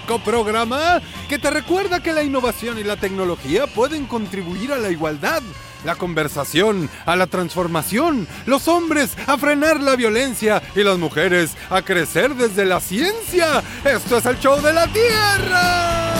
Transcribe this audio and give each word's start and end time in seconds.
Programa 0.00 1.00
que 1.28 1.38
te 1.38 1.50
recuerda 1.50 2.02
que 2.02 2.12
la 2.12 2.22
innovación 2.22 2.78
y 2.78 2.84
la 2.84 2.96
tecnología 2.96 3.66
pueden 3.66 4.06
contribuir 4.06 4.72
a 4.72 4.78
la 4.78 4.90
igualdad, 4.90 5.42
la 5.84 5.94
conversación, 5.94 6.90
a 7.04 7.16
la 7.16 7.26
transformación, 7.26 8.26
los 8.46 8.68
hombres 8.68 9.16
a 9.26 9.36
frenar 9.38 9.80
la 9.80 9.96
violencia 9.96 10.62
y 10.74 10.82
las 10.82 10.98
mujeres 10.98 11.56
a 11.70 11.82
crecer 11.82 12.34
desde 12.34 12.64
la 12.64 12.80
ciencia. 12.80 13.62
Esto 13.84 14.18
es 14.18 14.26
el 14.26 14.38
show 14.38 14.60
de 14.60 14.72
la 14.72 14.86
Tierra. 14.88 16.12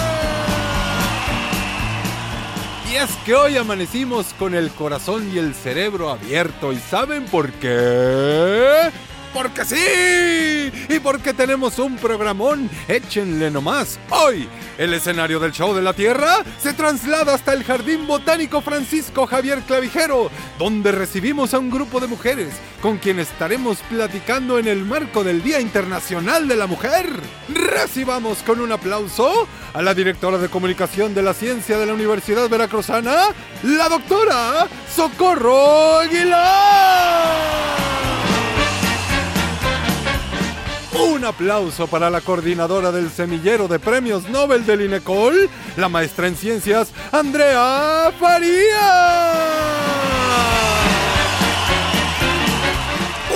Y 2.91 2.97
es 2.97 3.10
que 3.24 3.35
hoy 3.35 3.57
amanecimos 3.57 4.27
con 4.38 4.54
el 4.54 4.71
corazón 4.71 5.30
y 5.35 5.38
el 5.38 5.54
cerebro 5.54 6.10
abierto. 6.10 6.73
¿Y 6.73 6.79
saben 6.79 7.24
por 7.27 7.52
qué? 7.52 8.91
Porque 9.37 9.66
sí. 9.66 10.73
Y 10.88 10.98
porque 10.98 11.34
tenemos 11.34 11.79
un 11.79 11.98
programón. 11.98 12.70
Échenle 12.88 13.51
nomás. 13.51 13.98
Hoy, 14.09 14.48
el 14.79 14.95
escenario 14.95 15.38
del 15.38 15.52
show 15.52 15.74
de 15.74 15.82
la 15.82 15.92
Tierra 15.92 16.38
se 16.59 16.73
traslada 16.73 17.34
hasta 17.34 17.52
el 17.52 17.62
Jardín 17.62 18.07
Botánico 18.07 18.62
Francisco 18.62 19.26
Javier 19.26 19.60
Clavijero, 19.66 20.30
donde 20.59 20.90
recibimos 20.90 21.52
a 21.52 21.59
un 21.59 21.68
grupo 21.68 22.01
de 22.01 22.07
mujeres 22.07 22.48
con 22.80 22.96
quien 22.96 23.18
estaremos 23.18 23.76
platicando 23.90 24.59
en 24.59 24.68
el 24.68 24.87
marco 24.87 25.23
del 25.23 25.42
Día 25.42 25.60
Internacional 25.60 26.48
de 26.48 26.57
la 26.57 26.66
Mujer. 26.66 27.07
Recibamos 27.51 28.38
con 28.38 28.62
un 28.62 28.73
aplauso 28.73 29.46
a 29.74 29.82
la 29.82 29.92
directora 29.92 30.38
de 30.38 30.48
comunicación 30.48 31.14
de 31.14 31.23
la 31.23 31.34
ciencia 31.34 31.76
de 31.76 31.84
la 31.84 31.92
Universidad 31.92 32.48
Veracruzana, 32.48 33.34
la 33.64 33.88
doctora 33.90 34.66
Socorro 34.95 35.98
Aguilar. 35.98 37.05
Un 40.99 41.25
aplauso 41.25 41.87
para 41.87 42.09
la 42.11 42.21
coordinadora 42.21 42.91
del 42.91 43.11
semillero 43.11 43.69
de 43.69 43.79
premios 43.79 44.29
Nobel 44.29 44.65
del 44.65 44.83
INECOL, 44.83 45.49
la 45.77 45.88
maestra 45.88 46.27
en 46.27 46.37
ciencias, 46.37 46.93
Andrea 47.13 48.13
Faría. 48.19 49.37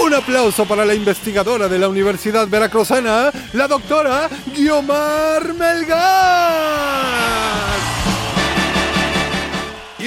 Un 0.02 0.14
aplauso 0.14 0.64
para 0.64 0.84
la 0.84 0.94
investigadora 0.94 1.68
de 1.68 1.78
la 1.78 1.88
Universidad 1.88 2.48
Veracruzana, 2.48 3.30
la 3.52 3.68
doctora 3.68 4.28
Guiomar 4.54 5.54
Melgar. 5.54 6.80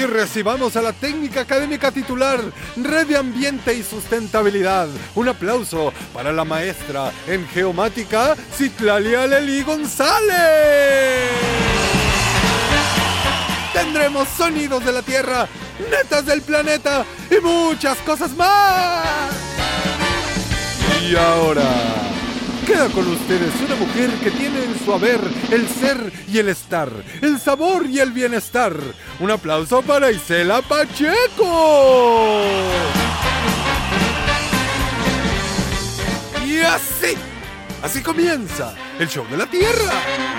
Y 0.04 0.06
recibamos 0.06 0.76
a 0.76 0.82
la 0.82 0.92
técnica 0.92 1.42
académica 1.42 1.90
titular, 1.90 2.42
Red 2.76 3.08
de 3.08 3.16
Ambiente 3.16 3.74
y 3.74 3.84
Sustentabilidad. 3.84 4.90
Un 5.16 5.30
aplauso 5.30 5.94
para 6.14 6.34
la 6.34 6.44
maestra 6.44 7.10
en 7.26 7.48
geomática, 7.48 8.36
Citlalia 8.54 9.26
Leli 9.26 9.64
González. 9.64 11.32
Tendremos 13.72 14.28
sonidos 14.28 14.84
de 14.84 14.92
la 14.92 15.02
Tierra, 15.04 15.48
netas 15.90 16.26
del 16.26 16.42
planeta 16.42 17.06
y 17.32 17.40
muchas 17.40 17.98
cosas 18.00 18.36
más. 18.36 19.32
Y 21.02 21.16
ahora... 21.16 22.13
Queda 22.66 22.88
con 22.90 23.06
ustedes 23.08 23.52
una 23.66 23.76
mujer 23.76 24.10
que 24.24 24.32
tiene 24.32 24.64
en 24.64 24.80
su 24.86 24.94
haber 24.94 25.20
el 25.52 25.68
ser 25.68 26.12
y 26.32 26.40
el 26.40 26.48
estar, 26.48 26.90
el 27.22 27.38
sabor 27.40 27.86
y 27.88 28.00
el 28.00 28.12
bienestar. 28.12 28.74
Un 29.20 29.32
aplauso 29.32 29.82
para 29.82 30.10
Isela 30.12 30.62
Pacheco. 30.62 32.42
Y 36.46 36.60
así, 36.62 37.18
así 37.82 38.02
comienza 38.02 38.74
el 38.98 39.10
show 39.10 39.26
de 39.30 39.38
la 39.38 39.46
Tierra. 39.46 40.33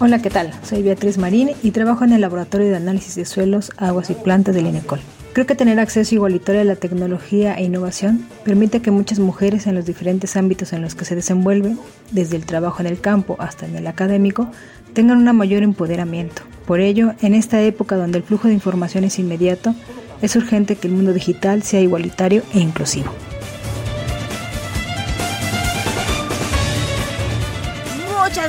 Hola, 0.00 0.20
¿qué 0.20 0.28
tal? 0.28 0.50
Soy 0.64 0.82
Beatriz 0.82 1.18
Marín 1.18 1.52
y 1.62 1.70
trabajo 1.70 2.02
en 2.02 2.12
el 2.12 2.20
Laboratorio 2.20 2.66
de 2.66 2.74
Análisis 2.74 3.14
de 3.14 3.24
Suelos, 3.24 3.70
Aguas 3.76 4.10
y 4.10 4.14
Plantas 4.14 4.52
del 4.52 4.66
INECOL. 4.66 4.98
Creo 5.32 5.46
que 5.46 5.54
tener 5.54 5.78
acceso 5.78 6.16
igualitario 6.16 6.62
a 6.62 6.64
la 6.64 6.74
tecnología 6.74 7.54
e 7.54 7.62
innovación 7.62 8.26
permite 8.44 8.82
que 8.82 8.90
muchas 8.90 9.20
mujeres 9.20 9.68
en 9.68 9.76
los 9.76 9.86
diferentes 9.86 10.36
ámbitos 10.36 10.72
en 10.72 10.82
los 10.82 10.96
que 10.96 11.04
se 11.04 11.14
desenvuelven, 11.14 11.78
desde 12.10 12.34
el 12.34 12.44
trabajo 12.44 12.80
en 12.80 12.88
el 12.88 13.00
campo 13.00 13.36
hasta 13.38 13.66
en 13.66 13.76
el 13.76 13.86
académico, 13.86 14.50
tengan 14.94 15.26
un 15.26 15.36
mayor 15.36 15.62
empoderamiento. 15.62 16.42
Por 16.66 16.80
ello, 16.80 17.14
en 17.22 17.34
esta 17.34 17.62
época 17.62 17.96
donde 17.96 18.18
el 18.18 18.24
flujo 18.24 18.48
de 18.48 18.54
información 18.54 19.04
es 19.04 19.20
inmediato, 19.20 19.76
es 20.22 20.34
urgente 20.34 20.74
que 20.74 20.88
el 20.88 20.94
mundo 20.94 21.12
digital 21.12 21.62
sea 21.62 21.80
igualitario 21.80 22.42
e 22.52 22.58
inclusivo. 22.58 23.12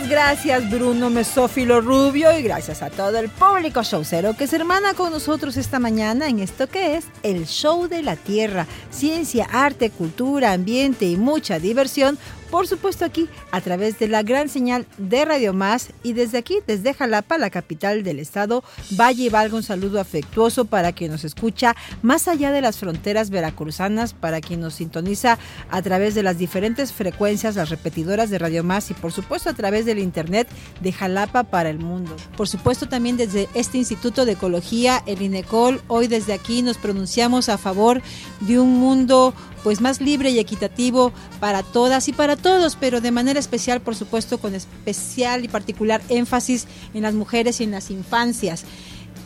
Gracias 0.10 0.70
Bruno 0.70 1.10
Mesófilo 1.10 1.82
Rubio 1.82 2.38
y 2.38 2.44
gracias 2.44 2.84
a 2.84 2.92
todo 2.92 3.18
el 3.18 3.28
público 3.30 3.82
showcero 3.82 4.36
que 4.38 4.46
se 4.46 4.58
hermana 4.58 4.94
con 4.94 5.12
nosotros 5.12 5.58
esta 5.58 5.80
mañana 5.80 6.28
en 6.28 6.40
esto 6.40 6.68
que 6.68 6.96
es 6.96 7.06
el 7.24 7.48
Show 7.48 7.88
de 7.88 8.04
la 8.04 8.16
Tierra. 8.16 8.68
Ciencia, 8.92 9.48
arte, 9.52 9.90
cultura, 9.90 10.54
ambiente 10.54 11.06
y 11.06 11.18
mucha 11.18 11.58
diversión. 11.58 12.20
Por 12.50 12.68
supuesto 12.68 13.06
aquí 13.06 13.28
a 13.52 13.60
través 13.62 14.00
de 14.00 14.08
la 14.08 14.24
gran 14.24 14.50
señal 14.50 14.86
de 14.98 15.26
Radio 15.26 15.54
Más 15.54 15.90
y 16.04 16.14
desde 16.14 16.38
aquí, 16.38 16.60
desde 16.68 16.94
Jalapa, 16.94 17.38
la 17.38 17.50
capital 17.50 18.04
del 18.04 18.20
estado, 18.20 18.64
Valle 18.92 19.30
valga 19.30 19.56
un 19.56 19.64
saludo 19.64 20.00
afectuoso 20.00 20.66
para 20.66 20.94
quien 20.94 21.12
nos 21.12 21.24
escucha 21.24 21.76
más 22.02 22.28
allá 22.28 22.52
de 22.52 22.62
las 22.62 22.78
fronteras 22.78 23.30
veracruzanas, 23.30 24.14
para 24.14 24.42
quien 24.42 24.62
nos 24.62 24.76
sintoniza 24.76 25.38
a 25.70 25.82
través 25.82 26.16
de 26.16 26.24
las 26.24 26.38
diferentes 26.38 26.94
frecuencias, 26.94 27.56
las 27.56 27.70
repetidoras 27.70 28.30
de 28.30 28.40
Radio 28.40 28.64
Más 28.64 28.90
y 28.92 28.94
por 28.94 29.12
supuesto 29.12 29.50
a 29.50 29.54
través 29.54 29.86
del 29.86 30.00
internet 30.00 30.48
de 30.82 30.92
Jalapa 30.92 31.44
para 31.44 31.70
el 31.70 31.80
mundo. 31.80 32.16
Por 32.38 32.48
supuesto 32.48 32.88
también 32.88 33.18
desde 33.18 33.50
este 33.54 33.78
Instituto 33.78 34.26
de 34.26 34.34
Ecología, 34.34 35.04
el 35.06 35.22
INECOL, 35.22 35.82
hoy 35.88 36.08
desde 36.08 36.34
aquí 36.34 36.62
nos 36.62 36.78
pronunciamos 36.78 37.50
a 37.50 37.58
favor 37.58 38.02
de 38.42 38.60
un 38.60 38.80
mundo 38.80 39.34
pues 39.66 39.82
más 39.82 40.00
libre 40.00 40.30
y 40.30 40.38
equitativo 40.38 41.12
para 41.40 41.64
todas 41.64 42.08
y 42.08 42.14
para 42.14 42.36
todos, 42.36 42.78
pero 42.80 43.02
de 43.02 43.10
manera 43.10 43.40
especial, 43.40 43.82
por 43.82 43.96
supuesto, 43.96 44.38
con 44.38 44.54
especial 44.54 45.44
y 45.44 45.48
particular 45.48 46.04
énfasis 46.08 46.68
en 46.94 47.02
las 47.02 47.16
mujeres 47.16 47.60
y 47.60 47.64
en 47.64 47.72
las 47.72 47.90
infancias. 47.90 48.64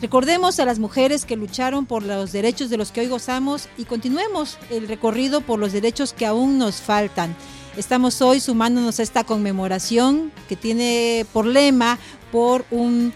Recordemos 0.00 0.58
a 0.58 0.64
las 0.64 0.78
mujeres 0.78 1.26
que 1.26 1.36
lucharon 1.36 1.84
por 1.84 2.04
los 2.04 2.32
derechos 2.32 2.70
de 2.70 2.78
los 2.78 2.90
que 2.90 3.02
hoy 3.02 3.08
gozamos 3.08 3.68
y 3.76 3.84
continuemos 3.84 4.56
el 4.70 4.88
recorrido 4.88 5.42
por 5.42 5.58
los 5.58 5.72
derechos 5.72 6.14
que 6.14 6.24
aún 6.24 6.56
nos 6.56 6.76
faltan. 6.76 7.36
Estamos 7.76 8.22
hoy 8.22 8.40
sumándonos 8.40 8.98
a 8.98 9.02
esta 9.02 9.24
conmemoración 9.24 10.32
que 10.48 10.56
tiene 10.56 11.26
por 11.34 11.44
lema 11.44 11.98
por 12.32 12.64
un 12.70 13.12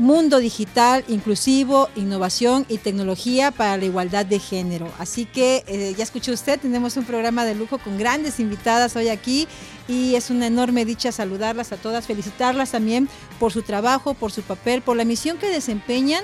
mundo 0.00 0.38
digital, 0.38 1.04
inclusivo, 1.08 1.88
innovación 1.94 2.64
y 2.68 2.78
tecnología 2.78 3.50
para 3.50 3.76
la 3.76 3.84
igualdad 3.84 4.26
de 4.26 4.38
género. 4.38 4.90
Así 4.98 5.26
que 5.26 5.62
eh, 5.66 5.94
ya 5.96 6.02
escuchó 6.02 6.32
usted, 6.32 6.58
tenemos 6.58 6.96
un 6.96 7.04
programa 7.04 7.44
de 7.44 7.54
lujo 7.54 7.78
con 7.78 7.98
grandes 7.98 8.40
invitadas 8.40 8.96
hoy 8.96 9.08
aquí 9.08 9.46
y 9.88 10.14
es 10.14 10.30
una 10.30 10.46
enorme 10.46 10.84
dicha 10.84 11.12
saludarlas 11.12 11.72
a 11.72 11.76
todas, 11.76 12.06
felicitarlas 12.06 12.70
también 12.70 13.08
por 13.38 13.52
su 13.52 13.62
trabajo, 13.62 14.14
por 14.14 14.32
su 14.32 14.42
papel, 14.42 14.82
por 14.82 14.96
la 14.96 15.04
misión 15.04 15.38
que 15.38 15.48
desempeñan 15.48 16.22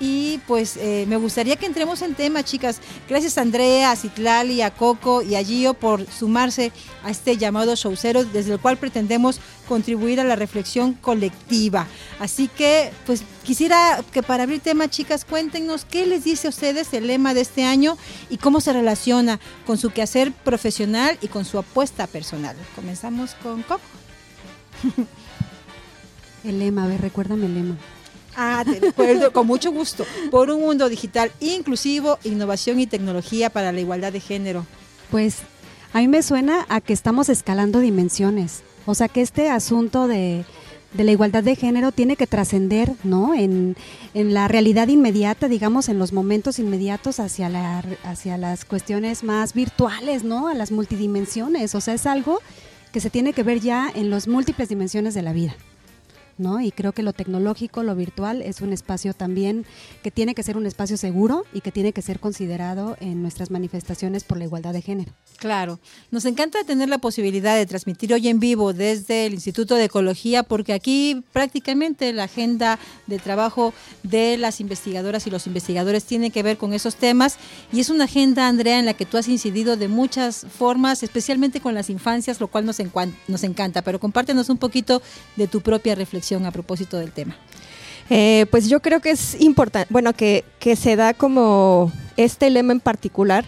Y 0.00 0.38
pues 0.46 0.76
eh, 0.76 1.06
me 1.08 1.16
gustaría 1.16 1.56
que 1.56 1.66
entremos 1.66 2.02
en 2.02 2.14
tema, 2.14 2.44
chicas. 2.44 2.80
Gracias 3.08 3.36
a 3.36 3.40
Andrea, 3.40 3.90
a 3.90 3.96
Citlali, 3.96 4.62
a 4.62 4.70
Coco 4.70 5.22
y 5.22 5.34
a 5.34 5.42
Gio 5.42 5.74
por 5.74 6.06
sumarse 6.06 6.70
a 7.02 7.10
este 7.10 7.36
llamado 7.36 7.74
showcero 7.74 8.24
desde 8.24 8.52
el 8.52 8.60
cual 8.60 8.76
pretendemos 8.76 9.40
contribuir 9.66 10.20
a 10.20 10.24
la 10.24 10.36
reflexión 10.36 10.94
colectiva. 10.94 11.88
Así 12.20 12.46
que, 12.46 12.92
pues 13.06 13.24
quisiera 13.48 14.04
que 14.12 14.22
para 14.22 14.42
abrir 14.42 14.60
tema, 14.60 14.90
chicas, 14.90 15.24
cuéntenos 15.24 15.86
qué 15.86 16.04
les 16.04 16.22
dice 16.22 16.48
a 16.48 16.50
ustedes 16.50 16.92
el 16.92 17.06
lema 17.06 17.32
de 17.32 17.40
este 17.40 17.64
año 17.64 17.96
y 18.28 18.36
cómo 18.36 18.60
se 18.60 18.74
relaciona 18.74 19.40
con 19.66 19.78
su 19.78 19.88
quehacer 19.88 20.32
profesional 20.32 21.16
y 21.22 21.28
con 21.28 21.46
su 21.46 21.58
apuesta 21.58 22.06
personal. 22.06 22.54
Comenzamos 22.76 23.34
con 23.42 23.62
Coco. 23.62 23.80
El 26.44 26.58
lema, 26.58 26.84
a 26.84 26.88
ver, 26.88 27.00
recuérdame 27.00 27.46
el 27.46 27.54
lema. 27.54 27.76
Ah, 28.36 28.62
te 28.64 28.78
recuerdo, 28.78 29.32
con 29.32 29.46
mucho 29.46 29.72
gusto. 29.72 30.06
Por 30.30 30.50
un 30.50 30.60
mundo 30.60 30.88
digital 30.88 31.32
inclusivo, 31.40 32.18
innovación 32.24 32.78
y 32.78 32.86
tecnología 32.86 33.50
para 33.50 33.72
la 33.72 33.80
igualdad 33.80 34.12
de 34.12 34.20
género. 34.20 34.64
Pues 35.10 35.38
a 35.92 35.98
mí 35.98 36.06
me 36.06 36.22
suena 36.22 36.64
a 36.68 36.80
que 36.80 36.92
estamos 36.92 37.28
escalando 37.28 37.80
dimensiones. 37.80 38.62
O 38.86 38.94
sea, 38.94 39.08
que 39.08 39.20
este 39.20 39.50
asunto 39.50 40.06
de, 40.06 40.44
la 40.96 41.12
igualdad 41.12 41.42
de 41.42 41.54
género 41.54 41.92
tiene 41.92 42.16
que 42.16 42.26
trascender, 42.26 42.92
¿no? 43.04 43.34
En, 43.34 43.76
en, 44.14 44.34
la 44.34 44.48
realidad 44.48 44.88
inmediata, 44.88 45.48
digamos, 45.48 45.88
en 45.88 45.98
los 45.98 46.12
momentos 46.12 46.58
inmediatos 46.58 47.20
hacia, 47.20 47.48
la, 47.48 47.84
hacia 48.04 48.38
las 48.38 48.64
cuestiones 48.64 49.22
más 49.22 49.52
virtuales, 49.52 50.24
¿no? 50.24 50.48
A 50.48 50.54
las 50.54 50.70
multidimensiones. 50.72 51.74
O 51.74 51.80
sea, 51.80 51.94
es 51.94 52.06
algo 52.06 52.38
que 52.92 53.00
se 53.00 53.10
tiene 53.10 53.32
que 53.32 53.42
ver 53.42 53.60
ya 53.60 53.90
en 53.94 54.08
las 54.10 54.28
múltiples 54.28 54.68
dimensiones 54.68 55.14
de 55.14 55.22
la 55.22 55.32
vida. 55.32 55.54
¿No? 56.38 56.60
Y 56.60 56.70
creo 56.70 56.92
que 56.92 57.02
lo 57.02 57.12
tecnológico, 57.12 57.82
lo 57.82 57.94
virtual, 57.94 58.42
es 58.42 58.60
un 58.60 58.72
espacio 58.72 59.14
también 59.14 59.66
que 60.02 60.10
tiene 60.10 60.34
que 60.34 60.42
ser 60.42 60.56
un 60.56 60.66
espacio 60.66 60.96
seguro 60.96 61.44
y 61.52 61.60
que 61.60 61.72
tiene 61.72 61.92
que 61.92 62.02
ser 62.02 62.20
considerado 62.20 62.96
en 63.00 63.22
nuestras 63.22 63.50
manifestaciones 63.50 64.24
por 64.24 64.38
la 64.38 64.44
igualdad 64.44 64.72
de 64.72 64.82
género. 64.82 65.12
Claro, 65.36 65.78
nos 66.10 66.24
encanta 66.24 66.64
tener 66.64 66.88
la 66.88 66.98
posibilidad 66.98 67.56
de 67.56 67.66
transmitir 67.66 68.12
hoy 68.12 68.28
en 68.28 68.40
vivo 68.40 68.72
desde 68.72 69.26
el 69.26 69.34
Instituto 69.34 69.74
de 69.74 69.84
Ecología, 69.84 70.42
porque 70.42 70.72
aquí 70.72 71.24
prácticamente 71.32 72.12
la 72.12 72.24
agenda 72.24 72.78
de 73.06 73.18
trabajo 73.18 73.74
de 74.02 74.36
las 74.36 74.60
investigadoras 74.60 75.26
y 75.26 75.30
los 75.30 75.46
investigadores 75.46 76.04
tiene 76.04 76.30
que 76.30 76.42
ver 76.42 76.56
con 76.56 76.72
esos 76.72 76.96
temas 76.96 77.38
y 77.72 77.80
es 77.80 77.90
una 77.90 78.04
agenda, 78.04 78.48
Andrea, 78.48 78.78
en 78.78 78.86
la 78.86 78.94
que 78.94 79.06
tú 79.06 79.16
has 79.16 79.28
incidido 79.28 79.76
de 79.76 79.88
muchas 79.88 80.46
formas, 80.46 81.02
especialmente 81.02 81.60
con 81.60 81.74
las 81.74 81.90
infancias, 81.90 82.40
lo 82.40 82.48
cual 82.48 82.66
nos, 82.66 82.78
nos 83.28 83.44
encanta, 83.44 83.82
pero 83.82 84.00
compártenos 84.00 84.48
un 84.48 84.58
poquito 84.58 85.02
de 85.36 85.46
tu 85.46 85.60
propia 85.60 85.94
reflexión 85.94 86.27
a 86.36 86.50
propósito 86.52 86.98
del 86.98 87.12
tema? 87.12 87.36
Eh, 88.10 88.46
pues 88.50 88.68
yo 88.68 88.80
creo 88.80 89.00
que 89.00 89.10
es 89.10 89.40
importante, 89.40 89.88
bueno, 89.90 90.12
que, 90.12 90.44
que 90.58 90.76
se 90.76 90.96
da 90.96 91.14
como 91.14 91.92
este 92.16 92.48
lema 92.50 92.72
en 92.72 92.80
particular, 92.80 93.44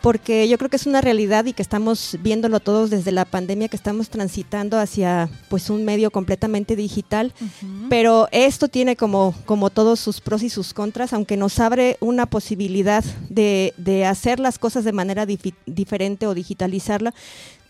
porque 0.00 0.48
yo 0.48 0.56
creo 0.56 0.70
que 0.70 0.76
es 0.76 0.86
una 0.86 1.00
realidad 1.00 1.44
y 1.44 1.52
que 1.52 1.62
estamos 1.62 2.16
viéndolo 2.22 2.60
todos 2.60 2.88
desde 2.88 3.12
la 3.12 3.26
pandemia 3.26 3.68
que 3.68 3.76
estamos 3.76 4.08
transitando 4.08 4.78
hacia 4.78 5.28
pues 5.48 5.68
un 5.68 5.84
medio 5.84 6.10
completamente 6.10 6.74
digital, 6.74 7.34
pero 7.90 8.28
esto 8.32 8.68
tiene 8.68 8.96
como, 8.96 9.34
como 9.44 9.68
todos 9.68 10.00
sus 10.00 10.22
pros 10.22 10.42
y 10.42 10.48
sus 10.48 10.72
contras, 10.72 11.12
aunque 11.12 11.36
nos 11.36 11.58
abre 11.58 11.98
una 12.00 12.26
posibilidad 12.26 13.04
de, 13.28 13.74
de 13.76 14.06
hacer 14.06 14.40
las 14.40 14.58
cosas 14.58 14.84
de 14.84 14.92
manera 14.92 15.26
diferente 15.66 16.26
o 16.26 16.34
digitalizarla, 16.34 17.12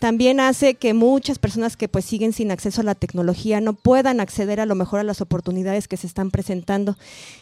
también 0.01 0.39
hace 0.39 0.73
que 0.73 0.95
muchas 0.95 1.37
personas 1.37 1.77
que 1.77 1.87
pues 1.87 2.05
siguen 2.05 2.33
sin 2.33 2.49
acceso 2.49 2.81
a 2.81 2.83
la 2.83 2.95
tecnología 2.95 3.61
no 3.61 3.73
puedan 3.73 4.19
acceder 4.19 4.59
a 4.59 4.65
lo 4.65 4.73
mejor 4.73 4.99
a 4.99 5.03
las 5.03 5.21
oportunidades 5.21 5.87
que 5.87 5.95
se 5.95 6.07
están 6.07 6.31
presentando. 6.31 6.97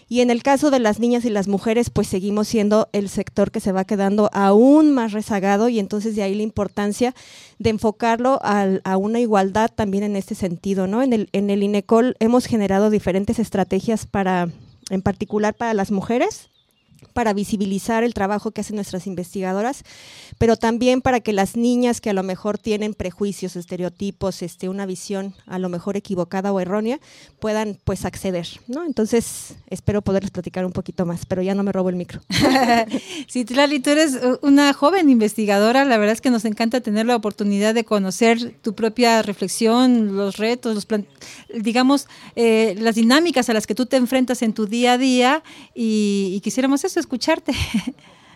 Y 0.09 0.19
en 0.19 0.29
el 0.29 0.43
caso 0.43 0.69
de 0.69 0.79
las 0.79 0.99
niñas 0.99 1.23
y 1.23 1.29
las 1.29 1.47
mujeres, 1.47 1.89
pues 1.89 2.09
seguimos 2.09 2.49
siendo 2.49 2.89
el 2.91 3.07
sector 3.07 3.51
que 3.51 3.61
se 3.61 3.71
va 3.71 3.85
quedando 3.85 4.29
aún 4.33 4.91
más 4.91 5.13
rezagado 5.13 5.69
y 5.69 5.79
entonces 5.79 6.17
de 6.17 6.23
ahí 6.23 6.35
la 6.35 6.43
importancia 6.43 7.15
de 7.59 7.69
enfocarlo 7.69 8.41
a 8.43 8.97
una 8.97 9.21
igualdad 9.21 9.71
también 9.73 10.03
en 10.03 10.17
este 10.17 10.35
sentido, 10.35 10.85
¿no? 10.85 11.01
En 11.01 11.13
el, 11.13 11.29
en 11.31 11.49
el 11.49 11.63
INECOL 11.63 12.17
hemos 12.19 12.45
generado 12.45 12.89
diferentes 12.89 13.39
estrategias 13.39 14.05
para, 14.05 14.49
en 14.89 15.01
particular 15.01 15.53
para 15.53 15.73
las 15.73 15.91
mujeres, 15.91 16.49
para 17.13 17.33
visibilizar 17.33 18.03
el 18.03 18.13
trabajo 18.13 18.51
que 18.51 18.61
hacen 18.61 18.75
nuestras 18.75 19.07
investigadoras, 19.07 19.83
pero 20.37 20.57
también 20.57 21.01
para 21.01 21.19
que 21.19 21.33
las 21.33 21.55
niñas 21.55 22.01
que 22.01 22.09
a 22.09 22.13
lo 22.13 22.23
mejor 22.23 22.57
tienen 22.57 22.93
prejuicios, 22.93 23.55
estereotipos, 23.55 24.41
este, 24.41 24.69
una 24.69 24.85
visión 24.85 25.35
a 25.45 25.59
lo 25.59 25.69
mejor 25.69 25.97
equivocada 25.97 26.51
o 26.51 26.59
errónea, 26.59 26.99
puedan 27.39 27.77
pues 27.83 28.05
acceder, 28.05 28.47
¿no? 28.67 28.85
Entonces, 28.85 29.55
espero 29.69 30.01
poderles 30.01 30.31
platicar 30.31 30.65
un 30.65 30.71
poquito 30.71 31.05
más, 31.05 31.25
pero 31.25 31.41
ya 31.41 31.55
no 31.55 31.63
me 31.63 31.71
robo 31.71 31.89
el 31.89 31.95
micro. 31.95 32.21
sí, 33.27 33.45
Tlali, 33.45 33.79
tú 33.79 33.89
eres 33.89 34.17
una 34.41 34.73
joven 34.73 35.09
investigadora, 35.09 35.85
la 35.85 35.97
verdad 35.97 36.13
es 36.13 36.21
que 36.21 36.29
nos 36.29 36.45
encanta 36.45 36.81
tener 36.81 37.05
la 37.05 37.15
oportunidad 37.15 37.73
de 37.73 37.83
conocer 37.83 38.55
tu 38.61 38.73
propia 38.73 39.21
reflexión, 39.21 40.15
los 40.15 40.37
retos, 40.37 40.75
los 40.75 40.87
digamos, 41.53 42.07
eh, 42.35 42.75
las 42.79 42.95
dinámicas 42.95 43.49
a 43.49 43.53
las 43.53 43.67
que 43.67 43.75
tú 43.75 43.85
te 43.85 43.97
enfrentas 43.97 44.41
en 44.41 44.53
tu 44.53 44.65
día 44.65 44.93
a 44.93 44.97
día 44.97 45.43
y, 45.75 46.31
y 46.35 46.39
quisiéramos 46.41 46.83
eso, 46.83 46.88
escucharte. 46.97 47.53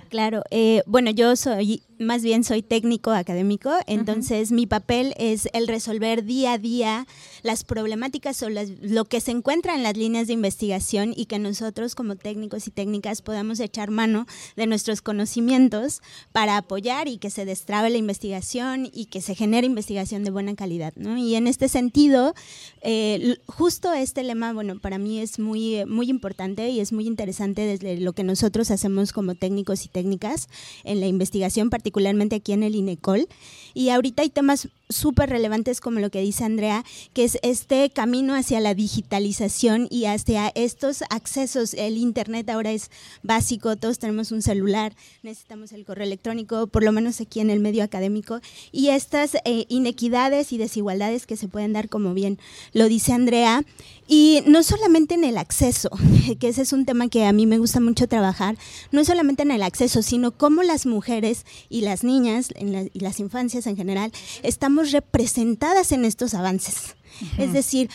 Claro, 0.10 0.44
eh, 0.52 0.84
bueno, 0.86 1.10
yo 1.10 1.36
soy 1.36 1.82
más 2.04 2.24
bien 2.24 2.44
soy 2.44 2.62
técnico 2.62 3.12
académico, 3.12 3.72
entonces 3.88 4.52
mi 4.52 4.68
papel 4.68 5.14
es 5.18 5.48
el 5.54 5.68
resolver 5.68 6.26
día 6.26 6.54
a 6.54 6.58
día 6.58 7.08
las 7.42 7.64
problemáticas 7.64 8.42
o 8.44 8.50
lo 8.50 9.06
que 9.06 9.22
se 9.22 9.32
encuentra 9.32 9.76
en 9.76 9.84
las 9.84 9.96
líneas 9.96 10.28
de 10.28 10.34
investigación 10.34 11.14
y 11.16 11.26
que 11.26 11.40
nosotros 11.40 11.96
como 11.96 12.16
técnicos 12.16 12.68
y 12.68 12.72
técnicas 12.72 13.22
podamos 13.22 13.60
echar 13.60 13.92
mano 13.92 14.26
de 14.56 14.68
nuestros 14.68 15.02
conocimientos 15.02 16.02
para 16.32 16.58
apoyar 16.58 17.08
y 17.08 17.18
que 17.18 17.30
se 17.30 17.46
destrabe 17.46 17.90
la 17.90 17.98
investigación 17.98 18.90
y 18.92 19.06
que 19.06 19.22
se 19.22 19.36
genere 19.36 19.68
investigación 19.68 20.24
de 20.24 20.32
buena 20.32 20.56
calidad. 20.56 20.94
¿no? 20.96 21.18
Y 21.18 21.36
en 21.36 21.48
este 21.48 21.70
sentido, 21.70 22.34
eh, 22.82 23.38
justo 23.48 23.94
este 23.94 24.24
lema, 24.24 24.54
bueno, 24.54 24.80
para 24.80 24.98
mí 24.98 25.20
es 25.20 25.40
muy, 25.40 25.86
muy 25.86 26.10
importante 26.10 26.70
y 26.70 26.80
es 26.80 26.92
muy 26.92 27.08
interesante 27.08 27.62
desde 27.62 28.00
lo 28.00 28.14
que 28.14 28.24
nosotros 28.24 28.72
hacemos 28.72 29.14
como 29.14 29.36
técnicos 29.36 29.86
y 29.86 29.90
técnicas 29.90 30.50
en 30.84 31.00
la 31.00 31.08
investigación 31.08 31.70
particular 31.70 31.93
particularmente 31.94 32.36
aquí 32.36 32.54
en 32.54 32.64
el 32.64 32.76
INECOL. 32.76 33.28
Y 33.76 33.90
ahorita 33.90 34.24
hay 34.24 34.30
temas 34.30 34.68
súper 34.94 35.30
relevantes 35.30 35.82
como 35.82 36.00
lo 36.00 36.10
que 36.10 36.22
dice 36.22 36.44
Andrea, 36.44 36.86
que 37.14 37.26
es 37.26 37.38
este 37.44 37.90
camino 37.90 38.36
hacia 38.36 38.60
la 38.60 38.74
digitalización 38.74 39.88
y 39.90 40.06
hacia 40.06 40.52
estos 40.56 41.04
accesos. 41.10 41.74
El 41.74 41.98
Internet 41.98 42.50
ahora 42.50 42.72
es 42.72 42.92
básico, 43.22 43.76
todos 43.76 44.00
tenemos 44.00 44.32
un 44.32 44.42
celular, 44.42 44.96
necesitamos 45.22 45.72
el 45.72 45.86
correo 45.86 46.06
electrónico, 46.06 46.68
por 46.68 46.84
lo 46.84 46.92
menos 46.92 47.20
aquí 47.20 47.40
en 47.40 47.50
el 47.50 47.60
medio 47.60 47.84
académico, 47.84 48.40
y 48.72 48.90
estas 48.90 49.36
eh, 49.46 49.66
inequidades 49.70 50.54
y 50.54 50.58
desigualdades 50.58 51.26
que 51.26 51.38
se 51.38 51.48
pueden 51.48 51.74
dar, 51.74 51.90
como 51.90 52.14
bien 52.14 52.40
lo 52.74 52.88
dice 52.88 53.14
Andrea, 53.14 53.64
y 54.08 54.44
no 54.46 54.64
solamente 54.64 55.16
en 55.16 55.24
el 55.24 55.38
acceso, 55.38 55.90
que 56.40 56.48
ese 56.48 56.62
es 56.62 56.74
un 56.74 56.86
tema 56.86 57.10
que 57.10 57.26
a 57.26 57.34
mí 57.34 57.46
me 57.46 57.58
gusta 57.58 57.80
mucho 57.80 58.08
trabajar, 58.08 58.58
no 58.92 59.06
solamente 59.06 59.44
en 59.44 59.52
el 59.52 59.64
acceso, 59.64 60.02
sino 60.02 60.32
cómo 60.32 60.64
las 60.64 60.86
mujeres 60.86 61.46
y 61.70 61.82
las 61.82 62.04
niñas 62.04 62.50
y 62.60 63.00
las 63.00 63.20
infancias 63.20 63.68
en 63.68 63.76
general 63.76 64.12
estamos 64.44 64.83
representadas 64.92 65.92
en 65.92 66.06
estos 66.06 66.34
avances. 66.34 66.96
Es 67.38 67.54
decir, 67.54 67.90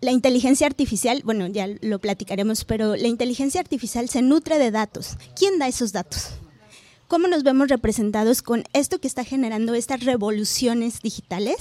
la 0.00 0.10
inteligencia 0.10 0.66
artificial, 0.66 1.22
bueno, 1.24 1.46
ya 1.46 1.68
lo 1.80 1.98
platicaremos, 1.98 2.64
pero 2.64 2.94
la 2.94 3.08
inteligencia 3.08 3.60
artificial 3.60 4.08
se 4.08 4.22
nutre 4.22 4.58
de 4.58 4.70
datos. 4.70 5.16
¿Quién 5.34 5.58
da 5.58 5.68
esos 5.68 5.92
datos? 5.92 6.32
Cómo 7.08 7.28
nos 7.28 7.42
vemos 7.42 7.68
representados 7.68 8.42
con 8.42 8.64
esto 8.72 8.98
que 9.00 9.06
está 9.06 9.24
generando 9.24 9.74
estas 9.74 10.04
revoluciones 10.04 11.00
digitales. 11.02 11.56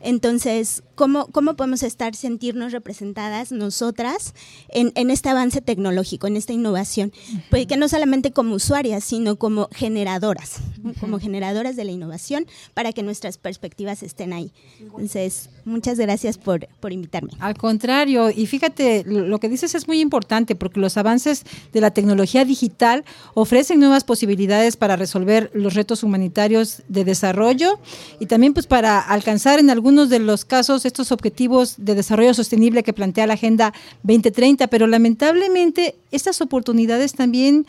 Entonces, 0.00 0.82
¿cómo, 0.94 1.26
¿cómo 1.26 1.54
podemos 1.54 1.82
estar, 1.82 2.14
sentirnos 2.14 2.72
representadas 2.72 3.52
nosotras 3.52 4.34
en, 4.68 4.92
en 4.94 5.10
este 5.10 5.28
avance 5.28 5.60
tecnológico, 5.60 6.26
en 6.26 6.36
esta 6.36 6.52
innovación? 6.52 7.12
Pues 7.50 7.66
que 7.66 7.76
no 7.76 7.88
solamente 7.88 8.32
como 8.32 8.54
usuarias, 8.54 9.04
sino 9.04 9.36
como 9.36 9.68
generadoras, 9.72 10.60
como 11.00 11.18
generadoras 11.18 11.76
de 11.76 11.84
la 11.84 11.92
innovación 11.92 12.46
para 12.74 12.92
que 12.92 13.02
nuestras 13.02 13.38
perspectivas 13.38 14.02
estén 14.02 14.32
ahí. 14.32 14.52
Entonces, 14.80 15.50
muchas 15.64 15.98
gracias 15.98 16.38
por, 16.38 16.66
por 16.80 16.92
invitarme. 16.92 17.32
Al 17.40 17.56
contrario, 17.56 18.30
y 18.30 18.46
fíjate, 18.46 19.04
lo 19.04 19.38
que 19.38 19.48
dices 19.48 19.74
es 19.74 19.86
muy 19.86 20.00
importante 20.00 20.54
porque 20.54 20.80
los 20.80 20.96
avances 20.96 21.44
de 21.72 21.80
la 21.80 21.90
tecnología 21.90 22.44
digital 22.44 23.04
ofrecen 23.34 23.80
nuevas 23.80 24.04
posibilidades 24.04 24.77
para 24.78 24.96
resolver 24.96 25.50
los 25.52 25.74
retos 25.74 26.02
humanitarios 26.02 26.82
de 26.88 27.04
desarrollo 27.04 27.78
y 28.18 28.26
también 28.26 28.54
pues 28.54 28.66
para 28.66 29.00
alcanzar 29.00 29.58
en 29.58 29.70
algunos 29.70 30.08
de 30.08 30.18
los 30.18 30.44
casos 30.44 30.84
estos 30.84 31.12
objetivos 31.12 31.74
de 31.78 31.94
desarrollo 31.94 32.34
sostenible 32.34 32.82
que 32.82 32.92
plantea 32.92 33.26
la 33.26 33.34
Agenda 33.34 33.74
2030, 34.02 34.68
pero 34.68 34.86
lamentablemente 34.86 35.96
estas 36.10 36.40
oportunidades 36.40 37.14
también 37.14 37.66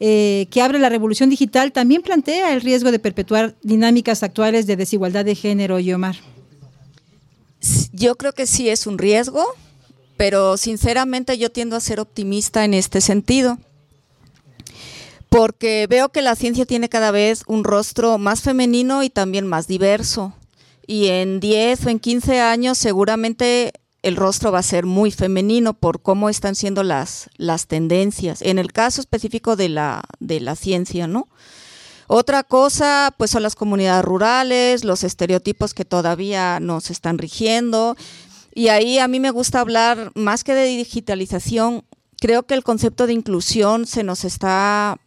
eh, 0.00 0.46
que 0.50 0.62
abre 0.62 0.78
la 0.78 0.88
revolución 0.88 1.28
digital 1.28 1.72
también 1.72 2.02
plantea 2.02 2.52
el 2.54 2.60
riesgo 2.60 2.92
de 2.92 3.00
perpetuar 3.00 3.56
dinámicas 3.62 4.22
actuales 4.22 4.66
de 4.66 4.76
desigualdad 4.76 5.24
de 5.24 5.34
género, 5.34 5.80
y 5.80 5.92
Omar. 5.92 6.16
Yo 7.92 8.14
creo 8.14 8.32
que 8.32 8.46
sí 8.46 8.68
es 8.68 8.86
un 8.86 8.98
riesgo, 8.98 9.44
pero 10.16 10.56
sinceramente 10.56 11.36
yo 11.36 11.50
tiendo 11.50 11.74
a 11.74 11.80
ser 11.80 11.98
optimista 11.98 12.64
en 12.64 12.74
este 12.74 13.00
sentido 13.00 13.58
porque 15.28 15.86
veo 15.88 16.08
que 16.08 16.22
la 16.22 16.36
ciencia 16.36 16.66
tiene 16.66 16.88
cada 16.88 17.10
vez 17.10 17.42
un 17.46 17.64
rostro 17.64 18.18
más 18.18 18.42
femenino 18.42 19.02
y 19.02 19.10
también 19.10 19.46
más 19.46 19.66
diverso. 19.66 20.32
Y 20.86 21.08
en 21.08 21.40
10 21.40 21.86
o 21.86 21.88
en 21.90 21.98
15 21.98 22.40
años 22.40 22.78
seguramente 22.78 23.72
el 24.02 24.16
rostro 24.16 24.52
va 24.52 24.60
a 24.60 24.62
ser 24.62 24.86
muy 24.86 25.10
femenino 25.10 25.74
por 25.74 26.00
cómo 26.00 26.28
están 26.28 26.54
siendo 26.54 26.82
las, 26.82 27.28
las 27.36 27.66
tendencias, 27.66 28.42
en 28.42 28.58
el 28.58 28.72
caso 28.72 29.00
específico 29.00 29.56
de 29.56 29.68
la, 29.68 30.02
de 30.20 30.40
la 30.40 30.56
ciencia, 30.56 31.06
¿no? 31.06 31.28
Otra 32.06 32.42
cosa, 32.42 33.14
pues 33.18 33.30
son 33.30 33.42
las 33.42 33.54
comunidades 33.54 34.04
rurales, 34.04 34.82
los 34.84 35.04
estereotipos 35.04 35.74
que 35.74 35.84
todavía 35.84 36.58
nos 36.58 36.90
están 36.90 37.18
rigiendo. 37.18 37.96
Y 38.54 38.68
ahí 38.68 38.98
a 38.98 39.08
mí 39.08 39.20
me 39.20 39.30
gusta 39.30 39.60
hablar 39.60 40.10
más 40.14 40.42
que 40.42 40.54
de 40.54 40.64
digitalización, 40.64 41.84
creo 42.18 42.44
que 42.44 42.54
el 42.54 42.64
concepto 42.64 43.06
de 43.06 43.12
inclusión 43.12 43.86
se 43.86 44.04
nos 44.04 44.24
está 44.24 44.98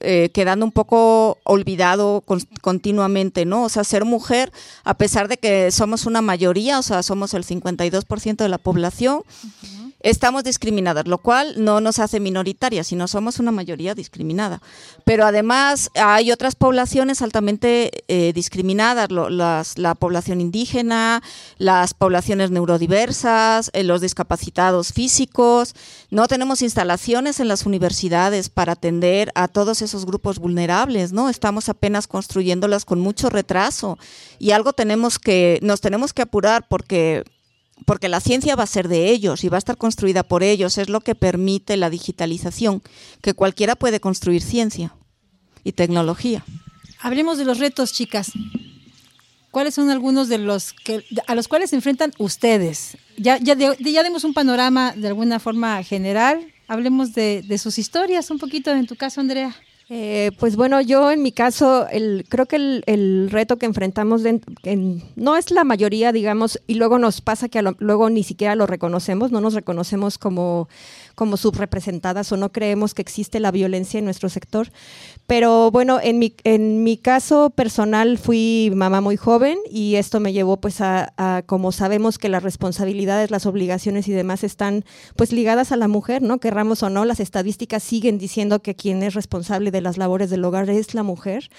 eh, 0.00 0.30
quedando 0.32 0.64
un 0.64 0.72
poco 0.72 1.38
olvidado 1.44 2.24
continuamente, 2.60 3.44
¿no? 3.44 3.64
O 3.64 3.68
sea, 3.68 3.84
ser 3.84 4.04
mujer, 4.04 4.52
a 4.84 4.94
pesar 4.94 5.28
de 5.28 5.36
que 5.36 5.70
somos 5.70 6.06
una 6.06 6.22
mayoría, 6.22 6.78
o 6.78 6.82
sea, 6.82 7.02
somos 7.02 7.34
el 7.34 7.44
52% 7.44 8.36
de 8.36 8.48
la 8.48 8.58
población, 8.58 9.22
estamos 10.00 10.44
discriminadas, 10.44 11.06
lo 11.06 11.18
cual 11.18 11.54
no 11.56 11.80
nos 11.80 11.98
hace 11.98 12.20
minoritarias, 12.20 12.86
sino 12.86 13.08
somos 13.08 13.38
una 13.38 13.50
mayoría 13.50 13.94
discriminada. 13.94 14.62
Pero 15.04 15.24
además 15.24 15.90
hay 15.94 16.30
otras 16.30 16.54
poblaciones 16.54 17.22
altamente 17.22 18.04
eh, 18.08 18.32
discriminadas, 18.32 19.08
la 19.10 19.94
población 19.94 20.40
indígena, 20.40 21.22
las 21.58 21.94
poblaciones 21.94 22.50
neurodiversas, 22.50 23.70
eh, 23.72 23.82
los 23.82 24.00
discapacitados 24.00 24.92
físicos. 24.92 25.74
No 26.10 26.28
tenemos 26.28 26.62
instalaciones 26.62 27.40
en 27.40 27.48
las 27.48 27.66
universidades 27.66 28.48
para 28.48 28.72
atender 28.72 29.32
a 29.34 29.48
todos 29.48 29.82
esos 29.82 30.06
grupos 30.06 30.38
vulnerables, 30.38 31.12
¿no? 31.12 31.28
Estamos 31.28 31.68
apenas 31.68 32.06
construyéndolas 32.06 32.84
con 32.84 33.00
mucho 33.00 33.30
retraso 33.30 33.98
y 34.38 34.52
algo 34.52 34.72
tenemos 34.72 35.18
que, 35.18 35.58
nos 35.62 35.80
tenemos 35.80 36.12
que 36.12 36.22
apurar 36.22 36.66
porque 36.68 37.24
porque 37.86 38.08
la 38.08 38.20
ciencia 38.20 38.56
va 38.56 38.64
a 38.64 38.66
ser 38.66 38.88
de 38.88 39.10
ellos 39.10 39.44
y 39.44 39.48
va 39.48 39.56
a 39.56 39.58
estar 39.58 39.76
construida 39.76 40.22
por 40.22 40.42
ellos, 40.42 40.78
es 40.78 40.88
lo 40.88 41.00
que 41.00 41.14
permite 41.14 41.76
la 41.76 41.90
digitalización, 41.90 42.82
que 43.22 43.34
cualquiera 43.34 43.76
puede 43.76 44.00
construir 44.00 44.42
ciencia 44.42 44.94
y 45.64 45.72
tecnología. 45.72 46.44
Hablemos 47.00 47.38
de 47.38 47.44
los 47.44 47.58
retos, 47.58 47.92
chicas. 47.92 48.32
¿Cuáles 49.50 49.74
son 49.74 49.90
algunos 49.90 50.28
de 50.28 50.38
los 50.38 50.72
que 50.72 51.04
a 51.26 51.34
los 51.34 51.48
cuales 51.48 51.70
se 51.70 51.76
enfrentan 51.76 52.12
ustedes? 52.18 52.98
Ya, 53.16 53.38
ya, 53.38 53.54
ya 53.56 54.02
demos 54.02 54.24
un 54.24 54.34
panorama 54.34 54.92
de 54.94 55.08
alguna 55.08 55.40
forma 55.40 55.82
general. 55.82 56.52
Hablemos 56.66 57.14
de, 57.14 57.42
de 57.42 57.58
sus 57.58 57.78
historias 57.78 58.30
un 58.30 58.38
poquito, 58.38 58.70
en 58.70 58.86
tu 58.86 58.94
caso, 58.94 59.20
Andrea. 59.20 59.56
Eh, 59.90 60.32
pues 60.38 60.56
bueno, 60.56 60.82
yo 60.82 61.10
en 61.10 61.22
mi 61.22 61.32
caso, 61.32 61.88
el, 61.88 62.26
creo 62.28 62.44
que 62.44 62.82
el, 62.84 63.30
reto 63.30 63.56
que 63.56 63.64
enfrentamos 63.64 64.22
no 65.16 65.36
es 65.36 65.50
la 65.50 65.64
mayoría, 65.64 66.12
digamos, 66.12 66.60
y 66.66 66.74
luego 66.74 66.98
nos 66.98 67.22
pasa 67.22 67.48
que 67.48 67.62
luego 67.78 68.10
ni 68.10 68.22
siquiera 68.22 68.54
lo 68.54 68.66
reconocemos, 68.66 69.32
no 69.32 69.40
nos 69.40 69.54
reconocemos 69.54 70.18
como 70.18 70.68
como 71.18 71.36
subrepresentadas 71.36 72.30
o 72.30 72.36
no 72.36 72.52
creemos 72.52 72.94
que 72.94 73.02
existe 73.02 73.40
la 73.40 73.50
violencia 73.50 73.98
en 73.98 74.04
nuestro 74.04 74.28
sector. 74.28 74.70
Pero 75.26 75.72
bueno, 75.72 75.98
en 76.00 76.20
mi, 76.20 76.36
en 76.44 76.84
mi 76.84 76.96
caso 76.96 77.50
personal 77.50 78.18
fui 78.18 78.70
mamá 78.72 79.00
muy 79.00 79.16
joven 79.16 79.58
y 79.68 79.96
esto 79.96 80.20
me 80.20 80.32
llevó 80.32 80.58
pues 80.58 80.80
a, 80.80 81.42
como 81.46 81.72
sabemos 81.72 82.18
que 82.18 82.28
las 82.28 82.44
responsabilidades, 82.44 83.32
las 83.32 83.46
obligaciones 83.46 84.06
y 84.06 84.12
demás 84.12 84.44
están 84.44 84.84
pues 85.16 85.32
ligadas 85.32 85.72
a 85.72 85.76
la 85.76 85.88
mujer, 85.88 86.22
¿no? 86.22 86.38
Querramos 86.38 86.84
o 86.84 86.88
no, 86.88 87.04
las 87.04 87.18
estadísticas 87.18 87.82
siguen 87.82 88.18
diciendo 88.18 88.62
que 88.62 88.76
quien 88.76 89.02
es 89.02 89.14
responsable 89.14 89.72
de 89.72 89.80
las 89.80 89.98
labores 89.98 90.30
del 90.30 90.44
hogar 90.44 90.70
es 90.70 90.94
la 90.94 91.02
mujer. 91.02 91.50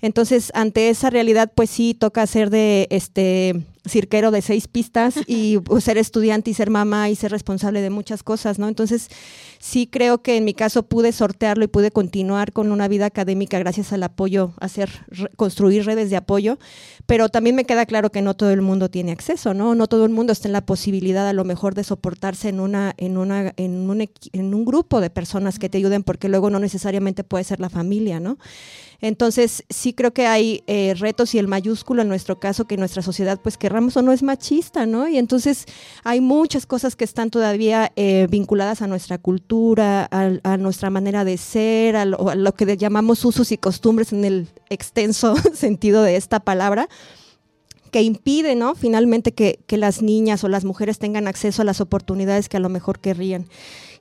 Entonces, 0.00 0.50
ante 0.54 0.88
esa 0.88 1.10
realidad 1.10 1.52
pues 1.54 1.68
sí 1.68 1.92
toca 1.92 2.22
hacer 2.22 2.48
de 2.48 2.88
este 2.90 3.62
cirquero 3.86 4.30
de 4.30 4.42
seis 4.42 4.68
pistas 4.68 5.14
y 5.26 5.58
pues, 5.58 5.84
ser 5.84 5.98
estudiante 5.98 6.50
y 6.50 6.54
ser 6.54 6.70
mamá 6.70 7.10
y 7.10 7.16
ser 7.16 7.30
responsable 7.30 7.80
de 7.80 7.90
muchas 7.90 8.22
cosas, 8.22 8.58
¿no? 8.58 8.68
Entonces, 8.68 9.08
sí 9.62 9.86
creo 9.86 10.22
que 10.22 10.36
en 10.36 10.44
mi 10.44 10.54
caso 10.54 10.82
pude 10.82 11.12
sortearlo 11.12 11.64
y 11.64 11.68
pude 11.68 11.92
continuar 11.92 12.52
con 12.52 12.72
una 12.72 12.88
vida 12.88 13.06
académica 13.06 13.60
gracias 13.60 13.92
al 13.92 14.02
apoyo, 14.02 14.54
hacer, 14.58 14.90
construir 15.36 15.86
redes 15.86 16.10
de 16.10 16.16
apoyo, 16.16 16.58
pero 17.06 17.28
también 17.28 17.54
me 17.54 17.64
queda 17.64 17.86
claro 17.86 18.10
que 18.10 18.22
no 18.22 18.34
todo 18.34 18.50
el 18.50 18.60
mundo 18.60 18.90
tiene 18.90 19.12
acceso, 19.12 19.54
¿no? 19.54 19.76
No 19.76 19.86
todo 19.86 20.04
el 20.04 20.10
mundo 20.10 20.32
está 20.32 20.48
en 20.48 20.52
la 20.52 20.66
posibilidad 20.66 21.28
a 21.28 21.32
lo 21.32 21.44
mejor 21.44 21.76
de 21.76 21.84
soportarse 21.84 22.48
en 22.48 22.58
una, 22.58 22.92
en 22.96 23.16
una, 23.16 23.52
en 23.56 23.88
un, 23.88 24.00
en 24.00 24.52
un 24.52 24.64
grupo 24.64 25.00
de 25.00 25.10
personas 25.10 25.60
que 25.60 25.68
te 25.68 25.78
ayuden, 25.78 26.02
porque 26.02 26.28
luego 26.28 26.50
no 26.50 26.58
necesariamente 26.58 27.22
puede 27.22 27.44
ser 27.44 27.60
la 27.60 27.70
familia, 27.70 28.18
¿no? 28.18 28.38
Entonces, 29.02 29.64
sí 29.68 29.94
creo 29.94 30.14
que 30.14 30.26
hay 30.28 30.62
eh, 30.68 30.94
retos 30.96 31.34
y 31.34 31.38
el 31.38 31.48
mayúsculo 31.48 32.02
en 32.02 32.08
nuestro 32.08 32.38
caso 32.38 32.66
que 32.66 32.76
nuestra 32.76 33.02
sociedad, 33.02 33.40
pues 33.42 33.58
querramos 33.58 33.96
o 33.96 34.02
no, 34.02 34.12
es 34.12 34.22
machista, 34.22 34.86
¿no? 34.86 35.08
Y 35.08 35.18
entonces 35.18 35.66
hay 36.04 36.20
muchas 36.20 36.66
cosas 36.66 36.94
que 36.94 37.02
están 37.02 37.28
todavía 37.28 37.90
eh, 37.96 38.28
vinculadas 38.30 38.80
a 38.80 38.86
nuestra 38.86 39.18
cultura, 39.18 39.51
a, 39.78 40.56
nuestra 40.58 40.90
manera 40.90 41.24
de 41.24 41.36
ser, 41.36 41.96
a 41.96 42.04
lo 42.04 42.54
que 42.54 42.76
llamamos 42.76 43.24
usos 43.24 43.52
y 43.52 43.58
costumbres 43.58 44.12
en 44.12 44.24
el 44.24 44.48
extenso 44.70 45.34
sentido 45.54 46.02
de 46.02 46.16
esta 46.16 46.40
palabra 46.40 46.88
que 47.90 48.00
impide, 48.00 48.54
¿no? 48.54 48.74
Finalmente 48.74 49.32
que, 49.32 49.58
las 49.68 50.00
niñas 50.00 50.42
o 50.44 50.48
las 50.48 50.64
mujeres 50.64 50.98
tengan 50.98 51.28
acceso 51.28 51.60
a 51.60 51.64
las 51.66 51.82
oportunidades 51.82 52.48
que 52.48 52.56
a 52.56 52.60
lo 52.60 52.70
mejor 52.70 52.98
querrían. 52.98 53.46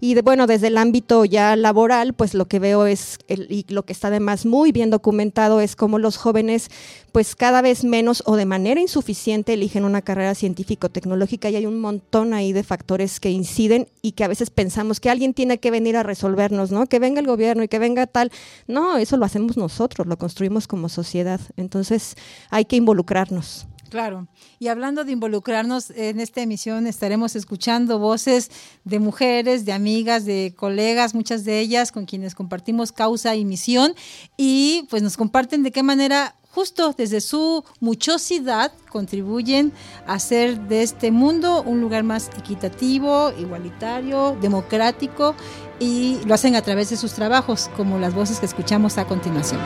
Y 0.03 0.19
bueno, 0.21 0.47
desde 0.47 0.67
el 0.67 0.79
ámbito 0.79 1.25
ya 1.25 1.55
laboral, 1.55 2.15
pues 2.15 2.33
lo 2.33 2.47
que 2.47 2.57
veo 2.57 2.87
es, 2.87 3.19
y 3.27 3.71
lo 3.71 3.83
que 3.83 3.93
está 3.93 4.07
además 4.07 4.47
muy 4.47 4.71
bien 4.71 4.89
documentado 4.89 5.61
es 5.61 5.75
cómo 5.75 5.99
los 5.99 6.17
jóvenes, 6.17 6.71
pues 7.11 7.35
cada 7.35 7.61
vez 7.61 7.83
menos 7.83 8.23
o 8.25 8.35
de 8.35 8.47
manera 8.47 8.81
insuficiente 8.81 9.53
eligen 9.53 9.85
una 9.85 10.01
carrera 10.01 10.33
científico-tecnológica 10.33 11.51
y 11.51 11.55
hay 11.55 11.67
un 11.67 11.79
montón 11.79 12.33
ahí 12.33 12.51
de 12.51 12.63
factores 12.63 13.19
que 13.19 13.29
inciden 13.29 13.89
y 14.01 14.13
que 14.13 14.23
a 14.23 14.27
veces 14.27 14.49
pensamos 14.49 14.99
que 14.99 15.11
alguien 15.11 15.35
tiene 15.35 15.59
que 15.59 15.69
venir 15.69 15.95
a 15.95 16.01
resolvernos, 16.01 16.71
¿no? 16.71 16.87
Que 16.87 16.97
venga 16.97 17.19
el 17.19 17.27
gobierno 17.27 17.61
y 17.61 17.67
que 17.67 17.77
venga 17.77 18.07
tal. 18.07 18.31
No, 18.67 18.97
eso 18.97 19.17
lo 19.17 19.25
hacemos 19.25 19.55
nosotros, 19.55 20.07
lo 20.07 20.17
construimos 20.17 20.67
como 20.67 20.89
sociedad. 20.89 21.39
Entonces 21.57 22.15
hay 22.49 22.65
que 22.65 22.75
involucrarnos. 22.75 23.67
Claro. 23.91 24.29
Y 24.57 24.69
hablando 24.69 25.03
de 25.03 25.11
involucrarnos, 25.11 25.89
en 25.89 26.21
esta 26.21 26.39
emisión 26.39 26.87
estaremos 26.87 27.35
escuchando 27.35 27.99
voces 27.99 28.49
de 28.85 28.99
mujeres, 28.99 29.65
de 29.65 29.73
amigas, 29.73 30.23
de 30.23 30.53
colegas, 30.55 31.13
muchas 31.13 31.43
de 31.43 31.59
ellas 31.59 31.91
con 31.91 32.05
quienes 32.05 32.33
compartimos 32.33 32.93
causa 32.93 33.35
y 33.35 33.43
misión 33.43 33.93
y 34.37 34.87
pues 34.89 35.03
nos 35.03 35.17
comparten 35.17 35.61
de 35.61 35.73
qué 35.73 35.83
manera 35.83 36.37
justo 36.51 36.95
desde 36.97 37.19
su 37.19 37.65
muchosidad 37.81 38.71
contribuyen 38.89 39.73
a 40.07 40.13
hacer 40.13 40.57
de 40.69 40.83
este 40.83 41.11
mundo 41.11 41.61
un 41.61 41.81
lugar 41.81 42.05
más 42.05 42.29
equitativo, 42.37 43.33
igualitario, 43.37 44.37
democrático 44.39 45.35
y 45.81 46.17
lo 46.25 46.33
hacen 46.33 46.55
a 46.55 46.61
través 46.61 46.91
de 46.91 46.95
sus 46.95 47.11
trabajos, 47.11 47.69
como 47.75 47.99
las 47.99 48.15
voces 48.15 48.39
que 48.39 48.45
escuchamos 48.45 48.97
a 48.97 49.05
continuación. 49.05 49.59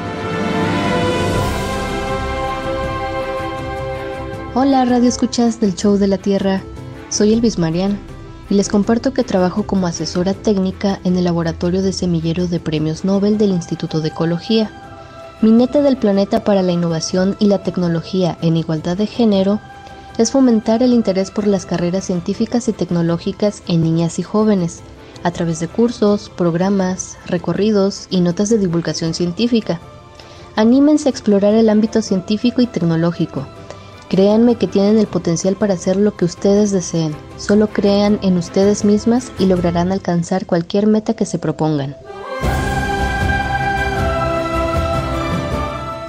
Hola, 4.58 4.86
radio 4.86 5.10
escuchas 5.10 5.60
del 5.60 5.76
Show 5.76 5.98
de 5.98 6.08
la 6.08 6.18
Tierra. 6.18 6.62
Soy 7.10 7.34
Elvis 7.34 7.60
Marian 7.60 8.00
y 8.50 8.54
les 8.54 8.70
comparto 8.70 9.12
que 9.12 9.26
trabajo 9.26 9.64
como 9.64 9.86
asesora 9.86 10.34
técnica 10.34 11.02
en 11.04 11.18
el 11.18 11.26
laboratorio 11.26 11.82
de 11.82 11.92
semillero 11.92 12.48
de 12.48 12.62
premios 12.62 13.04
Nobel 13.04 13.38
del 13.38 13.50
Instituto 13.50 14.00
de 14.00 14.08
Ecología. 14.08 14.72
Mi 15.42 15.52
neta 15.52 15.82
del 15.82 15.98
planeta 15.98 16.46
para 16.46 16.62
la 16.62 16.72
innovación 16.72 17.36
y 17.38 17.48
la 17.48 17.64
tecnología 17.64 18.38
en 18.42 18.56
igualdad 18.56 18.96
de 18.96 19.08
género 19.08 19.60
es 20.18 20.32
fomentar 20.32 20.82
el 20.84 20.94
interés 20.94 21.32
por 21.32 21.48
las 21.48 21.66
carreras 21.66 22.06
científicas 22.06 22.70
y 22.70 22.72
tecnológicas 22.72 23.62
en 23.68 23.84
niñas 23.84 24.20
y 24.20 24.24
jóvenes, 24.24 24.84
a 25.24 25.32
través 25.32 25.60
de 25.60 25.68
cursos, 25.68 26.30
programas, 26.30 27.18
recorridos 27.26 28.08
y 28.10 28.22
notas 28.22 28.48
de 28.48 28.60
divulgación 28.60 29.16
científica. 29.16 29.82
Anímense 30.56 31.10
a 31.10 31.12
explorar 31.12 31.56
el 31.56 31.68
ámbito 31.68 32.02
científico 32.02 32.62
y 32.62 32.68
tecnológico 32.68 33.46
Créanme 34.16 34.56
que 34.56 34.68
tienen 34.68 34.98
el 34.98 35.08
potencial 35.08 35.58
para 35.58 35.74
hacer 35.74 35.98
lo 35.98 36.16
que 36.16 36.24
ustedes 36.24 36.72
deseen. 36.72 37.14
Solo 37.36 37.68
crean 37.68 38.18
en 38.22 38.38
ustedes 38.38 38.86
mismas 38.86 39.34
y 39.40 39.46
lograrán 39.46 39.92
alcanzar 39.92 40.46
cualquier 40.46 40.88
meta 40.88 41.16
que 41.16 41.26
se 41.26 41.38
propongan. 41.38 41.98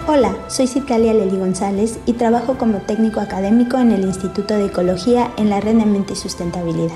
Hola, 0.07 0.37
soy 0.47 0.69
Citalia 0.69 1.15
Leli 1.15 1.37
González 1.37 1.99
y 2.07 2.13
trabajo 2.13 2.57
como 2.57 2.79
técnico 2.79 3.19
académico 3.19 3.77
en 3.77 3.91
el 3.91 4.03
Instituto 4.03 4.55
de 4.55 4.67
Ecología 4.67 5.33
en 5.37 5.51
la 5.51 5.61
Red 5.61 5.75
de 5.75 5.87
Mente 5.87 6.13
y 6.13 6.17
Sustentabilidad. 6.17 6.95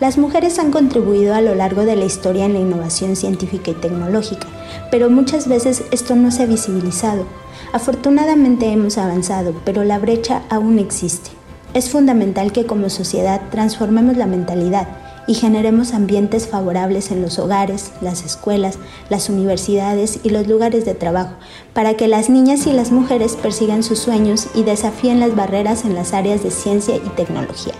Las 0.00 0.18
mujeres 0.18 0.58
han 0.58 0.72
contribuido 0.72 1.36
a 1.36 1.42
lo 1.42 1.54
largo 1.54 1.84
de 1.84 1.94
la 1.94 2.06
historia 2.06 2.44
en 2.44 2.54
la 2.54 2.58
innovación 2.58 3.14
científica 3.14 3.70
y 3.70 3.74
tecnológica, 3.74 4.48
pero 4.90 5.10
muchas 5.10 5.46
veces 5.46 5.84
esto 5.92 6.16
no 6.16 6.32
se 6.32 6.42
ha 6.42 6.46
visibilizado 6.46 7.24
Afortunadamente 7.72 8.66
hemos 8.72 8.96
avanzado, 8.96 9.54
pero 9.64 9.84
la 9.84 9.98
brecha 9.98 10.42
aún 10.48 10.78
existe. 10.78 11.30
Es 11.74 11.90
fundamental 11.90 12.50
que 12.50 12.64
como 12.64 12.88
sociedad 12.88 13.42
transformemos 13.50 14.16
la 14.16 14.26
mentalidad 14.26 14.88
y 15.26 15.34
generemos 15.34 15.92
ambientes 15.92 16.48
favorables 16.48 17.10
en 17.10 17.20
los 17.20 17.38
hogares, 17.38 17.92
las 18.00 18.24
escuelas, 18.24 18.78
las 19.10 19.28
universidades 19.28 20.20
y 20.22 20.30
los 20.30 20.48
lugares 20.48 20.86
de 20.86 20.94
trabajo, 20.94 21.34
para 21.74 21.94
que 21.94 22.08
las 22.08 22.30
niñas 22.30 22.66
y 22.66 22.72
las 22.72 22.90
mujeres 22.90 23.36
persigan 23.36 23.82
sus 23.82 23.98
sueños 23.98 24.46
y 24.54 24.62
desafíen 24.62 25.20
las 25.20 25.36
barreras 25.36 25.84
en 25.84 25.94
las 25.94 26.14
áreas 26.14 26.42
de 26.42 26.50
ciencia 26.50 26.96
y 26.96 27.08
tecnología. 27.10 27.74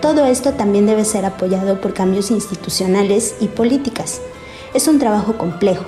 Todo 0.00 0.26
esto 0.26 0.52
también 0.52 0.86
debe 0.86 1.04
ser 1.04 1.24
apoyado 1.24 1.80
por 1.80 1.92
cambios 1.92 2.30
institucionales 2.30 3.34
y 3.40 3.48
políticas. 3.48 4.20
Es 4.74 4.86
un 4.86 5.00
trabajo 5.00 5.36
complejo 5.36 5.84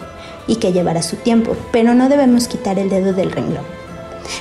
y 0.46 0.56
que 0.56 0.72
llevará 0.72 1.02
su 1.02 1.16
tiempo, 1.16 1.56
pero 1.72 1.94
no 1.94 2.08
debemos 2.08 2.48
quitar 2.48 2.78
el 2.78 2.88
dedo 2.88 3.12
del 3.12 3.30
renglón. 3.30 3.64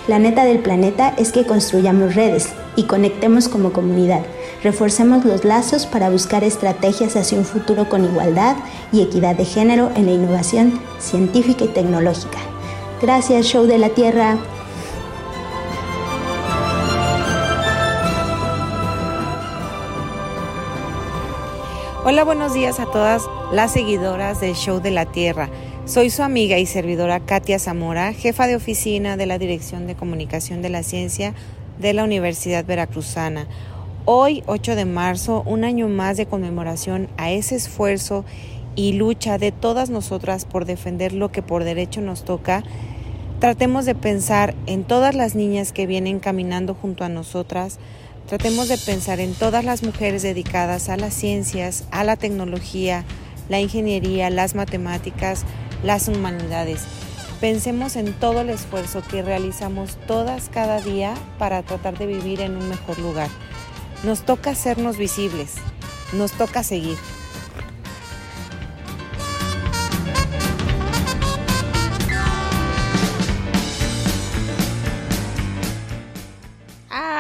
La 0.08 0.20
neta 0.20 0.46
del 0.46 0.60
planeta 0.60 1.14
es 1.18 1.32
que 1.32 1.46
construyamos 1.46 2.16
redes 2.16 2.50
y 2.76 2.84
conectemos 2.84 3.48
como 3.48 3.72
comunidad. 3.72 4.22
Reforcemos 4.64 5.26
los 5.26 5.46
lazos 5.46 5.86
para 5.86 6.10
buscar 6.10 6.44
estrategias 6.44 7.16
hacia 7.16 7.38
un 7.38 7.46
futuro 7.46 7.88
con 7.88 8.04
igualdad 8.04 8.56
y 8.92 9.02
equidad 9.02 9.36
de 9.36 9.46
género 9.46 9.92
en 9.96 10.08
la 10.08 10.14
innovación 10.14 10.80
científica 11.00 11.66
y 11.66 11.70
tecnológica. 11.70 12.40
Gracias, 13.02 13.46
Show 13.46 13.66
de 13.66 13.78
la 13.78 13.90
Tierra. 13.90 14.38
Hola, 22.08 22.24
buenos 22.24 22.54
días 22.54 22.80
a 22.80 22.86
todas 22.86 23.24
las 23.52 23.72
seguidoras 23.72 24.40
del 24.40 24.54
Show 24.54 24.80
de 24.80 24.92
la 24.92 25.08
Tierra. 25.08 25.50
Soy 25.86 26.12
su 26.12 26.22
amiga 26.22 26.60
y 26.60 26.68
servidora 26.68 27.20
Katia 27.20 27.58
Zamora, 27.58 28.14
jefa 28.14 28.46
de 28.46 28.56
oficina 28.56 29.18
de 29.18 29.26
la 29.26 29.40
Dirección 29.40 29.88
de 29.88 29.96
Comunicación 29.96 30.62
de 30.62 30.70
la 30.70 30.84
Ciencia 30.84 31.34
de 31.80 31.94
la 31.94 32.04
Universidad 32.04 32.64
Veracruzana. 32.64 33.48
Hoy, 34.06 34.44
8 34.46 34.76
de 34.76 34.86
marzo, 34.86 35.42
un 35.48 35.64
año 35.64 35.88
más 35.88 36.16
de 36.16 36.28
conmemoración 36.28 37.10
a 37.18 37.32
ese 37.32 37.56
esfuerzo 37.56 38.24
y 38.76 38.94
lucha 38.94 39.40
de 39.40 39.52
todas 39.52 39.90
nosotras 39.90 40.46
por 40.46 40.66
defender 40.66 41.12
lo 41.12 41.32
que 41.32 41.42
por 41.42 41.64
derecho 41.64 42.02
nos 42.02 42.24
toca, 42.24 42.64
tratemos 43.40 43.86
de 43.86 43.96
pensar 43.96 44.54
en 44.68 44.84
todas 44.84 45.16
las 45.16 45.34
niñas 45.34 45.72
que 45.72 45.88
vienen 45.88 46.20
caminando 46.20 46.76
junto 46.76 47.04
a 47.04 47.10
nosotras, 47.10 47.80
Tratemos 48.28 48.70
de 48.70 48.80
pensar 48.80 49.20
en 49.20 49.36
todas 49.36 49.64
las 49.64 49.84
mujeres 49.84 50.24
dedicadas 50.24 50.90
a 50.90 50.98
las 50.98 51.14
ciencias, 51.14 51.84
a 51.92 52.04
la 52.04 52.16
tecnología, 52.16 53.06
la 53.50 53.60
ingeniería, 53.60 54.32
las 54.32 54.56
matemáticas, 54.56 55.44
las 55.84 56.08
humanidades. 56.08 56.82
Pensemos 57.40 57.96
en 57.96 58.14
todo 58.14 58.42
el 58.42 58.50
esfuerzo 58.50 59.04
que 59.04 59.22
realizamos 59.22 59.98
todas 60.08 60.50
cada 60.50 60.82
día 60.82 61.14
para 61.38 61.62
tratar 61.62 62.00
de 62.00 62.08
vivir 62.08 62.42
en 62.42 62.58
un 62.58 62.68
mejor 62.68 62.98
lugar. 62.98 63.30
Nos 64.04 64.26
toca 64.26 64.52
hacernos 64.52 64.98
visibles, 64.98 65.54
nos 66.12 66.32
toca 66.32 66.64
seguir. 66.64 66.98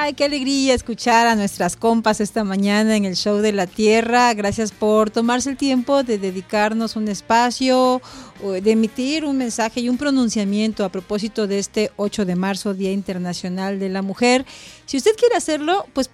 Ay, 0.05 0.13
qué 0.13 0.25
alegría 0.25 0.75
escuchar 0.75 1.25
a 1.25 1.35
nuestras 1.35 1.75
compas 1.75 2.21
esta 2.21 2.43
mañana 2.43 2.95
en 2.95 3.05
el 3.05 3.15
show 3.15 3.38
de 3.38 3.51
la 3.51 3.65
Tierra. 3.65 4.31
Gracias 4.35 4.71
por 4.71 5.09
tomarse 5.09 5.50
el 5.50 5.57
tiempo 5.57 6.03
de 6.03 6.19
dedicarnos 6.19 6.95
un 6.95 7.07
espacio, 7.07 8.03
de 8.39 8.71
emitir 8.71 9.25
un 9.25 9.39
mensaje 9.39 9.79
y 9.79 9.89
un 9.89 9.97
pronunciamiento 9.97 10.85
a 10.85 10.89
propósito 10.89 11.47
de 11.47 11.57
este 11.57 11.91
8 11.95 12.24
de 12.25 12.35
marzo, 12.35 12.75
Día 12.75 12.91
Internacional 12.91 13.79
de 13.79 13.89
la 13.89 14.03
Mujer. 14.03 14.45
Si 14.85 14.97
usted 14.97 15.15
quiere 15.17 15.38
hacerlo, 15.38 15.88
pues 15.93 16.12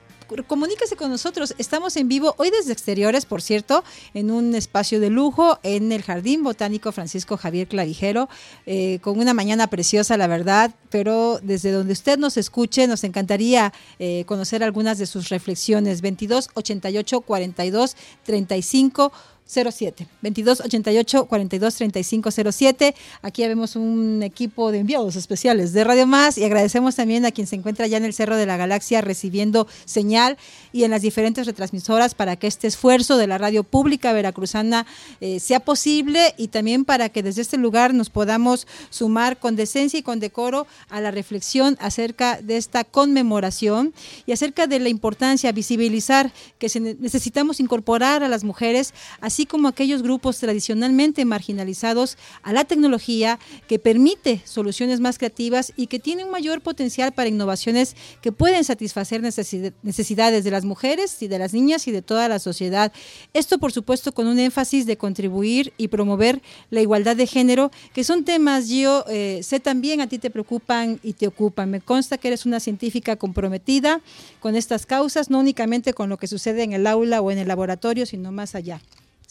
comuníquese 0.48 0.96
con 0.96 1.10
nosotros. 1.10 1.54
Estamos 1.58 1.96
en 1.98 2.08
vivo 2.08 2.36
hoy 2.38 2.50
desde 2.50 2.72
exteriores, 2.72 3.26
por 3.26 3.42
cierto, 3.42 3.84
en 4.14 4.32
un 4.32 4.56
espacio 4.56 5.00
de 5.00 5.10
lujo 5.10 5.60
en 5.64 5.92
el 5.92 6.02
Jardín 6.02 6.44
Botánico 6.44 6.92
Francisco 6.92 7.38
Javier 7.38 7.68
Clavijero, 7.68 8.30
eh, 8.66 9.00
con 9.02 9.20
una 9.20 9.34
mañana 9.34 9.68
preciosa, 9.68 10.18
la 10.18 10.28
verdad, 10.28 10.74
pero 10.90 11.40
desde 11.42 11.72
donde 11.72 11.94
usted 11.94 12.18
nos 12.18 12.38
escuche, 12.38 12.88
nos 12.88 13.04
encantaría 13.04 13.74
eh, 14.00 14.24
conocer 14.26 14.64
algunas 14.64 14.98
de 14.98 15.06
sus 15.06 15.30
reflexiones. 15.30 16.02
22 16.02 16.50
88 16.54 17.22
42 17.22 17.96
35 18.24 19.12
07 19.52 20.08
22 20.22 20.62
88 20.62 21.26
42 21.26 21.76
35 21.76 22.32
07. 22.52 22.96
Aquí 23.22 23.46
vemos 23.48 23.76
un 23.76 24.24
equipo 24.24 24.72
de 24.72 24.80
enviados 24.80 25.16
especiales 25.16 25.74
de 25.74 25.84
Radio 25.84 26.08
Más 26.08 26.38
y 26.38 26.46
agradecemos 26.46 26.96
también 26.96 27.26
a 27.26 27.32
quien 27.32 27.48
se 27.48 27.56
encuentra 27.56 27.88
ya 27.88 27.98
en 27.98 28.06
el 28.06 28.14
Cerro 28.14 28.38
de 28.38 28.46
la 28.46 28.58
Galaxia 28.58 29.02
recibiendo 29.02 29.68
señal 29.86 30.38
y 30.72 30.84
en 30.84 30.92
las 30.92 31.02
diferentes 31.02 31.46
retransmisoras 31.46 32.16
para 32.16 32.36
que 32.36 32.48
este 32.48 32.68
esfuerzo 32.68 33.18
de 33.18 33.28
la 33.28 33.38
radio 33.38 33.64
pública 33.64 34.14
veracruzana 34.14 34.86
eh, 35.20 35.40
sea 35.40 35.60
posible 35.60 36.34
y 36.38 36.48
también 36.48 36.86
para 36.86 37.10
que 37.10 37.24
desde 37.24 37.42
este 37.42 37.58
lugar 37.58 37.94
nos 37.94 38.10
podamos 38.10 38.68
sumar 38.90 39.38
con 39.38 39.56
decencia 39.56 40.00
y 40.00 40.04
con 40.04 40.20
decoro 40.20 40.68
a 40.90 41.02
la 41.02 41.12
reflexión 41.12 41.78
acerca 41.80 42.42
de 42.42 42.58
esta 42.58 42.84
conmemoración 42.84 43.94
y 44.26 44.32
acerca 44.32 44.68
de 44.68 44.80
la 44.80 44.90
importancia 44.90 45.52
visibilizar 45.52 46.32
que 46.58 46.68
necesitamos 47.00 47.60
incorporar 47.60 48.24
a 48.24 48.30
las 48.30 48.44
mujeres 48.44 48.94
así 49.20 49.41
como 49.46 49.68
aquellos 49.68 50.04
grupos 50.04 50.40
tradicionalmente 50.40 51.26
marginalizados 51.26 52.18
a 52.44 52.54
la 52.54 52.66
tecnología 52.66 53.40
que 53.68 53.80
permite 53.80 54.42
soluciones 54.46 55.00
más 55.00 55.18
creativas 55.18 55.74
y 55.76 55.88
que 55.88 56.00
tiene 56.00 56.26
un 56.26 56.32
mayor 56.32 56.62
potencial 56.62 57.12
para 57.12 57.30
innovaciones 57.30 57.96
que 58.22 58.32
pueden 58.32 58.64
satisfacer 58.64 59.22
necesidades 59.22 60.44
de 60.44 60.52
las 60.52 60.66
mujeres 60.66 61.22
y 61.22 61.28
de 61.28 61.40
las 61.40 61.54
niñas 61.54 61.88
y 61.88 61.92
de 61.92 62.02
toda 62.02 62.28
la 62.28 62.40
sociedad. 62.40 62.92
Esto, 63.34 63.60
por 63.60 63.72
supuesto, 63.72 64.12
con 64.12 64.28
un 64.28 64.40
énfasis 64.40 64.86
de 64.86 64.98
contribuir 64.98 65.74
y 65.78 65.88
promover 65.88 66.42
la 66.70 66.82
igualdad 66.82 67.16
de 67.16 67.28
género, 67.28 67.72
que 67.94 68.04
son 68.04 68.24
temas, 68.24 68.70
yo 68.70 69.06
eh, 69.08 69.42
sé 69.44 69.60
también 69.60 70.02
a 70.02 70.08
ti 70.08 70.20
te 70.20 70.30
preocupan 70.30 71.00
y 71.04 71.14
te 71.14 71.28
ocupan. 71.28 71.70
Me 71.70 71.82
consta 71.82 72.18
que 72.18 72.28
eres 72.28 72.46
una 72.46 72.60
científica 72.60 73.16
comprometida 73.16 74.02
con 74.40 74.56
estas 74.56 74.86
causas, 74.86 75.30
no 75.30 75.40
únicamente 75.40 75.94
con 75.94 76.10
lo 76.10 76.18
que 76.18 76.28
sucede 76.28 76.64
en 76.64 76.74
el 76.74 76.88
aula 76.88 77.22
o 77.22 77.32
en 77.32 77.38
el 77.38 77.48
laboratorio, 77.48 78.06
sino 78.06 78.32
más 78.32 78.56
allá. 78.56 78.82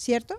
¿Cierto? 0.00 0.34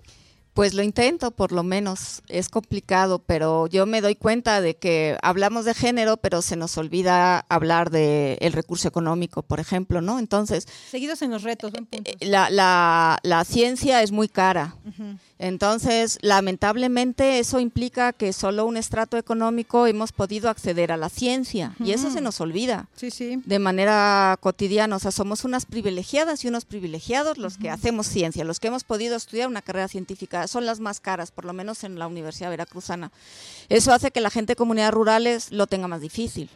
Pues 0.53 0.73
lo 0.73 0.83
intento, 0.83 1.31
por 1.31 1.53
lo 1.53 1.63
menos. 1.63 2.23
Es 2.27 2.49
complicado, 2.49 3.19
pero 3.19 3.67
yo 3.67 3.85
me 3.85 4.01
doy 4.01 4.15
cuenta 4.15 4.59
de 4.59 4.75
que 4.75 5.17
hablamos 5.21 5.63
de 5.63 5.73
género, 5.73 6.17
pero 6.17 6.41
se 6.41 6.57
nos 6.57 6.77
olvida 6.77 7.45
hablar 7.47 7.89
del 7.89 8.37
el 8.41 8.51
recurso 8.51 8.89
económico, 8.89 9.43
por 9.43 9.61
ejemplo, 9.61 10.01
¿no? 10.01 10.19
Entonces... 10.19 10.67
Seguidos 10.89 11.21
en 11.21 11.31
los 11.31 11.43
retos, 11.43 11.71
eh, 11.91 12.15
La, 12.19 12.49
la, 12.49 13.19
la, 13.23 13.45
ciencia 13.45 14.03
es 14.03 14.11
muy 14.11 14.27
cara. 14.27 14.75
Entonces, 15.41 16.19
lamentablemente, 16.21 17.39
eso 17.39 17.59
implica 17.59 18.13
que 18.13 18.31
solo 18.31 18.63
un 18.67 18.77
estrato 18.77 19.17
económico 19.17 19.87
hemos 19.87 20.11
podido 20.11 20.51
acceder 20.51 20.91
a 20.91 20.97
la 20.97 21.09
ciencia. 21.09 21.73
Y 21.83 21.93
eso 21.93 22.11
se 22.11 22.21
nos 22.21 22.39
olvida. 22.41 22.89
Sí, 22.95 23.09
sí. 23.09 23.41
De 23.43 23.57
manera 23.57 24.37
cotidiana. 24.39 24.95
O 24.95 24.99
sea, 24.99 25.09
somos 25.09 25.43
unas 25.43 25.65
privilegiadas 25.65 26.45
y 26.45 26.47
unos 26.47 26.65
privilegiados 26.65 27.39
los 27.39 27.57
que 27.57 27.71
hacemos 27.71 28.05
ciencia, 28.05 28.43
los 28.43 28.59
que 28.59 28.67
hemos 28.67 28.83
podido 28.83 29.15
estudiar 29.15 29.47
una 29.47 29.63
carrera 29.63 29.87
científica 29.87 30.47
son 30.47 30.67
las 30.67 30.79
más 30.79 30.99
caras, 30.99 31.31
por 31.31 31.45
lo 31.45 31.53
menos 31.53 31.83
en 31.83 31.97
la 31.97 32.05
Universidad 32.05 32.51
Veracruzana. 32.51 33.11
Eso 33.67 33.93
hace 33.93 34.11
que 34.11 34.21
la 34.21 34.29
gente 34.29 34.51
de 34.51 34.57
comunidades 34.57 34.93
rurales 34.93 35.51
lo 35.51 35.65
tenga 35.65 35.87
más 35.87 36.01
difícil. 36.01 36.51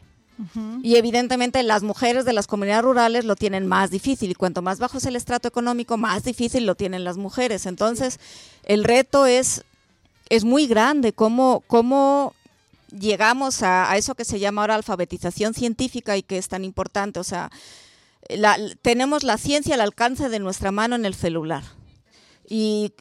Y 0.84 0.96
evidentemente 0.98 1.64
las 1.64 1.84
mujeres 1.84 2.26
de 2.26 2.34
las 2.34 2.48
comunidades 2.48 2.84
rurales 2.84 3.26
lo 3.26 3.36
tienen 3.36 3.68
más 3.68 3.90
difícil 3.90 4.32
y 4.32 4.36
cuanto 4.36 4.62
más 4.62 4.80
bajo 4.80 4.98
es 4.98 5.06
el 5.06 5.16
estrato 5.16 5.48
económico, 5.48 5.98
más 5.98 6.24
difícil 6.24 6.66
lo 6.66 6.76
tienen 6.76 7.04
las 7.04 7.18
mujeres. 7.18 7.66
Entonces, 7.66 8.20
el 8.64 8.84
reto 8.84 9.26
es, 9.26 9.64
es 10.30 10.44
muy 10.44 10.68
grande, 10.68 11.14
cómo, 11.14 11.64
cómo 11.68 12.34
llegamos 12.92 13.64
a, 13.64 13.96
eso 13.98 14.16
que 14.16 14.26
se 14.26 14.40
llama 14.40 14.62
ahora 14.62 14.76
alfabetización 14.76 15.54
científica 15.54 16.18
y 16.18 16.24
que 16.24 16.38
es 16.38 16.48
tan 16.48 16.64
importante. 16.64 17.20
O 17.20 17.24
sea, 17.24 17.52
tenemos 18.82 19.24
la 19.24 19.38
ciencia 19.38 19.76
al 19.76 19.82
alcance 19.82 20.30
de 20.30 20.40
nuestra 20.40 20.72
mano 20.72 20.96
en 20.96 21.06
el 21.06 21.16
celular. 21.16 21.64
Y, 22.48 22.94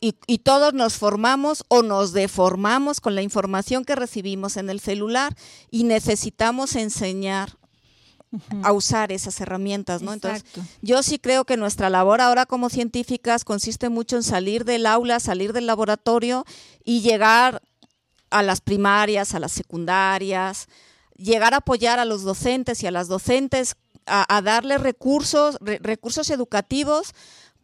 todos 0.42 0.74
nos 0.74 0.94
formamos 0.94 1.64
o 1.68 1.82
nos 1.82 2.12
deformamos 2.12 3.00
con 3.00 3.14
la 3.14 3.22
información 3.22 3.84
que 3.84 3.94
recibimos 3.94 4.56
en 4.56 4.70
el 4.70 4.80
celular 4.80 5.36
y 5.70 5.84
necesitamos 5.84 6.76
enseñar 6.76 7.58
a 8.62 8.72
usar 8.72 9.12
esas 9.12 9.40
herramientas, 9.40 10.02
¿no? 10.02 10.12
Entonces, 10.12 10.44
yo 10.82 11.02
sí 11.02 11.18
creo 11.18 11.44
que 11.44 11.56
nuestra 11.56 11.88
labor 11.88 12.20
ahora 12.20 12.46
como 12.46 12.68
científicas 12.68 13.44
consiste 13.44 13.88
mucho 13.90 14.16
en 14.16 14.22
salir 14.24 14.64
del 14.64 14.86
aula, 14.86 15.20
salir 15.20 15.52
del 15.52 15.66
laboratorio 15.66 16.44
y 16.84 17.00
llegar 17.00 17.62
a 18.30 18.42
las 18.42 18.60
primarias, 18.60 19.34
a 19.34 19.38
las 19.38 19.52
secundarias, 19.52 20.66
llegar 21.16 21.54
a 21.54 21.58
apoyar 21.58 22.00
a 22.00 22.04
los 22.04 22.22
docentes 22.22 22.82
y 22.82 22.86
a 22.88 22.90
las 22.90 23.06
docentes 23.06 23.76
a, 24.06 24.42
darles 24.42 24.80
recursos, 24.80 25.56
recursos 25.60 26.30
educativos 26.30 27.14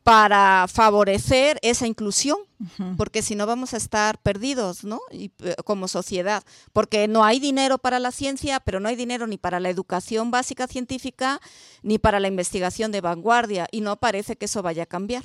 para 0.02 0.66
favorecer 0.66 1.58
esa 1.62 1.86
inclusión, 1.86 2.38
porque 2.96 3.22
si 3.22 3.34
no 3.34 3.46
vamos 3.46 3.74
a 3.74 3.76
estar 3.76 4.18
perdidos, 4.18 4.82
¿no? 4.84 5.00
Y, 5.12 5.30
eh, 5.40 5.54
como 5.64 5.88
sociedad, 5.88 6.42
porque 6.72 7.06
no 7.06 7.24
hay 7.24 7.38
dinero 7.38 7.78
para 7.78 7.98
la 7.98 8.10
ciencia, 8.10 8.60
pero 8.60 8.80
no 8.80 8.88
hay 8.88 8.96
dinero 8.96 9.26
ni 9.26 9.36
para 9.36 9.60
la 9.60 9.68
educación 9.68 10.30
básica 10.30 10.66
científica, 10.66 11.40
ni 11.82 11.98
para 11.98 12.18
la 12.18 12.28
investigación 12.28 12.92
de 12.92 13.02
vanguardia, 13.02 13.68
y 13.70 13.82
no 13.82 13.96
parece 13.96 14.36
que 14.36 14.46
eso 14.46 14.62
vaya 14.62 14.84
a 14.84 14.86
cambiar. 14.86 15.24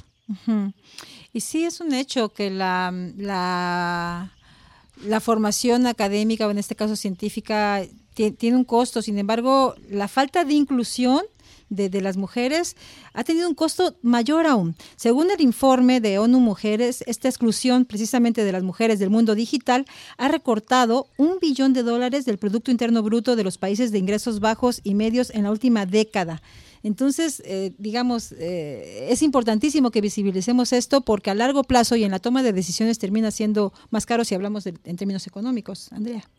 Y 1.31 1.41
sí 1.41 1.63
es 1.63 1.79
un 1.79 1.93
hecho 1.93 2.29
que 2.29 2.49
la, 2.49 2.91
la, 3.17 4.33
la 5.03 5.19
formación 5.19 5.87
académica, 5.87 6.47
o 6.47 6.51
en 6.51 6.57
este 6.57 6.75
caso 6.75 6.95
científica, 6.95 7.81
tiene 8.13 8.57
un 8.57 8.65
costo, 8.65 9.01
sin 9.01 9.19
embargo, 9.19 9.75
la 9.89 10.07
falta 10.07 10.43
de 10.43 10.53
inclusión 10.53 11.21
de, 11.75 12.01
las 12.01 12.17
mujeres 12.17 12.75
ha 13.13 13.23
tenido 13.23 13.47
un 13.47 13.55
costo 13.55 13.95
mayor 14.01 14.47
aún. 14.47 14.75
Según 14.95 15.31
el 15.31 15.41
informe 15.41 16.01
de 16.01 16.19
ONU 16.19 16.39
Mujeres, 16.39 17.03
esta 17.07 17.27
exclusión 17.27 17.85
precisamente 17.85 18.43
de 18.43 18.51
las 18.51 18.63
mujeres 18.63 18.99
del 18.99 19.09
mundo 19.09 19.35
digital 19.35 19.85
ha 20.17 20.27
recortado 20.27 21.07
un 21.17 21.37
billón 21.39 21.73
de 21.73 21.83
dólares 21.83 22.25
del 22.25 22.37
Producto 22.37 22.71
Interno 22.71 23.03
Bruto 23.03 23.35
de 23.35 23.43
los 23.43 23.57
países 23.57 23.91
de 23.91 23.99
ingresos 23.99 24.39
bajos 24.39 24.81
y 24.83 24.95
medios 24.95 25.29
en 25.31 25.43
la 25.43 25.51
última 25.51 25.85
década. 25.85 26.41
Entonces, 26.83 27.41
eh, 27.45 27.73
digamos, 27.79 28.31
eh, 28.33 29.07
es 29.09 29.23
importantísimo 29.23 29.89
que 29.89 30.01
visibilicemos 30.01 30.71
esto 30.71 31.01
porque 31.01 31.31
a 31.31 31.35
largo 31.35 31.63
plazo 31.63 31.95
y 31.95 32.03
en 32.03 32.11
la 32.11 32.19
toma 32.19 32.43
de 32.43 32.53
decisiones 32.53 32.99
termina 32.99 33.31
siendo 33.31 33.73
más 33.89 34.05
caro 34.05 34.23
si 34.23 34.35
hablamos 34.35 34.67
en 34.67 34.95
términos 34.95 35.25
económicos. 35.25 35.91
Andrea 35.91 36.29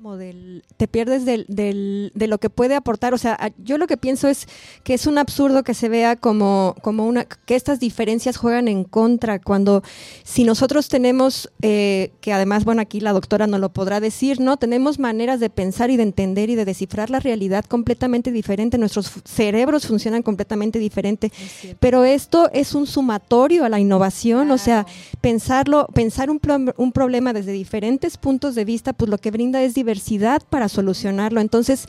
como 0.00 0.16
del, 0.16 0.64
te 0.78 0.88
pierdes 0.88 1.26
del, 1.26 1.44
del, 1.48 2.10
de 2.14 2.26
lo 2.26 2.38
que 2.38 2.48
puede 2.48 2.74
aportar. 2.74 3.12
O 3.12 3.18
sea, 3.18 3.52
yo 3.62 3.76
lo 3.76 3.86
que 3.86 3.98
pienso 3.98 4.28
es 4.28 4.46
que 4.82 4.94
es 4.94 5.06
un 5.06 5.18
absurdo 5.18 5.62
que 5.62 5.74
se 5.74 5.90
vea 5.90 6.16
como, 6.16 6.74
como 6.80 7.06
una, 7.06 7.26
que 7.26 7.54
estas 7.54 7.80
diferencias 7.80 8.38
juegan 8.38 8.66
en 8.68 8.84
contra, 8.84 9.40
cuando 9.40 9.82
si 10.24 10.44
nosotros 10.44 10.88
tenemos, 10.88 11.50
eh, 11.60 12.12
que 12.22 12.32
además, 12.32 12.64
bueno, 12.64 12.80
aquí 12.80 13.00
la 13.00 13.12
doctora 13.12 13.46
no 13.46 13.58
lo 13.58 13.74
podrá 13.74 14.00
decir, 14.00 14.40
¿no? 14.40 14.56
Tenemos 14.56 14.98
maneras 14.98 15.38
de 15.38 15.50
pensar 15.50 15.90
y 15.90 15.98
de 15.98 16.04
entender 16.04 16.48
y 16.48 16.54
de 16.54 16.64
descifrar 16.64 17.10
la 17.10 17.20
realidad 17.20 17.66
completamente 17.66 18.32
diferente, 18.32 18.78
nuestros 18.78 19.10
cerebros 19.26 19.86
funcionan 19.86 20.22
completamente 20.22 20.78
diferente, 20.78 21.30
pero 21.78 22.06
esto 22.06 22.48
es 22.54 22.74
un 22.74 22.86
sumatorio 22.86 23.66
a 23.66 23.68
la 23.68 23.80
innovación, 23.80 24.50
o 24.50 24.56
sea, 24.56 24.86
pensarlo, 25.20 25.88
pensar 25.92 26.30
un, 26.30 26.40
un 26.78 26.92
problema 26.92 27.34
desde 27.34 27.52
diferentes 27.52 28.16
puntos 28.16 28.54
de 28.54 28.64
vista, 28.64 28.94
pues 28.94 29.10
lo 29.10 29.18
que 29.18 29.30
brinda 29.30 29.60
es 29.60 29.74
diversidad 29.74 29.89
diversidad 29.90 30.42
para 30.48 30.68
solucionarlo. 30.68 31.40
Entonces, 31.40 31.86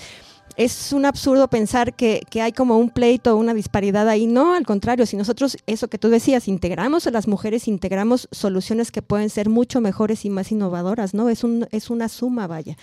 es 0.58 0.94
un 0.94 1.06
absurdo 1.06 1.48
pensar 1.48 1.94
que, 1.94 2.22
hay 2.42 2.52
como 2.52 2.78
un 2.78 2.90
pleito 2.90 3.34
o 3.34 3.38
una 3.38 3.54
disparidad 3.54 4.08
ahí. 4.08 4.28
No, 4.28 4.54
al 4.54 4.66
contrario, 4.66 5.06
si 5.06 5.18
nosotros, 5.18 5.58
eso 5.68 5.88
que 5.88 5.98
tú 5.98 6.10
decías, 6.10 6.48
integramos 6.48 7.08
a 7.08 7.12
las 7.12 7.28
mujeres, 7.28 7.68
integramos 7.68 8.28
soluciones 8.32 8.92
que 8.92 9.02
pueden 9.02 9.30
ser 9.30 9.50
mucho 9.50 9.82
mejores 9.82 10.26
y 10.26 10.30
más 10.30 10.52
innovadoras, 10.52 11.14
¿no? 11.14 11.30
Es, 11.30 11.44
un, 11.44 11.68
es 11.72 11.90
una 11.90 12.10
suma, 12.10 12.48
vaya. 12.48 12.78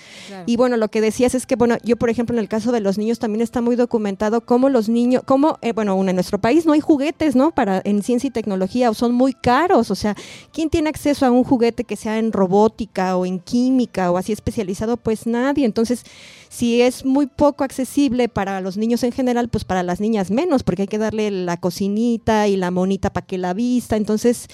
Y 0.47 0.57
bueno, 0.57 0.77
lo 0.77 0.89
que 0.89 1.01
decías 1.01 1.35
es 1.35 1.47
que, 1.47 1.57
bueno, 1.57 1.77
yo, 1.83 1.97
por 1.97 2.11
ejemplo, 2.11 2.35
en 2.37 2.41
el 2.41 2.49
caso 2.49 2.73
de 2.73 2.81
los 2.81 2.99
niños 2.99 3.19
también 3.19 3.43
está 3.43 3.61
muy 3.61 3.77
documentado 3.77 4.41
cómo 4.41 4.69
los 4.69 4.89
niños, 4.89 5.23
cómo, 5.25 5.59
eh, 5.63 5.73
bueno, 5.73 5.99
en 6.09 6.15
nuestro 6.15 6.39
país 6.39 6.67
no 6.67 6.73
hay 6.73 6.81
juguetes, 6.81 7.37
¿no? 7.37 7.51
Para, 7.53 7.81
en 7.85 8.03
ciencia 8.03 8.29
y 8.29 8.31
tecnología, 8.31 8.91
o 8.91 8.95
son 8.95 9.15
muy 9.15 9.35
caros. 9.35 9.91
O 9.91 9.95
sea, 9.95 10.15
¿quién 10.53 10.71
tiene 10.71 10.89
acceso 10.89 11.27
a 11.27 11.31
un 11.31 11.45
juguete 11.45 11.85
que 11.85 11.97
sea 11.97 12.19
en 12.19 12.33
robótica 12.33 13.17
o 13.17 13.27
en 13.27 13.39
química 13.39 14.11
o 14.11 14.17
así 14.17 14.33
especializado? 14.33 14.97
Pues 14.97 15.27
nadie. 15.27 15.65
Entonces, 15.65 16.05
si 16.49 16.81
es 16.81 17.05
muy 17.05 17.27
poco 17.27 17.58
accesible 17.65 18.29
para 18.29 18.61
los 18.61 18.77
niños 18.77 19.03
en 19.03 19.13
general, 19.13 19.49
pues 19.49 19.65
para 19.65 19.83
las 19.83 20.01
niñas 20.01 20.31
menos, 20.31 20.63
porque 20.63 20.83
hay 20.83 20.89
que 20.89 20.99
darle 20.99 21.31
la 21.31 21.57
cocinita 21.57 22.49
y 22.49 22.57
la 22.57 22.71
monita 22.71 23.11
para 23.11 23.27
que 23.27 23.39
la 23.39 23.55
vista. 23.55 23.97
Entonces, 23.97 24.49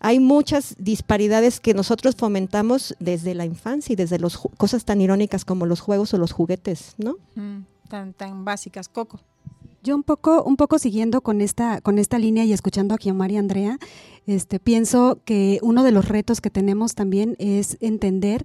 hay 0.00 0.20
muchas 0.20 0.74
disparidades 0.78 1.60
que 1.60 1.74
nosotros 1.74 2.16
fomentamos 2.16 2.94
desde 3.00 3.34
la 3.34 3.44
infancia 3.44 3.92
y 3.92 3.96
desde 3.96 4.18
las 4.18 4.38
cosas 4.56 4.84
tan 4.84 5.00
irónicas 5.00 5.44
como 5.44 5.66
los 5.66 5.80
juegos 5.80 6.14
o 6.14 6.18
los 6.18 6.32
juguetes, 6.32 6.94
¿no? 6.98 7.16
Mm, 7.34 7.64
tan, 7.88 8.12
tan 8.12 8.44
básicas, 8.44 8.88
Coco. 8.88 9.20
Yo 9.82 9.94
un 9.94 10.02
poco, 10.02 10.42
un 10.42 10.56
poco 10.56 10.78
siguiendo 10.78 11.20
con 11.20 11.40
esta, 11.40 11.80
con 11.80 11.98
esta 11.98 12.18
línea 12.18 12.44
y 12.44 12.52
escuchando 12.52 12.94
aquí 12.94 13.08
a 13.08 13.14
María 13.14 13.38
Andrea, 13.38 13.78
este, 14.26 14.58
pienso 14.58 15.20
que 15.24 15.60
uno 15.62 15.84
de 15.84 15.92
los 15.92 16.08
retos 16.08 16.40
que 16.40 16.50
tenemos 16.50 16.94
también 16.94 17.36
es 17.38 17.78
entender 17.80 18.44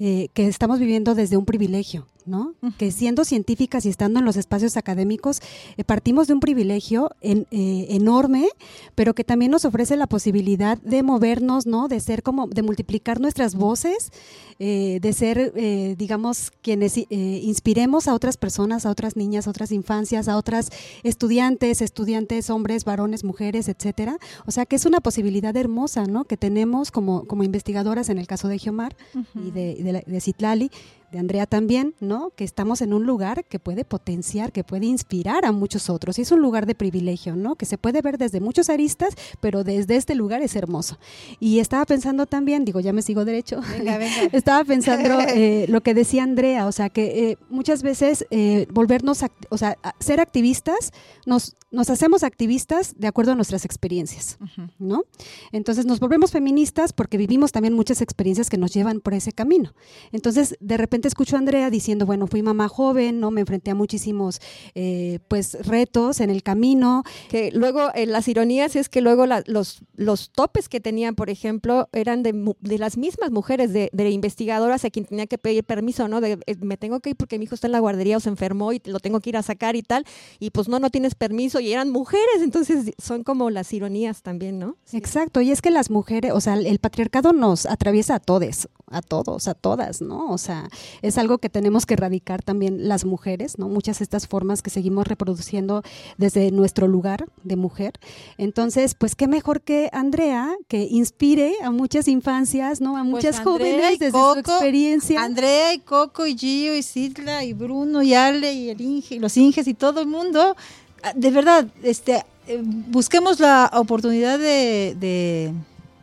eh, 0.00 0.28
que 0.34 0.48
estamos 0.48 0.80
viviendo 0.80 1.14
desde 1.14 1.36
un 1.36 1.44
privilegio. 1.44 2.06
¿No? 2.26 2.54
Que 2.78 2.90
siendo 2.90 3.24
científicas 3.24 3.86
y 3.86 3.88
estando 3.88 4.18
en 4.18 4.24
los 4.24 4.36
espacios 4.36 4.76
académicos, 4.76 5.40
eh, 5.76 5.84
partimos 5.84 6.26
de 6.26 6.34
un 6.34 6.40
privilegio 6.40 7.10
eh, 7.20 7.44
enorme, 7.90 8.48
pero 8.94 9.14
que 9.14 9.24
también 9.24 9.50
nos 9.50 9.64
ofrece 9.64 9.96
la 9.96 10.06
posibilidad 10.06 10.78
de 10.78 11.02
movernos, 11.02 11.66
¿no? 11.66 11.88
De 11.88 12.00
ser 12.00 12.22
como, 12.22 12.46
de 12.46 12.62
multiplicar 12.62 13.20
nuestras 13.20 13.54
voces, 13.54 14.10
eh, 14.58 14.98
de 15.00 15.12
ser, 15.12 15.52
digamos, 15.96 16.52
quienes 16.62 16.96
inspiremos 16.96 18.06
a 18.06 18.14
otras 18.14 18.36
personas, 18.36 18.86
a 18.86 18.90
otras 18.90 19.16
niñas, 19.16 19.46
a 19.46 19.50
otras 19.50 19.72
infancias, 19.72 20.28
a 20.28 20.36
otras 20.36 20.70
estudiantes, 21.02 21.82
estudiantes, 21.82 22.50
hombres, 22.50 22.84
varones, 22.84 23.24
mujeres, 23.24 23.68
etcétera. 23.68 24.18
O 24.46 24.50
sea 24.50 24.66
que 24.66 24.76
es 24.76 24.86
una 24.86 25.00
posibilidad 25.00 25.56
hermosa, 25.56 26.06
¿no? 26.06 26.24
Que 26.24 26.36
tenemos 26.36 26.90
como, 26.90 27.24
como 27.26 27.42
investigadoras 27.42 28.08
en 28.08 28.18
el 28.18 28.26
caso 28.26 28.48
de 28.48 28.58
Geomar 28.58 28.96
y 29.34 29.50
de, 29.50 29.74
de, 29.82 30.04
de 30.06 30.20
Citlali, 30.20 30.70
de 31.12 31.18
Andrea 31.18 31.46
también, 31.46 31.94
¿no? 32.00 32.30
Que 32.30 32.42
estamos 32.42 32.80
en 32.80 32.94
un 32.94 33.04
lugar 33.04 33.44
que 33.44 33.58
puede 33.58 33.84
potenciar, 33.84 34.50
que 34.50 34.64
puede 34.64 34.86
inspirar 34.86 35.44
a 35.44 35.52
muchos 35.52 35.90
otros. 35.90 36.18
Y 36.18 36.22
es 36.22 36.32
un 36.32 36.40
lugar 36.40 36.66
de 36.66 36.74
privilegio, 36.74 37.36
¿no? 37.36 37.54
Que 37.54 37.66
se 37.66 37.78
puede 37.78 38.00
ver 38.00 38.18
desde 38.18 38.40
muchos 38.40 38.70
aristas, 38.70 39.14
pero 39.40 39.62
desde 39.62 39.96
este 39.96 40.14
lugar 40.14 40.42
es 40.42 40.56
hermoso. 40.56 40.98
Y 41.38 41.58
estaba 41.58 41.84
pensando 41.84 42.26
también, 42.26 42.64
digo, 42.64 42.80
ya 42.80 42.92
me 42.92 43.02
sigo 43.02 43.24
derecho. 43.24 43.60
Venga, 43.70 43.98
venga. 43.98 44.16
estaba 44.32 44.64
pensando 44.64 45.20
eh, 45.28 45.66
lo 45.68 45.82
que 45.82 45.94
decía 45.94 46.22
Andrea, 46.22 46.66
o 46.66 46.72
sea, 46.72 46.88
que 46.88 47.30
eh, 47.30 47.38
muchas 47.50 47.82
veces 47.82 48.26
eh, 48.30 48.66
volvernos, 48.72 49.22
o 49.50 49.58
sea, 49.58 49.76
ser 50.00 50.18
activistas, 50.18 50.92
nos, 51.26 51.56
nos 51.70 51.90
hacemos 51.90 52.22
activistas 52.22 52.94
de 52.96 53.06
acuerdo 53.06 53.32
a 53.32 53.34
nuestras 53.34 53.66
experiencias, 53.66 54.38
¿no? 54.78 55.04
Entonces 55.52 55.84
nos 55.84 56.00
volvemos 56.00 56.30
feministas 56.30 56.92
porque 56.94 57.18
vivimos 57.18 57.52
también 57.52 57.74
muchas 57.74 58.00
experiencias 58.00 58.48
que 58.48 58.56
nos 58.56 58.72
llevan 58.72 59.00
por 59.00 59.14
ese 59.14 59.32
camino. 59.32 59.74
Entonces, 60.10 60.56
de 60.60 60.76
repente 60.76 61.01
escucho 61.08 61.36
a 61.36 61.38
Andrea 61.38 61.70
diciendo, 61.70 62.06
bueno, 62.06 62.26
fui 62.26 62.42
mamá 62.42 62.68
joven, 62.68 63.20
¿no? 63.20 63.30
Me 63.30 63.40
enfrenté 63.40 63.70
a 63.70 63.74
muchísimos, 63.74 64.40
eh, 64.74 65.18
pues, 65.28 65.56
retos 65.66 66.20
en 66.20 66.30
el 66.30 66.42
camino. 66.42 67.04
Que 67.28 67.50
luego, 67.52 67.90
eh, 67.94 68.06
las 68.06 68.28
ironías 68.28 68.76
es 68.76 68.88
que 68.88 69.00
luego 69.00 69.26
los, 69.46 69.82
los 69.94 70.30
topes 70.30 70.68
que 70.68 70.80
tenían, 70.80 71.14
por 71.14 71.30
ejemplo, 71.30 71.88
eran 71.92 72.22
de, 72.22 72.54
de 72.60 72.78
las 72.78 72.96
mismas 72.96 73.30
mujeres, 73.30 73.72
de, 73.72 73.90
de, 73.92 74.10
investigadoras 74.10 74.84
a 74.84 74.90
quien 74.90 75.06
tenía 75.06 75.26
que 75.26 75.38
pedir 75.38 75.64
permiso, 75.64 76.08
¿no? 76.08 76.20
De, 76.20 76.38
eh, 76.46 76.56
me 76.60 76.76
tengo 76.76 77.00
que 77.00 77.10
ir 77.10 77.16
porque 77.16 77.38
mi 77.38 77.44
hijo 77.44 77.54
está 77.54 77.66
en 77.66 77.72
la 77.72 77.80
guardería 77.80 78.16
o 78.16 78.20
se 78.20 78.28
enfermó 78.28 78.72
y 78.72 78.82
lo 78.84 79.00
tengo 79.00 79.20
que 79.20 79.30
ir 79.30 79.36
a 79.36 79.42
sacar 79.42 79.76
y 79.76 79.82
tal. 79.82 80.04
Y 80.38 80.50
pues 80.50 80.68
no, 80.68 80.78
no 80.78 80.90
tienes 80.90 81.14
permiso 81.14 81.60
y 81.60 81.72
eran 81.72 81.90
mujeres, 81.90 82.42
entonces 82.42 82.92
son 82.98 83.24
como 83.24 83.50
las 83.50 83.72
ironías 83.72 84.22
también, 84.22 84.58
¿no? 84.58 84.76
Exacto, 84.92 85.40
y 85.40 85.50
es 85.50 85.62
que 85.62 85.70
las 85.70 85.90
mujeres, 85.90 86.32
o 86.32 86.40
sea, 86.40 86.54
el 86.54 86.78
patriarcado 86.78 87.32
nos 87.32 87.66
atraviesa 87.66 88.16
a 88.16 88.20
todos, 88.20 88.68
a 88.86 89.02
todos, 89.02 89.48
a 89.48 89.54
todas, 89.54 90.00
¿no? 90.00 90.30
O 90.30 90.38
sea, 90.38 90.68
es 91.00 91.18
algo 91.18 91.38
que 91.38 91.48
tenemos 91.48 91.86
que 91.86 91.94
erradicar 91.94 92.42
también 92.42 92.88
las 92.88 93.04
mujeres, 93.04 93.58
¿no? 93.58 93.68
Muchas 93.68 93.98
de 93.98 94.04
estas 94.04 94.26
formas 94.26 94.62
que 94.62 94.70
seguimos 94.70 95.06
reproduciendo 95.06 95.82
desde 96.18 96.50
nuestro 96.50 96.88
lugar 96.88 97.26
de 97.44 97.56
mujer. 97.56 97.94
Entonces, 98.38 98.94
pues 98.94 99.14
qué 99.14 99.28
mejor 99.28 99.62
que 99.62 99.88
Andrea, 99.92 100.54
que 100.68 100.82
inspire 100.90 101.54
a 101.62 101.70
muchas 101.70 102.08
infancias, 102.08 102.80
¿no? 102.80 102.96
A 102.96 103.00
pues 103.00 103.10
muchas 103.10 103.40
jóvenes 103.40 103.98
desde 103.98 104.10
su 104.10 104.38
experiencia. 104.38 105.22
Andrea 105.22 105.74
y 105.74 105.78
Coco 105.78 106.26
y 106.26 106.36
Gio 106.36 106.76
y 106.76 106.82
Sidla 106.82 107.44
y 107.44 107.52
Bruno 107.52 108.02
y 108.02 108.14
Ale 108.14 108.52
y 108.52 108.70
el 108.70 108.80
Inge, 108.80 109.16
y 109.16 109.18
los 109.18 109.36
Inges 109.36 109.66
y 109.68 109.74
todo 109.74 110.00
el 110.00 110.06
mundo. 110.06 110.56
Ah, 111.02 111.12
de 111.14 111.30
verdad, 111.30 111.66
este, 111.82 112.24
eh, 112.46 112.60
busquemos 112.62 113.40
la 113.40 113.70
oportunidad 113.74 114.38
de, 114.38 114.96
de, 114.98 115.52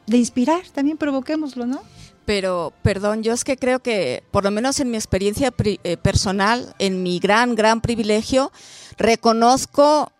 de 0.07 0.17
inspirar, 0.17 0.61
también 0.73 0.97
provoquémoslo, 0.97 1.65
¿no? 1.65 1.81
Pero 2.29 2.73
perdón, 2.83 3.23
yo 3.23 3.33
es 3.33 3.43
que 3.43 3.57
creo 3.57 3.79
que, 3.79 4.21
por 4.29 4.43
lo 4.43 4.51
menos 4.51 4.79
en 4.79 4.91
mi 4.91 4.97
experiencia 4.97 5.51
eh, 5.57 5.97
personal, 5.97 6.75
en 6.77 7.01
mi 7.01 7.17
gran, 7.17 7.55
gran 7.55 7.81
privilegio, 7.81 8.51
reconozco 8.99 10.11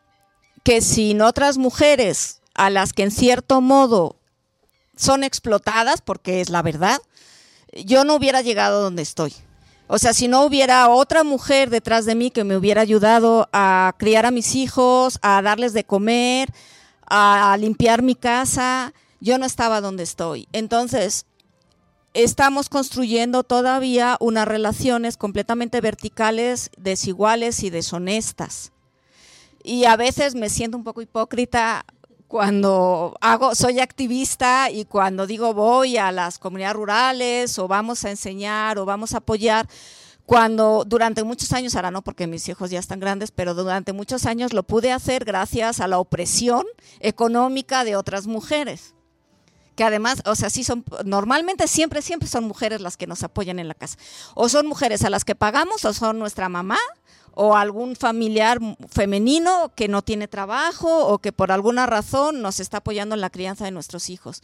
que 0.64 0.82
sin 0.82 1.22
otras 1.22 1.60
mujeres 1.60 2.42
a 2.56 2.72
las 2.72 2.94
que 2.94 3.04
en 3.04 3.12
cierto 3.12 3.62
modo 3.62 4.16
son 4.96 5.24
explotadas, 5.24 6.02
porque 6.02 6.42
es 6.42 6.50
la 6.50 6.64
verdad, 6.64 7.00
yo 7.86 8.04
no 8.04 8.16
hubiera 8.16 8.42
llegado 8.42 8.82
donde 8.82 9.04
estoy. 9.04 9.32
O 9.86 10.00
sea, 10.00 10.16
si 10.16 10.28
no 10.28 10.44
hubiera 10.46 10.90
otra 10.90 11.24
mujer 11.24 11.70
detrás 11.70 12.06
de 12.08 12.16
mí 12.16 12.32
que 12.32 12.44
me 12.44 12.58
hubiera 12.58 12.82
ayudado 12.82 13.50
a 13.54 13.94
criar 14.00 14.26
a 14.26 14.32
mis 14.32 14.56
hijos, 14.56 15.20
a 15.22 15.44
darles 15.44 15.74
de 15.74 15.84
comer, 15.84 16.52
a 17.06 17.56
limpiar 17.60 18.02
mi 18.02 18.16
casa, 18.16 18.96
yo 19.20 19.38
no 19.38 19.46
estaba 19.46 19.80
donde 19.80 20.02
estoy. 20.02 20.48
Entonces, 20.54 21.28
estamos 22.14 22.70
construyendo 22.70 23.44
todavía 23.44 24.18
unas 24.20 24.48
relaciones 24.48 25.18
completamente 25.18 25.82
verticales, 25.82 26.72
desiguales 26.78 27.64
y 27.64 27.70
deshonestas. 27.70 28.72
y 29.64 29.86
a 29.86 29.98
veces 29.98 30.36
me 30.36 30.50
siento 30.50 30.78
un 30.78 30.84
poco 30.86 31.02
hipócrita 31.02 31.86
cuando 32.30 33.18
hago, 33.22 33.56
soy 33.56 33.80
activista 33.80 34.70
y 34.70 34.86
cuando 34.86 35.26
digo 35.26 35.54
voy 35.56 35.98
a 35.98 36.12
las 36.12 36.38
comunidades 36.38 36.76
rurales 36.76 37.58
o 37.58 37.68
vamos 37.68 38.06
a 38.06 38.12
enseñar 38.12 38.78
o 38.78 38.86
vamos 38.86 39.16
a 39.16 39.18
apoyar, 39.18 39.68
cuando 40.28 40.84
durante 40.86 41.24
muchos 41.24 41.54
años, 41.54 41.76
ahora 41.76 41.90
no 41.90 42.04
porque 42.04 42.28
mis 42.28 42.48
hijos 42.48 42.70
ya 42.70 42.78
están 42.78 43.00
grandes, 43.00 43.32
pero 43.32 43.56
durante 43.56 43.94
muchos 43.94 44.28
años 44.28 44.54
lo 44.54 44.62
pude 44.62 44.92
hacer 44.92 45.26
gracias 45.26 45.80
a 45.80 45.88
la 45.88 45.98
opresión 45.98 46.68
económica 47.00 47.84
de 47.84 47.96
otras 47.96 48.28
mujeres. 48.28 48.94
Que 49.80 49.86
además, 49.86 50.22
o 50.26 50.36
sea, 50.36 50.50
sí 50.50 50.66
son, 50.66 50.84
normalmente 51.06 51.66
siempre, 51.70 52.02
siempre 52.02 52.28
son 52.28 52.44
mujeres 52.44 52.82
las 52.82 52.98
que 52.98 53.08
nos 53.08 53.24
apoyan 53.24 53.60
en 53.60 53.70
la 53.70 53.74
casa. 53.74 53.98
O 54.34 54.50
son 54.50 54.68
mujeres 54.68 55.06
a 55.06 55.10
las 55.10 55.24
que 55.24 55.36
pagamos, 55.36 55.86
o 55.86 55.94
son 55.94 56.20
nuestra 56.20 56.50
mamá, 56.50 56.78
o 57.34 57.56
algún 57.56 57.96
familiar 57.96 58.60
femenino 58.90 59.72
que 59.76 59.88
no 59.88 60.02
tiene 60.02 60.28
trabajo 60.28 61.08
o 61.08 61.20
que 61.20 61.32
por 61.32 61.54
alguna 61.54 61.86
razón 61.86 62.42
nos 62.42 62.60
está 62.60 62.80
apoyando 62.80 63.16
en 63.16 63.22
la 63.22 63.30
crianza 63.30 63.64
de 63.64 63.72
nuestros 63.72 64.10
hijos. 64.10 64.42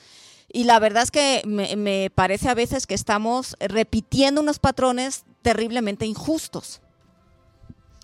Y 0.47 0.63
la 0.63 0.79
verdad 0.79 1.03
es 1.03 1.11
que 1.11 1.41
me, 1.45 2.09
parece 2.11 2.47
a 2.47 2.53
veces 2.53 2.87
que 2.87 2.95
estamos 2.95 3.57
repitiendo 3.59 4.39
unos 4.39 4.59
patrones 4.59 5.25
terriblemente 5.41 6.05
injustos, 6.05 6.79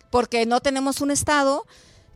porque 0.09 0.45
no 0.45 0.59
tenemos 0.59 0.99
un 0.99 1.11
Estado 1.11 1.65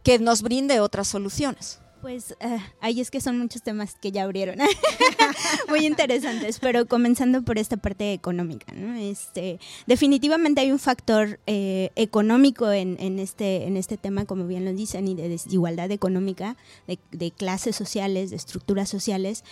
que 0.04 0.20
nos 0.20 0.42
brinde 0.42 0.82
otras 0.82 1.08
soluciones. 1.08 1.80
Pues 2.06 2.36
uh, 2.40 2.60
ahí 2.82 3.02
es 3.02 3.10
que 3.10 3.20
son 3.20 3.40
muchos 3.40 3.64
temas 3.64 3.96
que 4.00 4.12
ya 4.12 4.26
abrieron, 4.26 4.58
muy 5.70 5.88
interesantes, 5.88 6.60
pero 6.60 6.86
comenzando 6.86 7.42
por 7.42 7.58
esta 7.58 7.78
parte 7.78 8.14
económica, 8.14 8.72
¿no? 8.76 8.94
Este, 8.94 9.60
definitivamente 9.88 10.62
hay 10.62 10.72
un 10.72 10.78
factor 10.78 11.40
eh, 11.48 11.90
económico 11.96 12.72
en, 12.72 12.96
en, 13.00 13.18
este, 13.18 13.66
en 13.66 13.76
este 13.76 13.98
tema, 13.98 14.26
como 14.26 14.46
bien 14.46 14.66
lo 14.66 14.74
dicen, 14.74 15.08
y 15.08 15.16
de 15.16 15.30
desigualdad 15.30 15.90
económica, 15.90 16.58
de, 16.86 17.00
de 17.12 17.32
clases 17.32 17.76
sociales, 17.76 18.30
de 18.30 18.36
estructuras 18.36 18.88
sociales, 18.88 19.44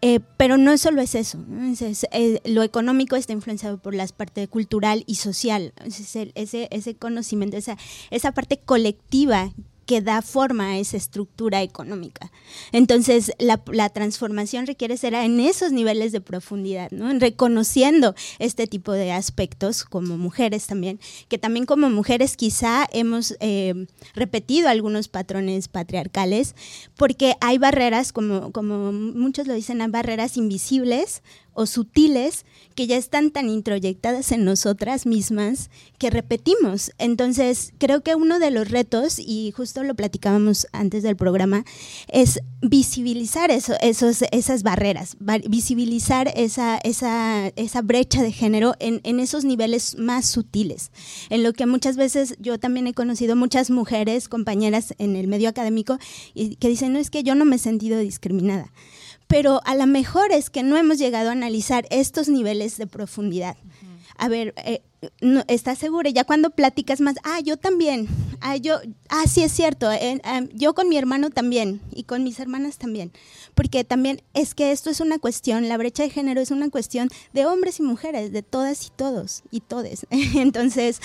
eh, 0.00 0.20
pero 0.38 0.56
no 0.56 0.78
solo 0.78 1.02
es 1.02 1.14
eso, 1.14 1.36
eh, 2.12 2.40
lo 2.46 2.62
económico 2.62 3.16
está 3.16 3.34
influenciado 3.34 3.76
por 3.76 3.94
la 3.94 4.06
parte 4.06 4.48
cultural 4.48 5.04
y 5.06 5.16
social, 5.16 5.74
ese, 5.84 6.32
ese 6.70 6.94
conocimiento, 6.94 7.58
esa, 7.58 7.76
esa 8.10 8.32
parte 8.32 8.56
colectiva 8.56 9.52
que 9.90 10.00
da 10.00 10.22
forma 10.22 10.66
a 10.68 10.78
esa 10.78 10.96
estructura 10.96 11.62
económica. 11.62 12.30
Entonces, 12.70 13.32
la, 13.40 13.88
transformación 13.88 14.68
requiere 14.68 14.96
ser 14.96 15.14
en 15.14 15.40
esos 15.40 15.72
niveles 15.72 16.12
de 16.12 16.20
profundidad, 16.20 16.92
¿no? 16.92 17.12
reconociendo 17.18 18.14
este 18.38 18.68
tipo 18.68 18.92
de 18.92 19.10
aspectos 19.10 19.82
como 19.82 20.16
mujeres 20.16 20.68
también, 20.68 21.00
que 21.26 21.38
también 21.38 21.66
como 21.66 21.90
mujeres 21.90 22.36
quizá 22.36 22.86
hemos 22.92 23.34
eh, 23.40 23.88
repetido 24.14 24.68
algunos 24.68 25.08
patrones 25.08 25.66
patriarcales, 25.66 26.54
porque 26.96 27.34
hay 27.40 27.58
barreras, 27.58 28.12
como, 28.12 28.52
como 28.52 28.92
muchos 28.92 29.48
lo 29.48 29.54
dicen, 29.54 29.82
hay 29.82 29.90
barreras 29.90 30.36
invisibles 30.36 31.20
o 31.54 31.66
sutiles 31.66 32.44
que 32.74 32.86
ya 32.86 32.96
están 32.96 33.30
tan 33.30 33.48
introyectadas 33.48 34.32
en 34.32 34.44
nosotras 34.44 35.06
mismas 35.06 35.70
que 35.98 36.10
repetimos. 36.10 36.92
Entonces, 36.98 37.72
creo 37.78 38.02
que 38.02 38.14
uno 38.14 38.38
de 38.38 38.50
los 38.50 38.70
retos, 38.70 39.18
y 39.18 39.52
justo 39.54 39.82
lo 39.82 39.94
platicábamos 39.94 40.66
antes 40.72 41.02
del 41.02 41.16
programa, 41.16 41.64
es 42.08 42.40
visibilizar 42.62 43.50
eso, 43.50 43.74
esos, 43.80 44.22
esas 44.32 44.62
barreras, 44.62 45.16
visibilizar 45.48 46.32
esa, 46.36 46.78
esa, 46.78 47.48
esa 47.48 47.82
brecha 47.82 48.22
de 48.22 48.32
género 48.32 48.74
en, 48.78 49.00
esos 49.20 49.44
niveles 49.44 49.98
más 49.98 50.26
sutiles, 50.26 50.90
en 51.28 51.42
lo 51.42 51.52
que 51.52 51.66
muchas 51.66 51.96
veces 51.96 52.36
yo 52.38 52.58
también 52.58 52.86
he 52.86 52.94
conocido 52.94 53.36
muchas 53.36 53.70
mujeres, 53.70 54.28
compañeras 54.28 54.94
en 54.98 55.16
el 55.16 55.26
medio 55.26 55.48
académico, 55.48 55.98
que 56.34 56.68
dicen, 56.68 56.92
no 56.92 56.98
es 56.98 57.10
que 57.10 57.22
yo 57.22 57.34
no 57.34 57.44
me 57.44 57.56
he 57.56 57.58
sentido 57.58 57.98
discriminada 57.98 58.72
pero 59.30 59.60
a 59.64 59.76
lo 59.76 59.86
mejor 59.86 60.32
es 60.32 60.50
que 60.50 60.64
no 60.64 60.76
hemos 60.76 60.98
llegado 60.98 61.28
a 61.28 61.32
analizar 61.32 61.86
estos 61.90 62.28
niveles 62.28 62.78
de 62.78 62.88
profundidad. 62.88 63.56
A 64.18 64.28
ver, 64.28 64.52
eh, 64.56 64.82
no, 65.20 65.44
¿estás 65.46 65.78
segura? 65.78 66.10
Ya 66.10 66.24
cuando 66.24 66.50
platicas 66.50 67.00
más, 67.00 67.14
ah, 67.22 67.38
yo 67.38 67.56
también, 67.56 68.08
ah, 68.40 68.56
yo, 68.56 68.80
ah, 69.08 69.24
sí 69.28 69.44
es 69.44 69.52
cierto, 69.52 69.90
eh, 69.92 70.20
eh, 70.22 70.48
yo 70.52 70.74
con 70.74 70.88
mi 70.88 70.96
hermano 70.96 71.30
también 71.30 71.80
y 71.92 72.02
con 72.02 72.24
mis 72.24 72.40
hermanas 72.40 72.76
también, 72.76 73.12
porque 73.54 73.84
también 73.84 74.20
es 74.34 74.56
que 74.56 74.72
esto 74.72 74.90
es 74.90 74.98
una 74.98 75.20
cuestión, 75.20 75.68
la 75.68 75.78
brecha 75.78 76.02
de 76.02 76.10
género 76.10 76.40
es 76.40 76.50
una 76.50 76.68
cuestión 76.68 77.08
de 77.32 77.46
hombres 77.46 77.78
y 77.78 77.84
mujeres, 77.84 78.32
de 78.32 78.42
todas 78.42 78.88
y 78.88 78.90
todos 78.90 79.44
y 79.52 79.60
todes. 79.60 80.06
Entonces, 80.10 81.00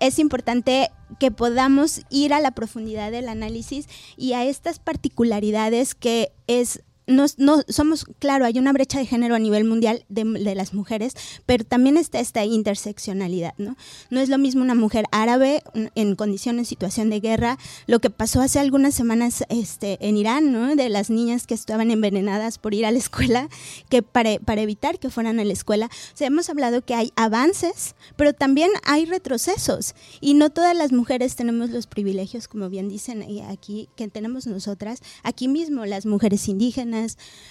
es 0.00 0.18
importante 0.18 0.90
que 1.18 1.30
podamos 1.30 2.00
ir 2.08 2.32
a 2.32 2.40
la 2.40 2.52
profundidad 2.52 3.10
del 3.10 3.28
análisis 3.28 3.86
y 4.16 4.32
a 4.32 4.44
estas 4.46 4.78
particularidades 4.78 5.94
que 5.94 6.32
es 6.46 6.82
no, 7.10 7.62
somos, 7.68 8.06
claro, 8.18 8.44
hay 8.44 8.58
una 8.58 8.72
brecha 8.72 8.98
de 8.98 9.06
género 9.06 9.34
a 9.34 9.38
nivel 9.38 9.64
mundial 9.64 10.04
de, 10.08 10.24
las 10.54 10.74
mujeres, 10.74 11.14
pero 11.46 11.64
también 11.64 11.96
está 11.96 12.20
esta 12.20 12.44
interseccionalidad, 12.44 13.54
¿no? 13.58 13.76
No 14.10 14.20
es 14.20 14.28
lo 14.28 14.38
mismo 14.38 14.62
una 14.62 14.74
mujer 14.74 15.06
árabe 15.10 15.62
en 15.94 16.14
condición, 16.16 16.58
en 16.58 16.64
situación 16.64 17.10
de 17.10 17.20
guerra, 17.20 17.58
lo 17.86 17.98
que 17.98 18.10
pasó 18.10 18.40
hace 18.40 18.58
algunas 18.58 18.94
semanas 18.94 19.44
este, 19.48 19.98
en 20.00 20.16
Irán, 20.16 20.52
¿no? 20.52 20.76
De 20.76 20.88
las 20.88 21.10
niñas 21.10 21.46
que 21.46 21.54
estaban 21.54 21.90
envenenadas 21.90 22.58
por 22.58 22.74
ir 22.74 22.86
a 22.86 22.90
la 22.90 22.98
escuela, 22.98 23.48
que 23.88 24.02
para, 24.02 24.38
para 24.38 24.60
evitar 24.60 24.98
que 24.98 25.10
fueran 25.10 25.40
a 25.40 25.44
la 25.44 25.52
escuela. 25.52 25.86
O 25.86 26.16
sea, 26.16 26.28
hemos 26.28 26.48
hablado 26.48 26.84
que 26.84 26.94
hay 26.94 27.12
avances, 27.16 27.94
pero 28.16 28.32
también 28.32 28.70
hay 28.84 29.04
retrocesos, 29.04 29.94
y 30.20 30.34
no 30.34 30.50
todas 30.50 30.76
las 30.76 30.92
mujeres 30.92 31.36
tenemos 31.36 31.70
los 31.70 31.86
privilegios, 31.86 32.48
como 32.48 32.68
bien 32.68 32.88
dicen 32.88 33.24
aquí, 33.48 33.88
que 33.96 34.08
tenemos 34.08 34.46
nosotras, 34.46 35.00
aquí 35.22 35.48
mismo 35.48 35.86
las 35.86 36.06
mujeres 36.06 36.48
indígenas, 36.48 36.99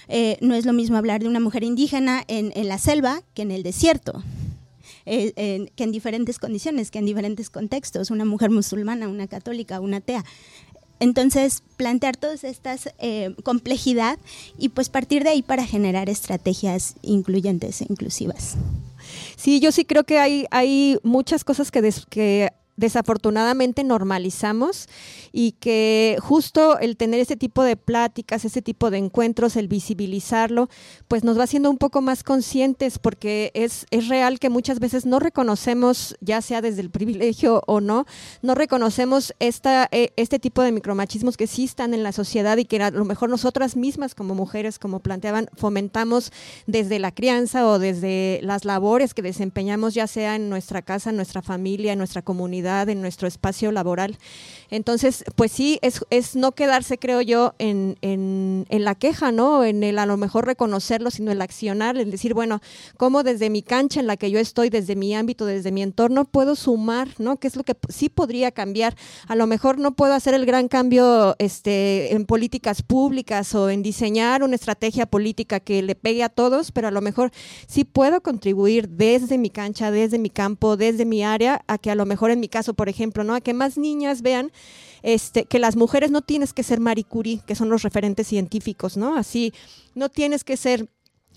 eh, 0.08 0.36
no 0.40 0.54
es 0.54 0.66
lo 0.66 0.72
mismo 0.72 0.96
hablar 0.96 1.22
de 1.22 1.28
una 1.28 1.40
mujer 1.40 1.64
indígena 1.64 2.22
en, 2.28 2.52
la 2.68 2.78
selva 2.78 3.22
que 3.34 3.42
en 3.42 3.50
el 3.50 3.62
desierto. 3.62 4.22
Eh, 5.06 5.70
que 5.74 5.84
en 5.84 5.92
diferentes 5.92 6.38
condiciones, 6.38 6.90
que 6.90 6.98
en 6.98 7.06
diferentes 7.06 7.50
contextos, 7.50 8.10
una 8.10 8.24
mujer 8.24 8.50
musulmana, 8.50 9.08
una 9.08 9.26
católica, 9.26 9.80
una 9.80 9.96
atea. 9.96 10.24
Entonces, 11.00 11.62
plantear 11.78 12.16
todas 12.18 12.44
estas 12.44 12.90
eh, 12.98 13.34
complejidad 13.42 14.18
y 14.58 14.68
pues 14.68 14.90
partir 14.90 15.24
de 15.24 15.30
ahí 15.30 15.42
para 15.42 15.66
generar 15.66 16.10
estrategias 16.10 16.94
incluyentes 17.00 17.80
e 17.80 17.86
inclusivas. 17.88 18.56
Sí, 19.34 19.60
yo 19.60 19.72
sí 19.72 19.86
creo 19.86 20.04
que 20.04 20.18
hay, 20.18 20.44
hay 20.50 20.98
muchas 21.02 21.42
cosas 21.42 21.70
que, 21.70 21.90
que 22.10 22.50
desafortunadamente 22.80 23.84
normalizamos 23.84 24.88
y 25.32 25.52
que 25.52 26.16
justo 26.20 26.78
el 26.78 26.96
tener 26.96 27.20
ese 27.20 27.36
tipo 27.36 27.62
de 27.62 27.76
pláticas, 27.76 28.44
ese 28.44 28.62
tipo 28.62 28.90
de 28.90 28.96
encuentros, 28.96 29.54
el 29.56 29.68
visibilizarlo, 29.68 30.68
pues 31.06 31.22
nos 31.22 31.38
va 31.38 31.44
haciendo 31.44 31.70
un 31.70 31.76
poco 31.76 32.00
más 32.00 32.24
conscientes 32.24 32.98
porque 32.98 33.52
es, 33.54 33.86
es 33.90 34.08
real 34.08 34.38
que 34.38 34.48
muchas 34.48 34.80
veces 34.80 35.04
no 35.04 35.20
reconocemos, 35.20 36.16
ya 36.22 36.40
sea 36.40 36.62
desde 36.62 36.80
el 36.80 36.90
privilegio 36.90 37.62
o 37.66 37.80
no, 37.80 38.06
no 38.40 38.54
reconocemos 38.54 39.34
esta, 39.38 39.86
eh, 39.92 40.12
este 40.16 40.38
tipo 40.38 40.62
de 40.62 40.72
micromachismos 40.72 41.36
que 41.36 41.46
sí 41.46 41.64
están 41.64 41.92
en 41.92 42.02
la 42.02 42.12
sociedad 42.12 42.56
y 42.56 42.64
que 42.64 42.82
a 42.82 42.90
lo 42.90 43.04
mejor 43.04 43.28
nosotras 43.28 43.76
mismas 43.76 44.14
como 44.14 44.34
mujeres, 44.34 44.78
como 44.78 45.00
planteaban, 45.00 45.50
fomentamos 45.54 46.32
desde 46.66 46.98
la 46.98 47.12
crianza 47.12 47.66
o 47.66 47.78
desde 47.78 48.40
las 48.42 48.64
labores 48.64 49.12
que 49.12 49.20
desempeñamos, 49.20 49.92
ya 49.92 50.06
sea 50.06 50.36
en 50.36 50.48
nuestra 50.48 50.80
casa, 50.80 51.10
en 51.10 51.16
nuestra 51.16 51.42
familia, 51.42 51.92
en 51.92 51.98
nuestra 51.98 52.22
comunidad 52.22 52.69
en 52.70 53.00
nuestro 53.00 53.28
espacio 53.28 53.72
laboral. 53.72 54.16
Entonces, 54.70 55.24
pues 55.34 55.50
sí, 55.50 55.78
es, 55.82 56.00
es 56.10 56.36
no 56.36 56.52
quedarse, 56.52 56.96
creo 56.98 57.20
yo, 57.20 57.54
en, 57.58 57.96
en, 58.02 58.64
la 58.70 58.94
queja, 58.94 59.32
¿no? 59.32 59.64
En 59.64 59.82
el 59.82 59.98
a 59.98 60.06
lo 60.06 60.16
mejor 60.16 60.46
reconocerlo, 60.46 61.10
sino 61.10 61.32
el 61.32 61.42
accionar, 61.42 61.98
el 61.98 62.10
decir, 62.10 62.34
bueno, 62.34 62.60
cómo 62.96 63.22
desde 63.24 63.50
mi 63.50 63.62
cancha 63.62 64.00
en 64.00 64.06
la 64.06 64.16
que 64.16 64.30
yo 64.30 64.38
estoy, 64.38 64.70
desde 64.70 64.94
mi 64.94 65.14
ámbito, 65.14 65.44
desde 65.44 65.72
mi 65.72 65.82
entorno, 65.82 66.24
puedo 66.24 66.54
sumar, 66.54 67.08
¿no? 67.18 67.36
¿Qué 67.38 67.48
es 67.48 67.56
lo 67.56 67.64
que 67.64 67.76
sí 67.88 68.08
podría 68.08 68.52
cambiar? 68.52 68.96
A 69.26 69.34
lo 69.34 69.46
mejor 69.46 69.78
no 69.78 69.96
puedo 69.96 70.14
hacer 70.14 70.34
el 70.34 70.46
gran 70.46 70.68
cambio 70.68 71.34
este, 71.38 72.14
en 72.14 72.24
políticas 72.24 72.82
públicas 72.82 73.54
o 73.54 73.70
en 73.70 73.82
diseñar 73.82 74.44
una 74.44 74.54
estrategia 74.54 75.06
política 75.06 75.58
que 75.58 75.82
le 75.82 75.96
pegue 75.96 76.22
a 76.22 76.28
todos, 76.28 76.70
pero 76.70 76.88
a 76.88 76.90
lo 76.92 77.00
mejor 77.00 77.32
sí 77.66 77.84
puedo 77.84 78.22
contribuir 78.22 78.88
desde 78.88 79.36
mi 79.36 79.50
cancha, 79.50 79.90
desde 79.90 80.18
mi 80.18 80.30
campo, 80.30 80.76
desde 80.76 81.04
mi 81.04 81.24
área, 81.24 81.62
a 81.66 81.78
que 81.78 81.90
a 81.90 81.94
lo 81.94 82.06
mejor 82.06 82.30
en 82.30 82.40
mi 82.40 82.48
por 82.74 82.88
ejemplo, 82.88 83.24
¿no? 83.24 83.34
A 83.34 83.40
que 83.40 83.54
más 83.54 83.78
niñas 83.78 84.22
vean 84.22 84.52
este, 85.02 85.44
que 85.44 85.58
las 85.58 85.76
mujeres 85.76 86.10
no 86.10 86.22
tienes 86.22 86.52
que 86.52 86.62
ser 86.62 86.80
Marie 86.80 87.04
Curie, 87.04 87.40
que 87.46 87.54
son 87.54 87.68
los 87.68 87.82
referentes 87.82 88.26
científicos, 88.26 88.96
¿no? 88.96 89.16
Así, 89.16 89.52
no 89.94 90.08
tienes 90.08 90.44
que 90.44 90.56
ser 90.56 90.88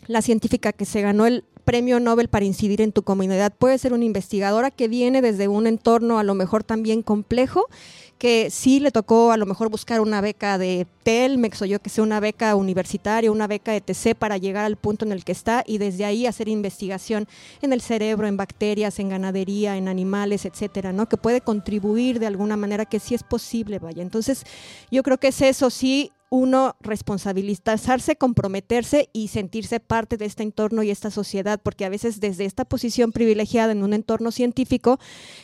la 0.08 0.22
científica 0.22 0.74
que 0.74 0.86
se 0.86 1.02
ganó 1.02 1.26
el 1.26 1.46
premio 1.64 2.00
Nobel 2.00 2.28
para 2.28 2.46
incidir 2.46 2.82
en 2.82 2.92
tu 2.92 3.04
comunidad. 3.04 3.54
Puede 3.58 3.78
ser 3.78 3.94
una 3.94 4.06
investigadora 4.06 4.72
que 4.72 4.88
viene 4.88 5.22
desde 5.22 5.48
un 5.48 5.66
entorno 5.68 6.20
a 6.20 6.24
lo 6.24 6.36
mejor 6.36 6.64
también 6.64 7.02
complejo 7.02 7.68
que 8.17 8.49
sí 8.49 8.80
le 8.80 8.91
tocó 8.91 9.32
a 9.32 9.38
lo 9.38 9.45
mejor 9.45 9.69
buscar 9.69 9.99
una 9.99 10.21
beca 10.21 10.58
de 10.58 10.88
Telmex 11.04 11.62
o 11.62 11.65
yo 11.65 11.82
que 11.82 11.89
sé, 11.89 12.02
una 12.02 12.19
beca 12.19 12.56
universitaria, 12.56 13.32
una 13.32 13.47
beca 13.47 13.71
de 13.71 13.82
TC 13.82 14.15
para 14.15 14.38
llegar 14.38 14.65
al 14.65 14.78
punto 14.78 15.06
en 15.06 15.12
el 15.12 15.23
que 15.23 15.32
está 15.32 15.63
y 15.65 15.78
desde 15.78 16.06
ahí 16.06 16.26
hacer 16.26 16.47
investigación 16.47 17.28
en 17.62 17.73
el 17.73 17.82
cerebro, 17.82 18.28
en 18.28 18.38
bacterias, 18.38 18.99
en 18.99 19.10
ganadería, 19.10 19.78
en 19.78 19.88
animales, 19.88 20.45
etcétera, 20.45 20.93
¿no? 20.93 21.08
Que 21.10 21.17
puede 21.17 21.41
contribuir 21.41 22.19
de 22.19 22.28
alguna 22.28 22.58
manera 22.58 22.86
que 22.86 22.99
sí 22.99 23.15
es 23.15 23.23
posible, 23.23 23.80
vaya. 23.80 24.02
Entonces, 24.02 24.43
yo 24.91 25.04
creo 25.04 25.17
que 25.17 25.28
es 25.30 25.41
eso, 25.41 25.69
sí, 25.69 26.12
uno 26.34 26.76
responsabilizarse, 26.80 28.15
comprometerse 28.15 29.08
y 29.13 29.28
sentirse 29.28 29.80
parte 29.80 30.17
de 30.17 30.26
este 30.26 30.41
entorno 30.41 30.82
y 30.82 30.89
esta 30.89 31.12
sociedad, 31.12 31.62
porque 31.62 31.86
a 31.86 31.89
veces 31.89 32.19
desde 32.19 32.46
esta 32.46 32.65
posición 32.65 33.12
privilegiada 33.12 33.72
en 33.72 33.84
un 33.84 33.93
entorno 33.93 34.32
científico 34.32 34.98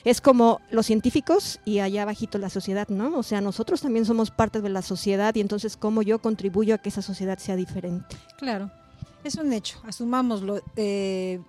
es 0.03 0.19
como 0.19 0.61
los 0.71 0.87
científicos 0.87 1.59
y 1.63 1.77
allá 1.77 2.01
abajito 2.01 2.39
la 2.39 2.49
sociedad, 2.49 2.87
¿no? 2.87 3.15
O 3.19 3.21
sea, 3.21 3.39
nosotros 3.39 3.81
también 3.81 4.07
somos 4.07 4.31
parte 4.31 4.61
de 4.61 4.69
la 4.69 4.81
sociedad 4.81 5.35
y 5.35 5.41
entonces 5.41 5.77
cómo 5.77 6.01
yo 6.01 6.23
contribuyo 6.23 6.73
a 6.73 6.79
que 6.79 6.89
esa 6.89 7.03
sociedad 7.03 7.37
sea 7.37 7.55
diferente. 7.55 8.17
Claro, 8.39 8.71
es 9.23 9.35
un 9.35 9.53
hecho, 9.53 9.79
asumámoslo. 9.85 10.59
Eh, 10.75 11.39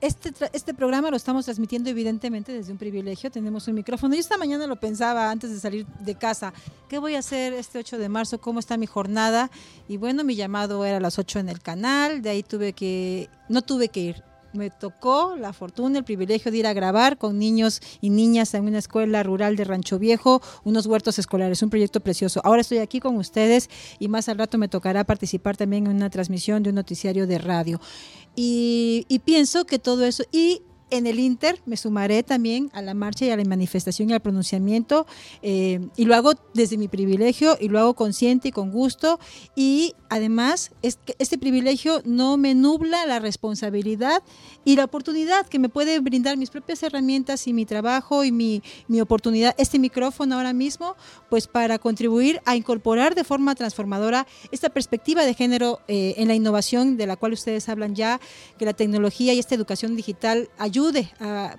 este, 0.00 0.32
este 0.52 0.74
programa 0.74 1.10
lo 1.10 1.16
estamos 1.16 1.44
transmitiendo 1.44 1.90
evidentemente 1.90 2.52
desde 2.52 2.72
un 2.72 2.78
privilegio, 2.78 3.30
tenemos 3.30 3.68
un 3.68 3.74
micrófono. 3.74 4.14
Yo 4.14 4.20
esta 4.20 4.38
mañana 4.38 4.66
lo 4.66 4.76
pensaba 4.76 5.30
antes 5.30 5.50
de 5.50 5.60
salir 5.60 5.86
de 5.86 6.14
casa, 6.14 6.52
¿qué 6.88 6.98
voy 6.98 7.14
a 7.14 7.20
hacer 7.20 7.52
este 7.52 7.78
8 7.78 7.98
de 7.98 8.08
marzo? 8.08 8.40
¿Cómo 8.40 8.60
está 8.60 8.76
mi 8.76 8.86
jornada? 8.86 9.50
Y 9.88 9.96
bueno, 9.96 10.24
mi 10.24 10.36
llamado 10.36 10.84
era 10.84 10.98
a 10.98 11.00
las 11.00 11.18
8 11.18 11.40
en 11.40 11.48
el 11.48 11.60
canal, 11.60 12.22
de 12.22 12.30
ahí 12.30 12.42
tuve 12.42 12.72
que, 12.72 13.28
no 13.48 13.62
tuve 13.62 13.88
que 13.88 14.00
ir, 14.00 14.24
me 14.56 14.70
tocó 14.70 15.36
la 15.36 15.52
fortuna, 15.52 15.98
el 15.98 16.04
privilegio 16.04 16.50
de 16.50 16.58
ir 16.58 16.66
a 16.66 16.72
grabar 16.72 17.18
con 17.18 17.38
niños 17.38 17.80
y 18.00 18.10
niñas 18.10 18.54
en 18.54 18.64
una 18.64 18.78
escuela 18.78 19.22
rural 19.22 19.56
de 19.56 19.64
Rancho 19.64 19.98
Viejo, 19.98 20.40
unos 20.64 20.86
huertos 20.86 21.18
escolares, 21.18 21.62
un 21.62 21.70
proyecto 21.70 22.00
precioso. 22.00 22.40
Ahora 22.42 22.62
estoy 22.62 22.78
aquí 22.78 23.00
con 23.00 23.16
ustedes 23.16 23.68
y 23.98 24.08
más 24.08 24.28
al 24.28 24.38
rato 24.38 24.58
me 24.58 24.68
tocará 24.68 25.04
participar 25.04 25.56
también 25.56 25.86
en 25.86 25.96
una 25.96 26.10
transmisión 26.10 26.62
de 26.62 26.70
un 26.70 26.76
noticiario 26.76 27.26
de 27.26 27.38
radio. 27.38 27.80
Y, 28.36 29.06
y 29.08 29.18
pienso 29.20 29.64
que 29.64 29.78
todo 29.78 30.04
eso, 30.04 30.22
y 30.30 30.62
en 30.90 31.06
el 31.06 31.18
Inter 31.18 31.60
me 31.66 31.76
sumaré 31.76 32.22
también 32.22 32.70
a 32.72 32.80
la 32.80 32.94
marcha 32.94 33.24
y 33.24 33.30
a 33.30 33.36
la 33.36 33.44
manifestación 33.44 34.10
y 34.10 34.12
al 34.12 34.20
pronunciamiento 34.20 35.06
eh, 35.42 35.80
y 35.96 36.04
lo 36.04 36.14
hago 36.14 36.34
desde 36.54 36.76
mi 36.76 36.86
privilegio 36.86 37.56
y 37.60 37.68
lo 37.68 37.80
hago 37.80 37.94
consciente 37.94 38.48
y 38.48 38.52
con 38.52 38.70
gusto 38.70 39.18
y 39.56 39.94
además 40.08 40.70
es 40.82 40.98
que 41.04 41.16
este 41.18 41.38
privilegio 41.38 42.02
no 42.04 42.36
me 42.36 42.54
nubla 42.54 43.04
la 43.06 43.18
responsabilidad 43.18 44.22
y 44.64 44.76
la 44.76 44.84
oportunidad 44.84 45.46
que 45.46 45.58
me 45.58 45.68
puede 45.68 45.98
brindar 45.98 46.36
mis 46.36 46.50
propias 46.50 46.82
herramientas 46.82 47.46
y 47.48 47.52
mi 47.52 47.66
trabajo 47.66 48.24
y 48.24 48.30
mi, 48.30 48.62
mi 48.86 49.00
oportunidad, 49.00 49.54
este 49.58 49.78
micrófono 49.78 50.36
ahora 50.36 50.52
mismo, 50.52 50.94
pues 51.30 51.48
para 51.48 51.78
contribuir 51.78 52.40
a 52.44 52.54
incorporar 52.54 53.14
de 53.14 53.24
forma 53.24 53.54
transformadora 53.54 54.26
esta 54.52 54.68
perspectiva 54.68 55.24
de 55.24 55.34
género 55.34 55.80
eh, 55.88 56.14
en 56.16 56.28
la 56.28 56.34
innovación 56.34 56.96
de 56.96 57.06
la 57.06 57.16
cual 57.16 57.32
ustedes 57.32 57.68
hablan 57.68 57.94
ya, 57.94 58.20
que 58.58 58.64
la 58.64 58.72
tecnología 58.72 59.34
y 59.34 59.38
esta 59.38 59.54
educación 59.54 59.96
digital 59.96 60.48
ayudan 60.58 60.75
ayude, 60.76 61.10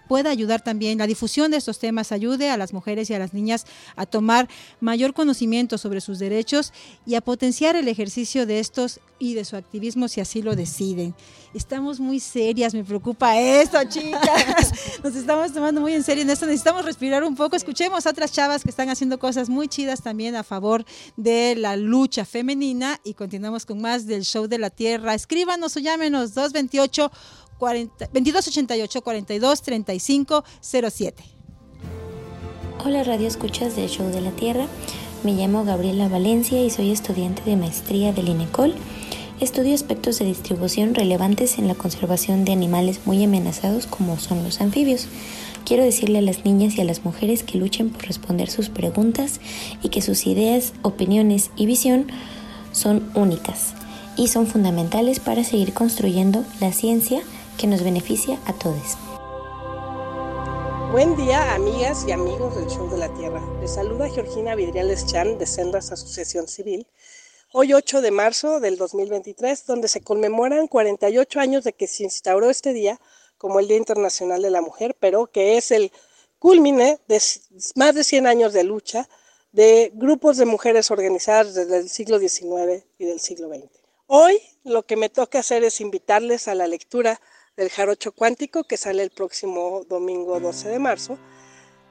pueda 0.08 0.30
ayudar 0.30 0.62
también, 0.62 1.00
la 1.00 1.08
difusión 1.08 1.50
de 1.50 1.58
estos 1.58 1.80
temas 1.80 2.12
ayude 2.12 2.52
a 2.52 2.58
las 2.58 2.72
mujeres 2.72 3.10
y 3.10 3.16
a 3.16 3.20
las 3.20 3.34
niñas 3.34 3.66
a 3.96 4.06
tomar 4.06 4.48
mayor 4.80 5.16
conocimiento 5.16 5.80
sobre 5.80 6.02
sus 6.02 6.20
derechos 6.20 6.72
y 7.04 7.16
a 7.16 7.22
potenciar 7.22 7.76
el 7.76 7.88
ejercicio 7.88 8.46
de 8.46 8.60
estos 8.60 9.00
y 9.18 9.34
de 9.34 9.44
su 9.44 9.56
activismo 9.56 10.08
si 10.08 10.22
así 10.22 10.44
lo 10.44 10.56
deciden. 10.56 11.16
Estamos 11.56 12.00
muy 12.00 12.20
serias, 12.20 12.76
me 12.76 12.84
preocupa 12.84 13.40
esto, 13.40 13.80
chicas. 13.90 14.72
Nos 15.04 15.16
estamos 15.16 15.52
tomando 15.52 15.82
muy 15.82 15.94
en 15.94 16.04
serio 16.04 16.22
en 16.22 16.30
esto, 16.30 16.46
necesitamos 16.46 16.86
respirar 16.86 17.24
un 17.24 17.36
poco. 17.36 17.56
Escuchemos 17.56 18.06
a 18.06 18.12
otras 18.12 18.32
chavas 18.32 18.62
que 18.62 18.70
están 18.70 18.90
haciendo 18.90 19.18
cosas 19.18 19.50
muy 19.50 19.68
chidas 19.68 20.04
también 20.04 20.36
a 20.36 20.44
favor 20.44 20.86
de 21.16 21.56
la 21.56 21.76
lucha 21.76 22.24
femenina 22.24 23.00
y 23.04 23.16
continuamos 23.16 23.66
con 23.66 23.82
más 23.82 24.06
del 24.06 24.24
show 24.24 24.48
de 24.48 24.60
la 24.60 24.70
tierra. 24.70 25.16
Escríbanos 25.16 25.76
o 25.76 25.80
llámenos 25.80 26.36
228 26.36 27.12
2288 27.60 29.02
42 29.02 29.62
35 29.62 30.44
07. 30.62 31.24
Hola 32.86 33.04
Radio 33.04 33.28
Escuchas 33.28 33.76
del 33.76 33.90
Show 33.90 34.08
de 34.10 34.22
la 34.22 34.32
Tierra. 34.32 34.68
Me 35.24 35.34
llamo 35.34 35.66
Gabriela 35.66 36.08
Valencia 36.08 36.64
y 36.64 36.70
soy 36.70 36.92
estudiante 36.92 37.42
de 37.44 37.58
maestría 37.58 38.14
del 38.14 38.30
INECOL. 38.30 38.76
Estudio 39.40 39.74
aspectos 39.74 40.20
de 40.20 40.26
distribución 40.26 40.94
relevantes 40.94 41.58
en 41.58 41.68
la 41.68 41.76
conservación 41.76 42.46
de 42.46 42.54
animales 42.54 43.02
muy 43.06 43.24
amenazados 43.24 43.88
como 43.88 44.20
son 44.20 44.44
los 44.44 44.62
anfibios. 44.62 45.08
Quiero 45.66 45.84
decirle 45.84 46.20
a 46.20 46.22
las 46.22 46.46
niñas 46.46 46.76
y 46.76 46.82
a 46.82 46.86
las 46.86 47.04
mujeres 47.04 47.44
que 47.44 47.58
luchen 47.58 47.90
por 47.90 48.06
responder 48.06 48.50
sus 48.50 48.70
preguntas 48.70 49.42
y 49.84 49.90
que 49.90 50.02
sus 50.02 50.28
ideas, 50.28 50.74
opiniones 50.82 51.50
y 51.56 51.66
visión 51.66 52.08
son 52.72 53.12
únicas 53.16 53.74
y 54.16 54.28
son 54.30 54.48
fundamentales 54.48 55.20
para 55.20 55.44
seguir 55.44 55.74
construyendo 55.74 56.46
la 56.60 56.72
ciencia 56.72 57.22
que 57.58 57.68
nos 57.68 57.84
beneficia 57.84 58.40
a 58.46 58.54
todos. 58.54 58.98
Buen 60.92 61.16
día, 61.18 61.54
amigas 61.54 62.06
y 62.08 62.12
amigos 62.12 62.56
del 62.56 62.68
Show 62.68 62.90
de 62.90 62.98
la 62.98 63.14
Tierra. 63.14 63.42
Les 63.60 63.74
saluda 63.74 64.10
Georgina 64.10 64.56
Vidriales 64.56 65.06
Chan 65.06 65.38
de 65.38 65.46
Sendas 65.46 65.92
Asociación 65.92 66.48
Civil. 66.48 66.88
Hoy 67.52 67.74
8 67.74 68.02
de 68.02 68.12
marzo 68.12 68.60
del 68.60 68.78
2023, 68.78 69.66
donde 69.66 69.88
se 69.88 70.02
conmemoran 70.02 70.68
48 70.68 71.40
años 71.40 71.64
de 71.64 71.74
que 71.74 71.88
se 71.88 72.04
instauró 72.04 72.50
este 72.50 72.74
día 72.74 73.00
como 73.38 73.60
el 73.60 73.68
Día 73.68 73.78
Internacional 73.78 74.42
de 74.42 74.50
la 74.50 74.62
Mujer, 74.62 74.96
pero 75.00 75.28
que 75.28 75.58
es 75.58 75.72
el 75.72 75.92
culmine 76.40 77.00
de 77.08 77.22
más 77.76 77.96
de 77.96 78.04
100 78.04 78.28
años 78.28 78.54
de 78.54 78.64
lucha 78.64 79.10
de 79.52 79.92
grupos 79.94 80.38
de 80.38 80.46
mujeres 80.46 80.92
organizadas 80.92 81.56
desde 81.56 81.78
el 81.78 81.90
siglo 81.90 82.20
XIX 82.20 82.86
y 82.98 83.06
del 83.06 83.20
siglo 83.20 83.50
XX. 83.50 83.66
Hoy 84.06 84.40
lo 84.64 84.86
que 84.86 84.96
me 84.96 85.10
toca 85.10 85.40
hacer 85.40 85.64
es 85.64 85.82
invitarles 85.82 86.48
a 86.48 86.56
la 86.56 86.68
lectura 86.68 87.20
del 87.58 87.72
jarocho 87.72 88.12
cuántico 88.12 88.64
que 88.66 88.78
sale 88.78 89.02
el 89.02 89.10
próximo 89.10 89.84
domingo 89.90 90.40
12 90.40 90.70
de 90.70 90.78
marzo, 90.78 91.18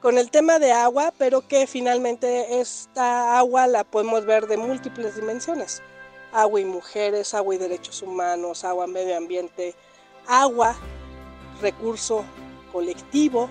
con 0.01 0.17
el 0.17 0.31
tema 0.31 0.59
de 0.59 0.71
agua, 0.71 1.13
pero 1.17 1.45
que 1.45 1.67
finalmente 1.67 2.61
esta 2.61 3.37
agua 3.37 3.67
la 3.67 3.83
podemos 3.83 4.25
ver 4.25 4.47
de 4.47 4.55
múltiples 4.55 5.17
dimensiones. 5.17 5.81
Agua 6.31 6.61
y 6.61 6.65
mujeres, 6.65 7.33
agua 7.33 7.55
y 7.55 7.57
derechos 7.57 8.01
humanos, 8.01 8.63
agua 8.63 8.87
medio 8.87 9.17
ambiente, 9.17 9.75
agua, 10.25 10.73
recurso 11.61 12.23
colectivo, 12.71 13.49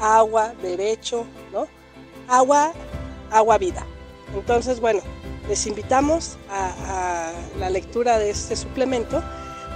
agua, 0.00 0.54
derecho, 0.62 1.26
¿no? 1.52 1.66
Agua, 2.28 2.72
agua, 3.32 3.58
vida. 3.58 3.84
Entonces, 4.32 4.78
bueno, 4.78 5.00
les 5.48 5.66
invitamos 5.66 6.36
a, 6.50 7.30
a 7.30 7.32
la 7.58 7.70
lectura 7.70 8.18
de 8.18 8.30
este 8.30 8.54
suplemento 8.54 9.24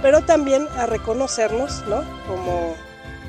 pero 0.03 0.21
también 0.25 0.67
a 0.75 0.85
reconocernos 0.85 1.81
como 2.27 2.75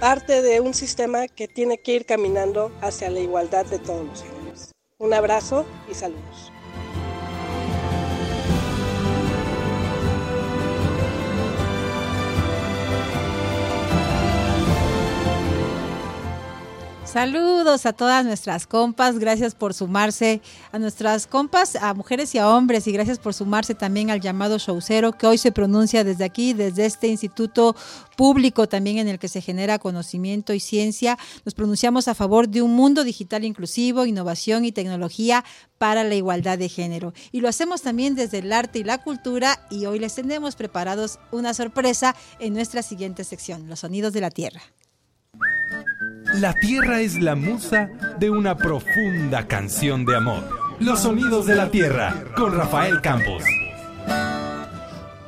parte 0.00 0.42
de 0.42 0.58
un 0.60 0.74
sistema 0.74 1.28
que 1.28 1.46
tiene 1.46 1.78
que 1.78 1.92
ir 1.92 2.04
caminando 2.04 2.72
hacia 2.82 3.08
la 3.10 3.20
igualdad 3.20 3.64
de 3.64 3.78
todos 3.78 4.04
los 4.04 4.22
géneros. 4.24 4.72
Un 4.98 5.14
abrazo 5.14 5.64
y 5.88 5.94
saludos. 5.94 6.53
Saludos 17.14 17.86
a 17.86 17.92
todas 17.92 18.24
nuestras 18.24 18.66
compas, 18.66 19.20
gracias 19.20 19.54
por 19.54 19.72
sumarse 19.72 20.40
a 20.72 20.80
nuestras 20.80 21.28
compas, 21.28 21.76
a 21.76 21.94
mujeres 21.94 22.34
y 22.34 22.38
a 22.38 22.48
hombres, 22.48 22.88
y 22.88 22.92
gracias 22.92 23.20
por 23.20 23.34
sumarse 23.34 23.76
también 23.76 24.10
al 24.10 24.20
llamado 24.20 24.58
showcero 24.58 25.12
que 25.12 25.28
hoy 25.28 25.38
se 25.38 25.52
pronuncia 25.52 26.02
desde 26.02 26.24
aquí, 26.24 26.54
desde 26.54 26.86
este 26.86 27.06
instituto 27.06 27.76
público 28.16 28.66
también 28.66 28.98
en 28.98 29.06
el 29.06 29.20
que 29.20 29.28
se 29.28 29.40
genera 29.40 29.78
conocimiento 29.78 30.54
y 30.54 30.58
ciencia. 30.58 31.16
Nos 31.44 31.54
pronunciamos 31.54 32.08
a 32.08 32.16
favor 32.16 32.48
de 32.48 32.62
un 32.62 32.74
mundo 32.74 33.04
digital 33.04 33.44
inclusivo, 33.44 34.06
innovación 34.06 34.64
y 34.64 34.72
tecnología 34.72 35.44
para 35.78 36.02
la 36.02 36.16
igualdad 36.16 36.58
de 36.58 36.68
género. 36.68 37.14
Y 37.30 37.42
lo 37.42 37.48
hacemos 37.48 37.82
también 37.82 38.16
desde 38.16 38.38
el 38.38 38.52
arte 38.52 38.80
y 38.80 38.82
la 38.82 38.98
cultura 38.98 39.64
y 39.70 39.86
hoy 39.86 40.00
les 40.00 40.16
tenemos 40.16 40.56
preparados 40.56 41.20
una 41.30 41.54
sorpresa 41.54 42.16
en 42.40 42.54
nuestra 42.54 42.82
siguiente 42.82 43.22
sección, 43.22 43.68
los 43.68 43.78
sonidos 43.78 44.12
de 44.12 44.20
la 44.20 44.30
tierra. 44.32 44.62
La 46.40 46.52
tierra 46.52 47.00
es 47.00 47.20
la 47.20 47.36
musa 47.36 47.90
de 48.18 48.28
una 48.28 48.56
profunda 48.56 49.46
canción 49.46 50.04
de 50.04 50.16
amor. 50.16 50.42
Los 50.80 51.00
sonidos 51.00 51.46
de 51.46 51.54
la 51.54 51.70
tierra 51.70 52.24
con 52.36 52.52
Rafael 52.56 53.00
Campos. 53.00 53.44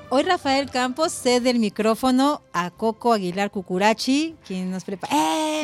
Hoy 0.08 0.22
Rafael 0.24 0.68
Campos 0.68 1.12
cede 1.12 1.50
el 1.50 1.60
micrófono 1.60 2.42
a 2.52 2.70
Coco 2.70 3.12
Aguilar 3.12 3.52
Cucurachi, 3.52 4.34
quien 4.44 4.72
nos 4.72 4.82
prepara. 4.84 5.14
¡Eh, 5.14 5.62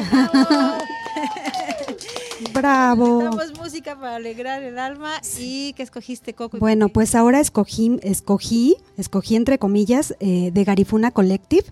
¡Bravo! 2.52 3.24
Damos 3.24 3.58
música 3.58 3.98
para 3.98 4.16
alegrar 4.16 4.62
el 4.62 4.78
alma. 4.78 5.14
¿Y 5.38 5.72
qué 5.72 5.82
escogiste, 5.82 6.34
Coco? 6.34 6.58
Bueno, 6.58 6.88
pues 6.88 7.16
ahora 7.16 7.40
escogí, 7.40 7.98
escogí, 8.02 8.76
escogí 8.96 9.34
entre 9.34 9.58
comillas, 9.58 10.14
eh, 10.20 10.50
de 10.52 10.64
Garifuna 10.64 11.10
Collective 11.10 11.64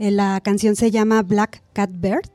Eh, 0.00 0.10
la 0.10 0.40
canción 0.40 0.74
se 0.76 0.90
llama 0.90 1.22
Black 1.22 1.62
Cat 1.72 1.90
Bird. 1.92 2.30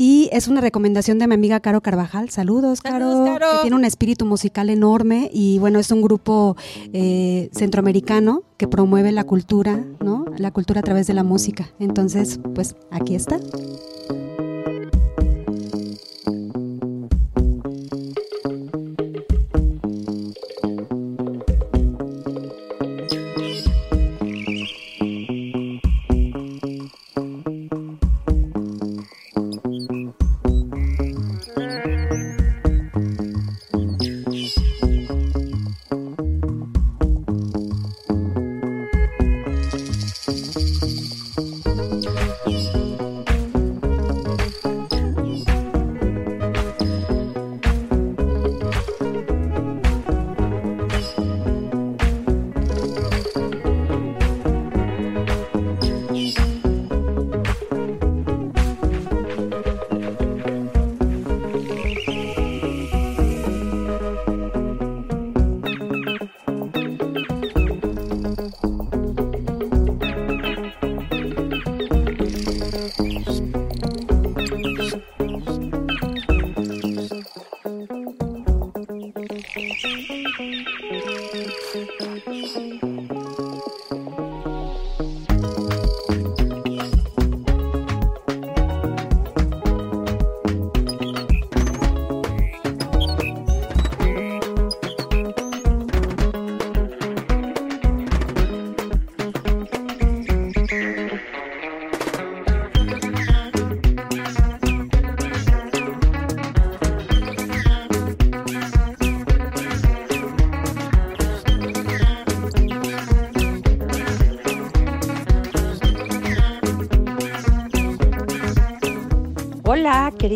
Y 0.00 0.28
es 0.30 0.46
una 0.46 0.60
recomendación 0.60 1.18
de 1.18 1.26
mi 1.26 1.34
amiga 1.34 1.58
Caro 1.58 1.80
Carvajal. 1.80 2.30
Saludos, 2.30 2.82
Caro, 2.82 3.24
que 3.24 3.62
tiene 3.62 3.74
un 3.74 3.84
espíritu 3.84 4.26
musical 4.26 4.70
enorme 4.70 5.28
y 5.32 5.58
bueno, 5.58 5.80
es 5.80 5.90
un 5.90 6.02
grupo 6.02 6.56
eh, 6.92 7.50
centroamericano 7.52 8.44
que 8.58 8.68
promueve 8.68 9.10
la 9.10 9.24
cultura, 9.24 9.84
¿no? 9.98 10.24
La 10.36 10.52
cultura 10.52 10.78
a 10.78 10.82
través 10.84 11.08
de 11.08 11.14
la 11.14 11.24
música. 11.24 11.70
Entonces, 11.80 12.38
pues 12.54 12.76
aquí 12.92 13.16
está. 13.16 13.40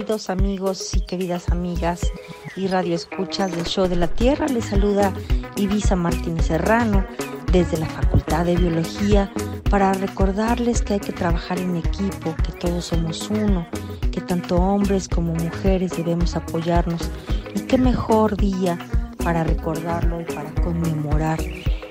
Queridos 0.02 0.30
amigos 0.30 0.94
y 0.96 1.00
queridas 1.02 1.48
amigas 1.50 2.10
y 2.56 2.66
radioescuchas 2.66 3.52
del 3.52 3.62
Show 3.62 3.86
de 3.86 3.94
la 3.94 4.08
Tierra. 4.08 4.48
Les 4.48 4.64
saluda 4.64 5.12
Ibiza 5.54 5.94
Martínez 5.94 6.46
Serrano 6.46 7.06
desde 7.52 7.78
la 7.78 7.86
Facultad 7.86 8.46
de 8.46 8.56
Biología 8.56 9.30
para 9.70 9.92
recordarles 9.92 10.82
que 10.82 10.94
hay 10.94 10.98
que 10.98 11.12
trabajar 11.12 11.60
en 11.60 11.76
equipo, 11.76 12.34
que 12.44 12.50
todos 12.58 12.86
somos 12.86 13.30
uno, 13.30 13.64
que 14.10 14.20
tanto 14.20 14.56
hombres 14.56 15.08
como 15.08 15.34
mujeres 15.34 15.96
debemos 15.96 16.34
apoyarnos 16.34 17.08
y 17.54 17.60
qué 17.60 17.78
mejor 17.78 18.36
día 18.36 18.76
para 19.22 19.44
recordarlo 19.44 20.20
y 20.20 20.24
para 20.24 20.52
conmemorar 20.64 21.38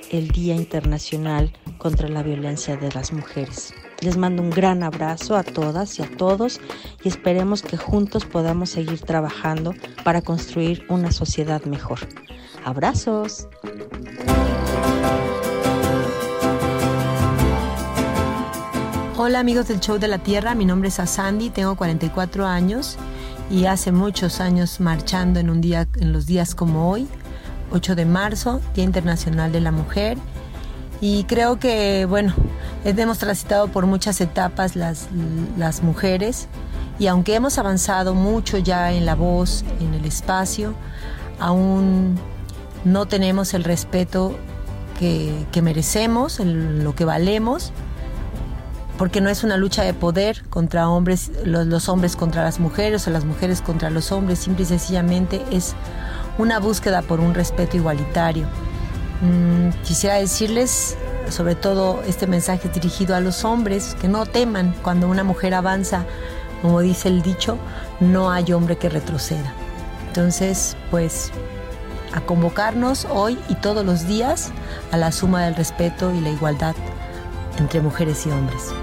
el 0.09 0.27
Día 0.27 0.53
Internacional 0.53 1.53
contra 1.77 2.09
la 2.09 2.23
Violencia 2.23 2.75
de 2.75 2.91
las 2.91 3.13
Mujeres. 3.13 3.73
Les 4.01 4.17
mando 4.17 4.41
un 4.41 4.49
gran 4.49 4.81
abrazo 4.81 5.35
a 5.35 5.43
todas 5.43 5.99
y 5.99 6.01
a 6.01 6.09
todos 6.17 6.59
y 7.03 7.07
esperemos 7.07 7.61
que 7.61 7.77
juntos 7.77 8.25
podamos 8.25 8.71
seguir 8.71 8.99
trabajando 9.01 9.75
para 10.03 10.23
construir 10.23 10.83
una 10.89 11.11
sociedad 11.11 11.63
mejor. 11.65 11.99
Abrazos. 12.65 13.47
Hola 19.17 19.39
amigos 19.39 19.67
del 19.67 19.79
Show 19.79 19.99
de 19.99 20.07
la 20.07 20.17
Tierra, 20.17 20.55
mi 20.55 20.65
nombre 20.65 20.89
es 20.89 20.99
Asandi, 20.99 21.51
tengo 21.51 21.75
44 21.75 22.47
años 22.47 22.97
y 23.51 23.65
hace 23.65 23.91
muchos 23.91 24.41
años 24.41 24.79
marchando 24.79 25.39
en 25.39 25.51
un 25.51 25.61
día 25.61 25.87
en 25.99 26.11
los 26.11 26.25
días 26.25 26.55
como 26.55 26.89
hoy, 26.89 27.07
8 27.71 27.93
de 27.93 28.05
marzo, 28.05 28.61
Día 28.73 28.83
Internacional 28.83 29.51
de 29.51 29.61
la 29.61 29.71
Mujer 29.71 30.17
y 31.01 31.25
creo 31.25 31.59
que 31.59 32.05
bueno, 32.05 32.33
hemos 32.85 33.17
transitado 33.17 33.67
por 33.67 33.87
muchas 33.87 34.21
etapas 34.21 34.75
las, 34.75 35.09
las 35.57 35.83
mujeres 35.83 36.47
y 36.99 37.07
aunque 37.07 37.33
hemos 37.35 37.57
avanzado 37.57 38.13
mucho 38.13 38.59
ya 38.59 38.91
en 38.91 39.05
la 39.07 39.15
voz, 39.15 39.65
en 39.79 39.95
el 39.95 40.05
espacio, 40.05 40.75
aún 41.39 42.19
no 42.85 43.07
tenemos 43.07 43.53
el 43.53 43.63
respeto 43.63 44.37
que, 44.99 45.61
merecemos, 45.63 46.39
lo 46.39 46.93
que 46.93 47.05
valemos, 47.05 47.71
porque 48.99 49.19
no 49.19 49.31
es 49.31 49.43
una 49.43 49.57
lucha 49.57 49.81
de 49.81 49.95
poder 49.95 50.43
contra 50.49 50.87
hombres, 50.89 51.31
los, 51.43 51.89
hombres 51.89 52.15
contra 52.15 52.43
las 52.43 52.59
mujeres 52.59 53.07
o 53.07 53.11
las 53.11 53.25
mujeres 53.25 53.61
contra 53.61 53.89
los 53.89 54.11
hombres, 54.11 54.37
simple 54.37 54.63
y 54.63 54.67
sencillamente 54.67 55.41
es 55.49 55.73
una 56.37 56.59
búsqueda 56.59 57.01
por 57.01 57.19
un 57.19 57.33
respeto 57.33 57.77
igualitario. 57.77 58.45
Mm, 59.21 59.69
quisiera 59.83 60.15
decirles 60.15 60.97
sobre 61.29 61.55
todo 61.55 62.01
este 62.07 62.27
mensaje 62.27 62.69
dirigido 62.69 63.15
a 63.15 63.19
los 63.19 63.45
hombres, 63.45 63.95
que 63.99 64.07
no 64.07 64.25
teman 64.25 64.73
cuando 64.81 65.07
una 65.07 65.23
mujer 65.23 65.53
avanza, 65.53 66.05
como 66.61 66.81
dice 66.81 67.07
el 67.07 67.21
dicho, 67.21 67.57
no 67.99 68.31
hay 68.31 68.51
hombre 68.51 68.77
que 68.77 68.89
retroceda. 68.89 69.53
Entonces, 70.07 70.75
pues 70.89 71.31
a 72.13 72.21
convocarnos 72.21 73.07
hoy 73.09 73.39
y 73.47 73.55
todos 73.55 73.85
los 73.85 74.07
días 74.07 74.51
a 74.91 74.97
la 74.97 75.11
suma 75.11 75.45
del 75.45 75.55
respeto 75.55 76.13
y 76.13 76.19
la 76.19 76.29
igualdad 76.29 76.75
entre 77.57 77.81
mujeres 77.81 78.25
y 78.25 78.31
hombres. 78.31 78.73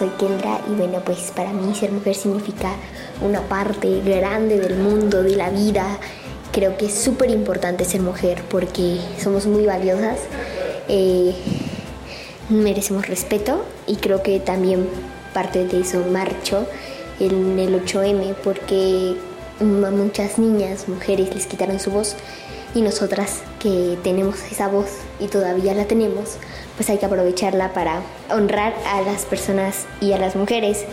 Soy 0.00 0.08
Kendra 0.18 0.62
y 0.66 0.74
bueno, 0.76 1.00
pues 1.04 1.30
para 1.36 1.52
mí 1.52 1.74
ser 1.74 1.92
mujer 1.92 2.14
significa 2.14 2.72
una 3.20 3.42
parte 3.42 4.00
grande 4.00 4.58
del 4.58 4.76
mundo, 4.76 5.22
de 5.22 5.36
la 5.36 5.50
vida. 5.50 5.98
Creo 6.52 6.78
que 6.78 6.86
es 6.86 6.94
súper 6.94 7.28
importante 7.30 7.84
ser 7.84 8.00
mujer 8.00 8.42
porque 8.50 8.98
somos 9.22 9.46
muy 9.46 9.66
valiosas, 9.66 10.18
eh, 10.88 11.34
merecemos 12.48 13.08
respeto 13.08 13.62
y 13.86 13.96
creo 13.96 14.22
que 14.22 14.40
también 14.40 14.88
parte 15.34 15.66
de 15.66 15.80
eso 15.80 16.02
marcho 16.10 16.66
en 17.20 17.58
el 17.58 17.74
8M 17.84 18.34
porque 18.42 19.16
a 19.60 19.90
muchas 19.90 20.38
niñas, 20.38 20.88
mujeres 20.88 21.34
les 21.34 21.46
quitaron 21.46 21.78
su 21.78 21.90
voz 21.90 22.16
y 22.74 22.80
nosotras 22.80 23.42
que 23.58 23.98
tenemos 24.02 24.40
esa 24.50 24.68
voz 24.68 24.88
y 25.20 25.28
todavía 25.28 25.74
la 25.74 25.84
tenemos, 25.84 26.36
pues 26.76 26.90
hay 26.90 26.98
que 26.98 27.06
aprovecharla 27.06 27.72
para 27.72 28.02
honrar 28.30 28.74
a 28.86 29.02
las 29.02 29.24
personas 29.24 29.86
y 30.00 30.12
a 30.12 30.18
las 30.18 30.36
mujeres 30.36 30.84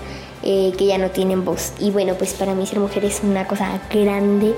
eh, 0.43 0.73
que 0.77 0.85
ya 0.85 0.97
no 0.97 1.09
tienen 1.11 1.45
voz. 1.45 1.73
Y 1.79 1.91
bueno, 1.91 2.15
pues 2.15 2.33
para 2.33 2.53
mí 2.53 2.65
ser 2.65 2.79
mujer 2.79 3.05
es 3.05 3.21
una 3.23 3.47
cosa 3.47 3.81
grande. 3.91 4.53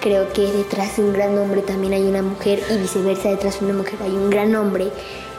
Creo 0.00 0.32
que 0.32 0.42
detrás 0.42 0.96
de 0.96 1.04
un 1.04 1.12
gran 1.12 1.36
hombre 1.36 1.62
también 1.62 1.92
hay 1.92 2.02
una 2.02 2.22
mujer 2.22 2.62
y 2.70 2.78
viceversa, 2.78 3.28
detrás 3.28 3.60
de 3.60 3.66
una 3.66 3.74
mujer 3.74 3.96
hay 4.02 4.10
un 4.10 4.30
gran 4.30 4.54
hombre. 4.54 4.88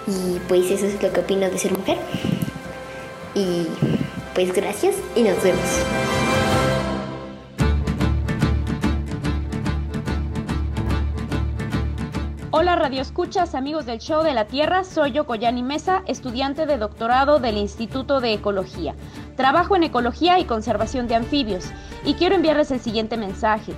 Y 0.07 0.39
pues 0.47 0.69
eso 0.69 0.85
es 0.85 1.01
lo 1.01 1.11
que 1.11 1.19
opino 1.21 1.49
de 1.49 1.57
ser 1.57 1.77
mujer. 1.77 1.97
Y 3.33 3.67
pues 4.33 4.53
gracias 4.53 4.95
y 5.15 5.23
nos 5.23 5.41
vemos. 5.43 6.08
Hola 12.59 12.75
Radio 12.75 13.01
Escuchas, 13.01 13.55
amigos 13.55 13.85
del 13.85 13.99
Show 13.99 14.21
de 14.21 14.33
la 14.33 14.43
Tierra, 14.43 14.83
soy 14.83 15.13
Yokoyani 15.13 15.63
Mesa, 15.63 16.03
estudiante 16.07 16.65
de 16.65 16.77
doctorado 16.77 17.39
del 17.39 17.55
Instituto 17.55 18.19
de 18.19 18.33
Ecología. 18.33 18.95
Trabajo 19.37 19.77
en 19.77 19.83
ecología 19.83 20.39
y 20.39 20.43
conservación 20.43 21.07
de 21.07 21.15
anfibios 21.15 21.69
y 22.03 22.15
quiero 22.15 22.35
enviarles 22.35 22.71
el 22.71 22.81
siguiente 22.81 23.15
mensaje. 23.15 23.71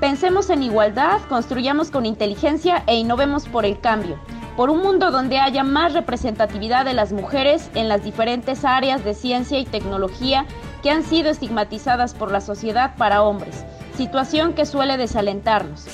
Pensemos 0.00 0.50
en 0.50 0.64
igualdad, 0.64 1.20
construyamos 1.28 1.92
con 1.92 2.06
inteligencia 2.06 2.82
e 2.88 2.96
innovemos 2.96 3.46
por 3.46 3.64
el 3.64 3.78
cambio, 3.78 4.18
por 4.56 4.68
un 4.68 4.82
mundo 4.82 5.12
donde 5.12 5.38
haya 5.38 5.62
más 5.62 5.92
representatividad 5.92 6.84
de 6.84 6.94
las 6.94 7.12
mujeres 7.12 7.70
en 7.76 7.88
las 7.88 8.02
diferentes 8.02 8.64
áreas 8.64 9.04
de 9.04 9.14
ciencia 9.14 9.60
y 9.60 9.64
tecnología 9.64 10.44
que 10.82 10.90
han 10.90 11.04
sido 11.04 11.30
estigmatizadas 11.30 12.14
por 12.14 12.32
la 12.32 12.40
sociedad 12.40 12.96
para 12.96 13.22
hombres, 13.22 13.64
situación 13.96 14.54
que 14.54 14.66
suele 14.66 14.96
desalentarnos. 14.96 15.86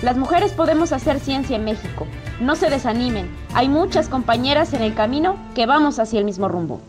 Las 0.00 0.16
mujeres 0.16 0.52
podemos 0.52 0.92
hacer 0.92 1.18
ciencia 1.18 1.56
en 1.56 1.64
México. 1.64 2.06
No 2.40 2.54
se 2.54 2.70
desanimen, 2.70 3.28
hay 3.52 3.68
muchas 3.68 4.08
compañeras 4.08 4.72
en 4.72 4.82
el 4.82 4.94
camino 4.94 5.34
que 5.56 5.66
vamos 5.66 5.98
hacia 5.98 6.20
el 6.20 6.24
mismo 6.24 6.46
rumbo. 6.46 6.80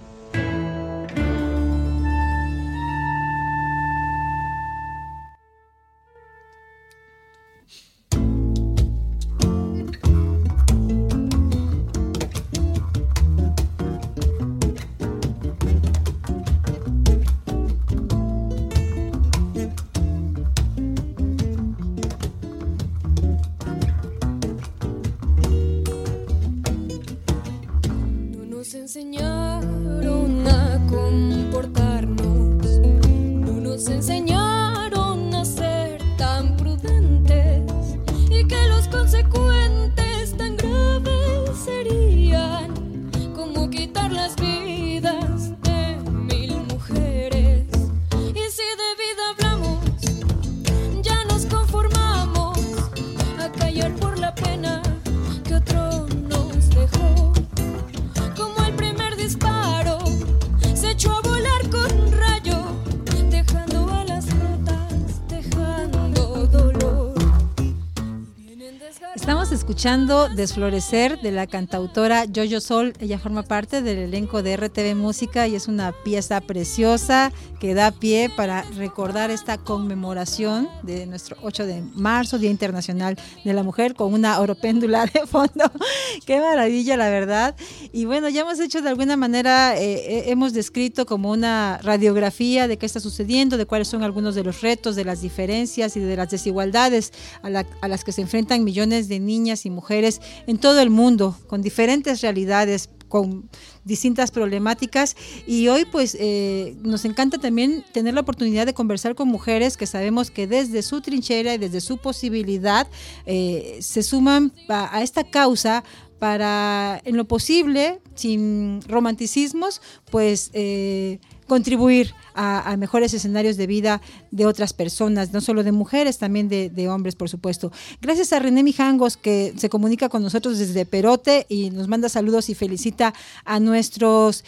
Escuchando 69.79 70.27
Desflorecer 70.27 71.21
de 71.21 71.31
la 71.31 71.47
cantautora 71.47 72.25
Jojo 72.35 72.59
Sol. 72.59 72.93
Ella 72.99 73.17
forma 73.17 73.43
parte 73.43 73.81
del 73.81 73.97
elenco 73.99 74.43
de 74.43 74.57
RTV 74.57 74.93
Música 74.93 75.47
y 75.47 75.55
es 75.55 75.69
una 75.69 75.93
pieza 76.03 76.41
preciosa 76.41 77.31
que 77.61 77.73
da 77.73 77.91
pie 77.91 78.29
para 78.35 78.63
recordar 78.75 79.31
esta 79.31 79.57
conmemoración 79.57 80.67
de 80.83 81.05
nuestro 81.05 81.37
8 81.43 81.65
de 81.65 81.81
marzo, 81.95 82.37
Día 82.37 82.49
Internacional 82.49 83.17
de 83.45 83.53
la 83.53 83.63
Mujer, 83.63 83.95
con 83.95 84.13
una 84.13 84.37
oropéndula 84.41 85.05
de 85.05 85.25
fondo. 85.25 85.71
Qué 86.25 86.41
maravilla, 86.41 86.97
la 86.97 87.09
verdad. 87.09 87.55
Y 87.93 88.03
bueno, 88.03 88.27
ya 88.27 88.41
hemos 88.41 88.59
hecho 88.59 88.81
de 88.81 88.89
alguna 88.89 89.15
manera, 89.15 89.77
eh, 89.77 89.93
eh, 89.93 90.23
hemos 90.27 90.51
descrito 90.51 91.05
como 91.05 91.31
una 91.31 91.79
radiografía 91.81 92.67
de 92.67 92.77
qué 92.77 92.85
está 92.85 92.99
sucediendo, 92.99 93.55
de 93.55 93.65
cuáles 93.65 93.87
son 93.87 94.03
algunos 94.03 94.35
de 94.35 94.43
los 94.43 94.59
retos, 94.59 94.97
de 94.97 95.05
las 95.05 95.21
diferencias 95.21 95.95
y 95.95 96.01
de 96.01 96.17
las 96.17 96.29
desigualdades 96.29 97.13
a, 97.43 97.47
a 97.81 97.87
las 97.87 98.03
que 98.03 98.11
se 98.11 98.21
enfrentan 98.21 98.65
millones 98.65 99.07
de 99.07 99.21
niñas 99.21 99.65
y 99.65 99.68
mujeres 99.69 100.21
en 100.47 100.57
todo 100.57 100.81
el 100.81 100.89
mundo, 100.89 101.37
con 101.47 101.61
diferentes 101.61 102.21
realidades, 102.21 102.89
con 103.09 103.49
distintas 103.83 104.31
problemáticas. 104.31 105.17
Y 105.45 105.67
hoy 105.67 105.83
pues 105.85 106.15
eh, 106.19 106.77
nos 106.81 107.03
encanta 107.03 107.39
también 107.39 107.83
tener 107.91 108.13
la 108.13 108.21
oportunidad 108.21 108.65
de 108.65 108.73
conversar 108.73 109.15
con 109.15 109.27
mujeres 109.27 109.75
que 109.75 109.87
sabemos 109.87 110.31
que 110.31 110.47
desde 110.47 110.81
su 110.81 111.01
trinchera 111.01 111.55
y 111.55 111.57
desde 111.57 111.81
su 111.81 111.97
posibilidad 111.97 112.87
eh, 113.25 113.79
se 113.81 114.03
suman 114.03 114.53
a, 114.69 115.03
esta 115.03 115.25
causa 115.25 115.83
para 116.19 117.01
en 117.05 117.15
lo 117.15 117.25
posible, 117.25 118.01
sin 118.13 118.81
romanticismos, 118.87 119.81
pues 120.11 120.51
eh, 120.53 121.19
contribuir 121.49 122.13
a, 122.33 122.77
mejores 122.77 123.13
escenarios 123.13 123.57
de 123.57 123.67
vida 123.67 124.01
de 124.31 124.45
otras 124.45 124.71
personas, 124.71 125.33
no 125.33 125.41
solo 125.41 125.63
de 125.63 125.73
mujeres, 125.73 126.17
también 126.17 126.47
de, 126.47 126.87
hombres, 126.87 127.15
por 127.15 127.27
supuesto. 127.27 127.73
Gracias 128.01 128.31
a 128.31 128.39
René 128.39 128.63
Mijangos, 128.63 129.17
que 129.17 129.53
se 129.57 129.67
comunica 129.67 130.07
con 130.07 130.23
nosotros 130.23 130.57
desde 130.57 130.85
Perote 130.85 131.45
y 131.49 131.69
nos 131.71 131.89
manda 131.89 132.07
saludos 132.07 132.49
y 132.49 132.55
felicita 132.55 133.13
a, 133.43 133.59
nuestros, 133.59 134.45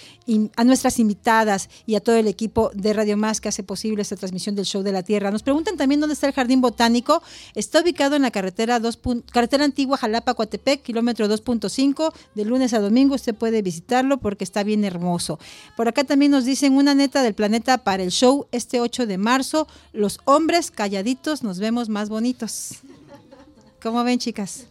a 0.56 0.64
nuestras 0.64 1.00
invitadas 1.00 1.70
y 1.86 1.96
a 1.96 2.00
todo 2.00 2.16
el 2.16 2.28
equipo 2.28 2.72
de 2.74 2.94
Radio 2.94 3.18
Más 3.18 3.42
que 3.42 3.50
hace 3.50 3.64
posible 3.64 4.02
esta 4.02 4.16
transmisión 4.16 4.56
del 4.56 4.66
Show 4.66 4.84
de 4.84 4.94
la 4.94 5.04
Tierra. 5.04 5.32
Nos 5.32 5.44
preguntan 5.44 5.76
también 5.76 6.00
dónde 6.00 6.14
está 6.14 6.28
el 6.28 6.34
Jardín 6.34 6.62
Botánico. 6.62 7.22
Está 7.56 7.82
ubicado 7.82 8.16
en 8.16 8.22
la 8.22 8.32
carretera, 8.32 8.80
2. 8.80 9.00
carretera 9.32 9.66
antigua 9.66 9.98
Jalapa-Coatepec, 9.98 10.82
kilómetro 10.82 11.28
2.5. 11.28 12.14
De 12.36 12.46
lunes 12.46 12.74
a 12.74 12.80
domingo 12.80 13.16
usted 13.16 13.36
puede 13.36 13.62
visitarlo 13.62 14.20
porque 14.20 14.46
está 14.46 14.64
bien 14.64 14.86
hermoso. 14.86 15.40
Por 15.76 15.90
acá 15.90 16.06
también 16.06 16.32
nos 16.32 16.46
dicen 16.46 16.74
una 16.74 16.91
neta 16.96 17.24
del 17.24 17.34
planeta 17.34 17.80
para 17.80 18.04
el 18.04 18.12
show 18.12 18.48
este 18.52 18.82
8 18.82 19.06
de 19.08 19.18
marzo. 19.18 19.68
Los 19.94 20.20
hombres 20.26 20.72
calladitos 20.72 21.44
nos 21.44 21.60
vemos 21.60 21.90
más 21.90 22.10
bonitos. 22.10 22.80
¿Cómo 23.82 24.04
ven, 24.04 24.20
chicas? 24.20 24.66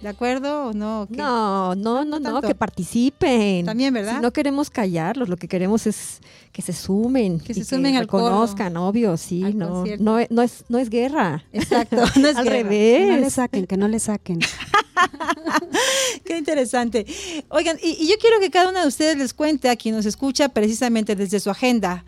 ¿De 0.00 0.08
acuerdo 0.08 0.68
o 0.68 0.72
no? 0.72 1.06
No, 1.10 1.74
no, 1.74 2.04
no, 2.06 2.18
no, 2.18 2.40
que 2.40 2.54
participen. 2.54 3.66
También, 3.66 3.92
¿verdad? 3.92 4.22
no 4.22 4.32
queremos 4.32 4.70
callarlos, 4.70 5.28
lo 5.28 5.36
que 5.36 5.46
queremos 5.46 5.86
es 5.86 6.20
que 6.52 6.62
se 6.62 6.72
sumen. 6.72 7.38
Que 7.38 7.52
se 7.52 7.64
sumen 7.64 7.96
al 7.96 8.06
conozcan, 8.06 8.78
obvio, 8.78 9.18
sí, 9.18 9.40
no, 9.54 9.84
no, 9.98 10.18
no, 10.30 10.42
es, 10.42 10.64
no 10.68 10.78
es 10.78 10.88
guerra. 10.88 11.44
Exacto, 11.52 11.96
no 12.18 12.28
es 12.28 12.36
al 12.36 12.46
revés. 12.46 13.00
Que 13.00 13.10
no 13.10 13.16
le 13.18 13.30
saquen, 13.30 13.66
que 13.66 13.76
no 13.76 13.88
le 13.88 13.98
saquen. 13.98 14.38
Qué 16.24 16.38
interesante. 16.38 17.04
Oigan, 17.50 17.76
y, 17.82 18.08
yo 18.08 18.14
quiero 18.18 18.40
que 18.40 18.50
cada 18.50 18.70
una 18.70 18.82
de 18.82 18.88
ustedes 18.88 19.18
les 19.18 19.34
cuente 19.34 19.68
a 19.68 19.76
quien 19.76 19.94
nos 19.94 20.06
escucha 20.06 20.48
precisamente 20.48 21.14
desde 21.14 21.40
su 21.40 21.50
agenda. 21.50 22.04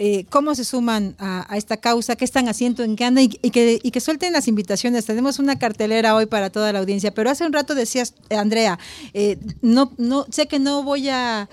Eh, 0.00 0.26
cómo 0.30 0.54
se 0.54 0.64
suman 0.64 1.16
a, 1.18 1.56
esta 1.56 1.76
causa, 1.76 2.14
qué 2.14 2.24
están 2.24 2.48
haciendo, 2.48 2.84
en 2.84 2.94
qué 2.94 3.04
andan 3.04 3.24
y, 3.24 3.28
que, 3.28 3.80
y, 3.82 3.90
que, 3.90 3.98
suelten 4.00 4.32
las 4.32 4.46
invitaciones. 4.46 5.04
Tenemos 5.04 5.40
una 5.40 5.58
cartelera 5.58 6.14
hoy 6.14 6.26
para 6.26 6.50
toda 6.50 6.72
la 6.72 6.78
audiencia, 6.78 7.12
pero 7.12 7.30
hace 7.30 7.44
un 7.44 7.52
rato 7.52 7.74
decías, 7.74 8.14
Andrea, 8.30 8.78
eh, 9.12 9.38
no, 9.60 9.90
no, 9.98 10.24
sé 10.30 10.46
que 10.46 10.60
no 10.60 10.84
voy 10.84 11.08
a 11.08 11.48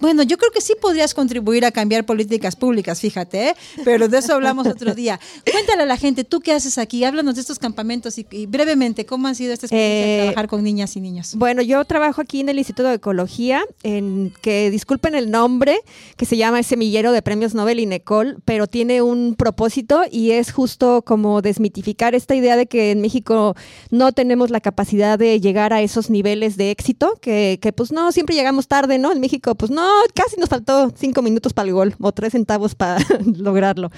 bueno, 0.00 0.22
yo 0.22 0.36
creo 0.36 0.50
que 0.50 0.60
sí 0.60 0.74
podrías 0.80 1.14
contribuir 1.14 1.64
a 1.64 1.70
cambiar 1.70 2.04
políticas 2.04 2.56
públicas, 2.56 3.00
fíjate, 3.00 3.50
¿eh? 3.50 3.54
pero 3.84 4.08
de 4.08 4.18
eso 4.18 4.34
hablamos 4.34 4.66
otro 4.66 4.94
día. 4.94 5.20
Cuéntale 5.50 5.82
a 5.82 5.86
la 5.86 5.96
gente, 5.96 6.24
¿tú 6.24 6.40
qué 6.40 6.52
haces 6.52 6.78
aquí? 6.78 7.04
Háblanos 7.04 7.36
de 7.36 7.40
estos 7.40 7.58
campamentos 7.58 8.18
y, 8.18 8.46
brevemente, 8.46 9.06
¿cómo 9.06 9.28
ha 9.28 9.34
sido 9.34 9.52
esta 9.52 9.66
experiencia 9.66 10.06
de 10.06 10.18
eh, 10.18 10.22
trabajar 10.24 10.48
con 10.48 10.62
niñas 10.62 10.96
y 10.96 11.00
niños? 11.00 11.34
Bueno, 11.36 11.62
yo 11.62 11.84
trabajo 11.84 12.20
aquí 12.20 12.40
en 12.40 12.48
el 12.48 12.58
Instituto 12.58 12.88
de 12.88 12.96
Ecología, 12.96 13.64
en 13.82 14.32
que 14.42 14.70
disculpen 14.70 15.14
el 15.14 15.30
nombre, 15.30 15.80
que 16.16 16.26
se 16.26 16.36
llama 16.36 16.62
Semillero 16.62 17.12
de 17.12 17.22
Premios 17.22 17.54
Nobel 17.54 17.80
y 17.80 17.86
Necol, 17.86 18.38
pero 18.44 18.66
tiene 18.66 19.02
un 19.02 19.34
propósito 19.36 20.02
y 20.10 20.32
es 20.32 20.52
justo 20.52 21.02
como 21.02 21.42
desmitificar 21.42 22.14
esta 22.14 22.34
idea 22.34 22.56
de 22.56 22.66
que 22.66 22.90
en 22.90 23.00
México 23.00 23.54
no 23.90 24.12
tenemos 24.12 24.50
la 24.50 24.60
capacidad 24.60 25.18
de 25.18 25.40
llegar 25.40 25.72
a 25.72 25.82
esos 25.82 26.10
niveles 26.10 26.56
de 26.56 26.70
éxito, 26.70 27.18
que, 27.20 27.58
que 27.62 27.72
pues 27.72 27.92
no, 27.92 28.12
siempre 28.12 28.34
llegamos 28.34 28.68
tarde, 28.68 28.98
¿no? 28.98 29.12
En 29.12 29.20
México, 29.20 29.54
pues 29.54 29.70
no, 29.70 29.75
casi 30.14 30.36
nos 30.38 30.48
faltó 30.48 30.92
cinco 30.96 31.22
minutos 31.22 31.52
para 31.52 31.68
el 31.68 31.74
gol 31.74 31.94
o 32.00 32.12
tres 32.12 32.32
centavos 32.32 32.74
para 32.74 32.98
lograrlo. 33.24 33.90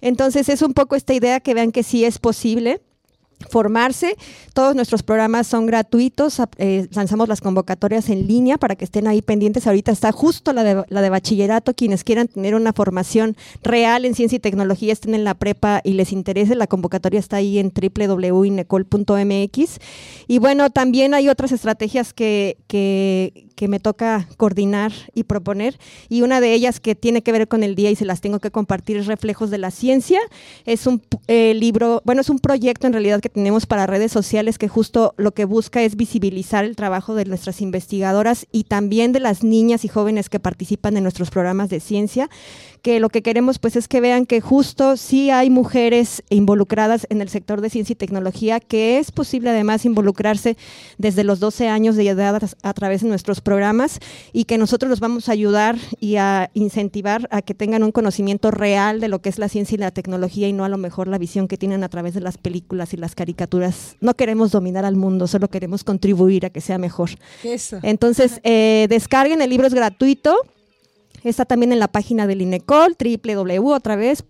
Entonces 0.00 0.48
es 0.48 0.62
un 0.62 0.74
poco 0.74 0.94
esta 0.96 1.14
idea 1.14 1.40
que 1.40 1.54
vean 1.54 1.72
que 1.72 1.82
sí 1.82 2.04
es 2.04 2.18
posible 2.18 2.80
formarse. 3.50 4.16
Todos 4.54 4.74
nuestros 4.74 5.02
programas 5.02 5.46
son 5.46 5.66
gratuitos. 5.66 6.40
Eh, 6.58 6.88
lanzamos 6.92 7.28
las 7.28 7.40
convocatorias 7.40 8.08
en 8.08 8.26
línea 8.26 8.58
para 8.58 8.76
que 8.76 8.84
estén 8.84 9.06
ahí 9.06 9.22
pendientes. 9.22 9.66
Ahorita 9.66 9.92
está 9.92 10.12
justo 10.12 10.52
la 10.52 10.64
de, 10.64 10.84
la 10.88 11.02
de 11.02 11.10
bachillerato. 11.10 11.74
Quienes 11.74 12.04
quieran 12.04 12.28
tener 12.28 12.54
una 12.54 12.72
formación 12.72 13.36
real 13.62 14.04
en 14.04 14.14
ciencia 14.14 14.36
y 14.36 14.40
tecnología 14.40 14.92
estén 14.92 15.14
en 15.14 15.24
la 15.24 15.34
prepa 15.34 15.80
y 15.84 15.92
les 15.92 16.12
interese. 16.12 16.54
La 16.54 16.66
convocatoria 16.66 17.20
está 17.20 17.36
ahí 17.36 17.58
en 17.58 17.72
www.inecol.mx. 17.72 19.78
Y 20.26 20.38
bueno, 20.38 20.70
también 20.70 21.14
hay 21.14 21.28
otras 21.28 21.52
estrategias 21.52 22.12
que, 22.12 22.56
que, 22.66 23.46
que 23.56 23.68
me 23.68 23.80
toca 23.80 24.28
coordinar 24.36 24.92
y 25.14 25.24
proponer. 25.24 25.78
Y 26.08 26.22
una 26.22 26.40
de 26.40 26.52
ellas 26.52 26.78
que 26.78 26.94
tiene 26.94 27.22
que 27.22 27.32
ver 27.32 27.48
con 27.48 27.62
el 27.62 27.74
día 27.74 27.90
y 27.90 27.96
se 27.96 28.04
las 28.04 28.20
tengo 28.20 28.38
que 28.38 28.50
compartir 28.50 28.98
es 28.98 29.06
Reflejos 29.06 29.50
de 29.50 29.58
la 29.58 29.70
Ciencia. 29.70 30.20
Es 30.64 30.86
un 30.86 31.02
eh, 31.26 31.54
libro, 31.54 32.02
bueno, 32.04 32.20
es 32.20 32.30
un 32.30 32.38
proyecto 32.38 32.86
en 32.86 32.92
realidad 32.92 33.20
que 33.26 33.30
tenemos 33.30 33.66
para 33.66 33.88
redes 33.88 34.12
sociales 34.12 34.56
que 34.56 34.68
justo 34.68 35.12
lo 35.16 35.34
que 35.34 35.46
busca 35.46 35.82
es 35.82 35.96
visibilizar 35.96 36.64
el 36.64 36.76
trabajo 36.76 37.16
de 37.16 37.24
nuestras 37.24 37.60
investigadoras 37.60 38.46
y 38.52 38.64
también 38.64 39.10
de 39.10 39.18
las 39.18 39.42
niñas 39.42 39.84
y 39.84 39.88
jóvenes 39.88 40.28
que 40.28 40.38
participan 40.38 40.96
en 40.96 41.02
nuestros 41.02 41.30
programas 41.30 41.68
de 41.68 41.80
ciencia, 41.80 42.30
que 42.86 43.00
lo 43.00 43.08
que 43.08 43.20
queremos 43.20 43.58
pues 43.58 43.74
es 43.74 43.88
que 43.88 44.00
vean 44.00 44.26
que 44.26 44.40
justo 44.40 44.96
sí 44.96 45.28
hay 45.28 45.50
mujeres 45.50 46.22
involucradas 46.30 47.04
en 47.10 47.20
el 47.20 47.28
sector 47.28 47.60
de 47.60 47.68
ciencia 47.68 47.94
y 47.94 47.96
tecnología, 47.96 48.60
que 48.60 49.00
es 49.00 49.10
posible 49.10 49.50
además 49.50 49.84
involucrarse 49.84 50.56
desde 50.96 51.24
los 51.24 51.40
12 51.40 51.66
años 51.66 51.96
de 51.96 52.06
edad 52.06 52.40
a 52.62 52.74
través 52.74 53.02
de 53.02 53.08
nuestros 53.08 53.40
programas 53.40 53.98
y 54.32 54.44
que 54.44 54.56
nosotros 54.56 54.88
los 54.88 55.00
vamos 55.00 55.28
a 55.28 55.32
ayudar 55.32 55.76
y 55.98 56.14
a 56.14 56.48
incentivar 56.54 57.26
a 57.32 57.42
que 57.42 57.54
tengan 57.54 57.82
un 57.82 57.90
conocimiento 57.90 58.52
real 58.52 59.00
de 59.00 59.08
lo 59.08 59.20
que 59.20 59.30
es 59.30 59.40
la 59.40 59.48
ciencia 59.48 59.74
y 59.74 59.78
la 59.78 59.90
tecnología 59.90 60.46
y 60.46 60.52
no 60.52 60.64
a 60.64 60.68
lo 60.68 60.78
mejor 60.78 61.08
la 61.08 61.18
visión 61.18 61.48
que 61.48 61.58
tienen 61.58 61.82
a 61.82 61.88
través 61.88 62.14
de 62.14 62.20
las 62.20 62.38
películas 62.38 62.94
y 62.94 62.98
las 62.98 63.16
caricaturas. 63.16 63.96
No 64.00 64.14
queremos 64.14 64.52
dominar 64.52 64.84
al 64.84 64.94
mundo, 64.94 65.26
solo 65.26 65.48
queremos 65.48 65.82
contribuir 65.82 66.46
a 66.46 66.50
que 66.50 66.60
sea 66.60 66.78
mejor. 66.78 67.10
Eso. 67.42 67.80
Entonces, 67.82 68.40
eh, 68.44 68.86
descarguen, 68.88 69.42
el 69.42 69.50
libro 69.50 69.66
es 69.66 69.74
gratuito. 69.74 70.36
Está 71.26 71.44
también 71.44 71.72
en 71.72 71.80
la 71.80 71.88
página 71.88 72.28
del 72.28 72.40
INECOL, 72.40 72.96
www, 72.96 73.72
otra 73.72 73.96
vez, 73.96 74.22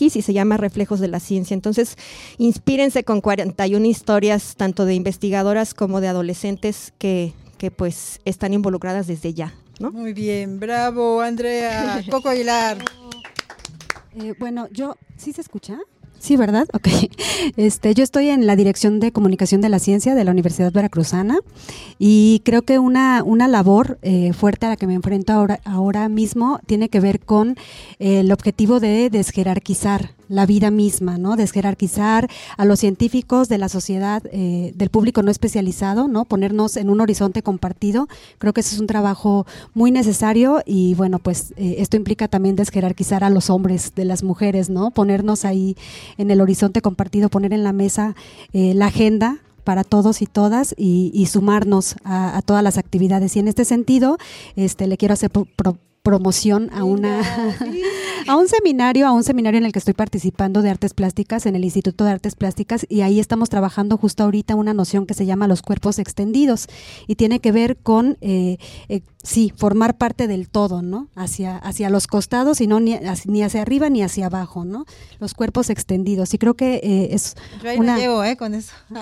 y 0.00 0.22
se 0.22 0.32
llama 0.32 0.56
Reflejos 0.56 1.00
de 1.00 1.08
la 1.08 1.20
Ciencia. 1.20 1.52
Entonces, 1.52 1.96
inspírense 2.38 3.04
con 3.04 3.20
41 3.20 3.84
historias, 3.84 4.56
tanto 4.56 4.86
de 4.86 4.94
investigadoras 4.94 5.74
como 5.74 6.00
de 6.00 6.08
adolescentes 6.08 6.94
que, 6.96 7.34
que 7.58 7.70
pues 7.70 8.20
están 8.24 8.54
involucradas 8.54 9.06
desde 9.06 9.34
ya. 9.34 9.52
¿no? 9.78 9.90
Muy 9.90 10.14
bien, 10.14 10.60
bravo, 10.60 11.20
Andrea. 11.20 12.02
Coco 12.10 12.30
Aguilar. 12.30 12.78
Eh, 14.14 14.34
bueno, 14.38 14.66
yo, 14.72 14.96
¿sí 15.18 15.34
se 15.34 15.42
escucha? 15.42 15.78
Sí, 16.20 16.36
¿verdad? 16.36 16.68
Ok. 16.72 16.88
Este, 17.56 17.94
yo 17.94 18.04
estoy 18.04 18.28
en 18.28 18.46
la 18.46 18.54
Dirección 18.54 19.00
de 19.00 19.12
Comunicación 19.12 19.62
de 19.62 19.70
la 19.70 19.78
Ciencia 19.78 20.14
de 20.14 20.24
la 20.24 20.30
Universidad 20.30 20.70
Veracruzana 20.72 21.38
y 21.98 22.42
creo 22.44 22.62
que 22.62 22.78
una, 22.78 23.22
una 23.24 23.48
labor 23.48 23.98
eh, 24.02 24.34
fuerte 24.34 24.66
a 24.66 24.68
la 24.68 24.76
que 24.76 24.86
me 24.86 24.94
enfrento 24.94 25.32
ahora, 25.32 25.58
ahora 25.64 26.08
mismo 26.10 26.60
tiene 26.66 26.90
que 26.90 27.00
ver 27.00 27.20
con 27.20 27.56
eh, 27.98 28.20
el 28.20 28.30
objetivo 28.30 28.78
de 28.78 29.08
desjerarquizar 29.08 30.10
la 30.30 30.46
vida 30.46 30.70
misma, 30.70 31.18
¿no? 31.18 31.36
Desjerarquizar 31.36 32.30
a 32.56 32.64
los 32.64 32.80
científicos 32.80 33.48
de 33.48 33.58
la 33.58 33.68
sociedad, 33.68 34.22
eh, 34.32 34.72
del 34.74 34.88
público 34.88 35.22
no 35.22 35.30
especializado, 35.30 36.08
¿no? 36.08 36.24
Ponernos 36.24 36.78
en 36.78 36.88
un 36.88 37.02
horizonte 37.02 37.42
compartido. 37.42 38.08
Creo 38.38 38.54
que 38.54 38.62
ese 38.62 38.76
es 38.76 38.80
un 38.80 38.86
trabajo 38.86 39.46
muy 39.74 39.90
necesario 39.90 40.62
y 40.64 40.94
bueno, 40.94 41.18
pues 41.18 41.52
esto 41.56 41.96
implica 41.96 42.28
también 42.28 42.56
desjerarquizar 42.56 43.24
a 43.24 43.30
los 43.30 43.50
hombres 43.50 43.92
de 43.94 44.04
las 44.04 44.22
mujeres, 44.22 44.70
¿no? 44.70 44.90
Ponernos 44.90 45.44
ahí 45.44 45.76
en 46.16 46.30
el 46.30 46.40
horizonte 46.40 46.80
compartido, 46.80 47.28
poner 47.28 47.52
en 47.52 47.64
la 47.64 47.72
mesa 47.72 48.14
eh, 48.52 48.74
la 48.74 48.86
agenda 48.86 49.38
para 49.64 49.84
todos 49.84 50.22
y 50.22 50.26
todas 50.26 50.74
y, 50.76 51.26
sumarnos 51.26 51.96
a, 52.04 52.40
todas 52.44 52.64
las 52.64 52.78
actividades. 52.78 53.36
Y 53.36 53.40
en 53.40 53.48
este 53.48 53.64
sentido, 53.64 54.16
este, 54.56 54.86
le 54.86 54.96
quiero 54.96 55.14
hacer 55.14 55.30
promoción 56.02 56.70
a 56.72 56.82
una 56.82 57.20
a 58.26 58.36
un 58.36 58.48
seminario, 58.48 59.06
a 59.06 59.12
un 59.12 59.24
seminario 59.24 59.58
en 59.58 59.64
el 59.64 59.72
que 59.72 59.78
estoy 59.78 59.94
participando 59.94 60.62
de 60.62 60.70
artes 60.70 60.94
plásticas 60.94 61.46
en 61.46 61.56
el 61.56 61.64
Instituto 61.64 62.04
de 62.04 62.10
Artes 62.10 62.34
Plásticas 62.34 62.86
y 62.88 63.02
ahí 63.02 63.20
estamos 63.20 63.48
trabajando 63.48 63.96
justo 63.96 64.24
ahorita 64.24 64.54
una 64.54 64.74
noción 64.74 65.06
que 65.06 65.14
se 65.14 65.26
llama 65.26 65.48
los 65.48 65.62
cuerpos 65.62 65.98
extendidos 65.98 66.66
y 67.06 67.16
tiene 67.16 67.40
que 67.40 67.52
ver 67.52 67.76
con 67.76 68.18
eh, 68.20 68.58
eh, 68.88 69.02
sí, 69.22 69.52
formar 69.56 69.98
parte 69.98 70.26
del 70.26 70.48
todo, 70.48 70.82
¿no? 70.82 71.08
Hacia, 71.14 71.56
hacia 71.56 71.90
los 71.90 72.06
costados 72.06 72.60
y 72.60 72.66
no 72.66 72.80
ni, 72.80 72.98
ni, 73.26 73.42
hacia 73.42 73.62
arriba 73.62 73.90
ni 73.90 74.02
hacia 74.02 74.26
abajo, 74.26 74.64
¿no? 74.64 74.86
Los 75.18 75.34
cuerpos 75.34 75.70
extendidos. 75.70 76.34
Y 76.34 76.38
creo 76.38 76.54
que 76.54 76.80
eh, 76.82 77.08
es 77.12 77.36
Yo 77.62 77.70
ahí 77.70 77.78
una... 77.78 77.98
llevo, 77.98 78.24
¿eh? 78.24 78.36
Con 78.36 78.54
eso. 78.54 78.72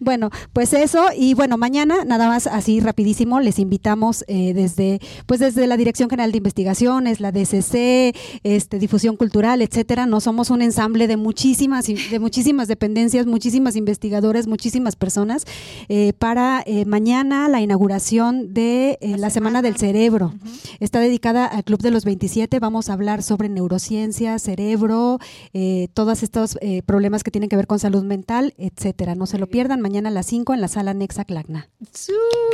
bueno, 0.00 0.30
pues 0.52 0.72
eso. 0.72 1.06
Y 1.16 1.34
bueno, 1.34 1.56
mañana, 1.56 2.04
nada 2.04 2.28
más 2.28 2.46
así 2.46 2.80
rapidísimo, 2.80 3.40
les 3.40 3.58
invitamos 3.58 4.24
eh, 4.28 4.52
desde, 4.54 5.00
pues 5.26 5.40
desde 5.40 5.66
la 5.66 5.76
Dirección 5.76 6.10
General 6.10 6.27
de 6.32 6.38
Investigaciones, 6.38 7.20
la 7.20 7.32
DCC, 7.32 8.14
este, 8.42 8.78
difusión 8.78 9.16
cultural, 9.16 9.62
etcétera. 9.62 10.06
No 10.06 10.20
somos 10.20 10.50
un 10.50 10.62
ensamble 10.62 11.06
de 11.06 11.16
muchísimas, 11.16 11.86
de 11.86 12.18
muchísimas 12.18 12.68
dependencias, 12.68 13.26
muchísimas 13.26 13.76
investigadores, 13.76 14.46
muchísimas 14.46 14.96
personas, 14.96 15.44
eh, 15.88 16.12
para 16.18 16.64
mañana 16.86 17.48
la 17.48 17.60
inauguración 17.60 18.54
de 18.54 18.98
eh, 19.00 19.16
la, 19.18 19.30
Semana 19.30 19.62
del 19.62 19.76
Cerebro. 19.76 20.34
Está 20.80 21.00
dedicada 21.00 21.46
al 21.46 21.64
Club 21.64 21.80
de 21.80 21.90
los 21.90 22.04
27. 22.04 22.58
Vamos 22.58 22.88
a 22.88 22.94
hablar 22.94 23.22
sobre 23.22 23.48
neurociencia, 23.48 24.38
cerebro, 24.38 25.18
eh, 25.52 25.88
todos 25.94 26.22
estos 26.22 26.58
eh, 26.60 26.82
problemas 26.82 27.22
que 27.22 27.30
tienen 27.30 27.48
que 27.48 27.56
ver 27.56 27.66
con 27.66 27.78
salud 27.78 28.04
mental, 28.04 28.54
etcétera. 28.58 29.14
No 29.14 29.26
se 29.26 29.38
lo 29.38 29.46
pierdan 29.46 29.80
mañana 29.80 30.08
a 30.08 30.12
las 30.12 30.26
5 30.26 30.54
en 30.54 30.60
la 30.60 30.68
sala 30.68 30.94
Nexa 30.94 31.24
Clacna. 31.24 31.68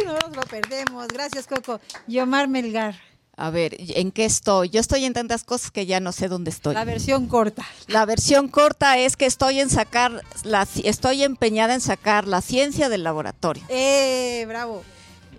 no 0.05 0.13
nos 0.13 0.37
lo 0.37 0.43
perdemos. 0.43 1.09
Gracias, 1.09 1.47
Coco. 1.47 1.81
Yomar 2.07 2.49
Melgar. 2.49 2.95
A 3.37 3.51
ver, 3.51 3.77
¿en 3.79 4.13
qué 4.13 4.25
estoy? 4.25 4.69
Yo 4.69 4.81
estoy 4.81 5.05
en 5.05 5.13
tantas 5.13 5.43
cosas 5.43 5.71
que 5.71 5.87
ya 5.87 5.99
no 5.99 6.13
sé 6.13 6.29
dónde 6.29 6.51
estoy. 6.51 6.75
La 6.75 6.85
versión 6.85 7.27
corta. 7.27 7.65
La 7.89 8.05
versión 8.05 8.49
corta 8.49 8.99
es 8.99 9.17
que 9.17 9.27
estoy 9.27 9.61
en 9.61 9.71
sacar, 9.71 10.23
la, 10.45 10.69
estoy 10.85 11.25
empeñada 11.25 11.75
en 11.75 11.81
sacar 11.81 12.29
la 12.29 12.41
ciencia 12.41 12.89
del 12.89 13.03
laboratorio. 13.03 13.65
¡Eh, 13.69 14.45
bravo! 14.47 14.83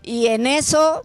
Y 0.04 0.28
en 0.28 0.46
eso, 0.46 1.04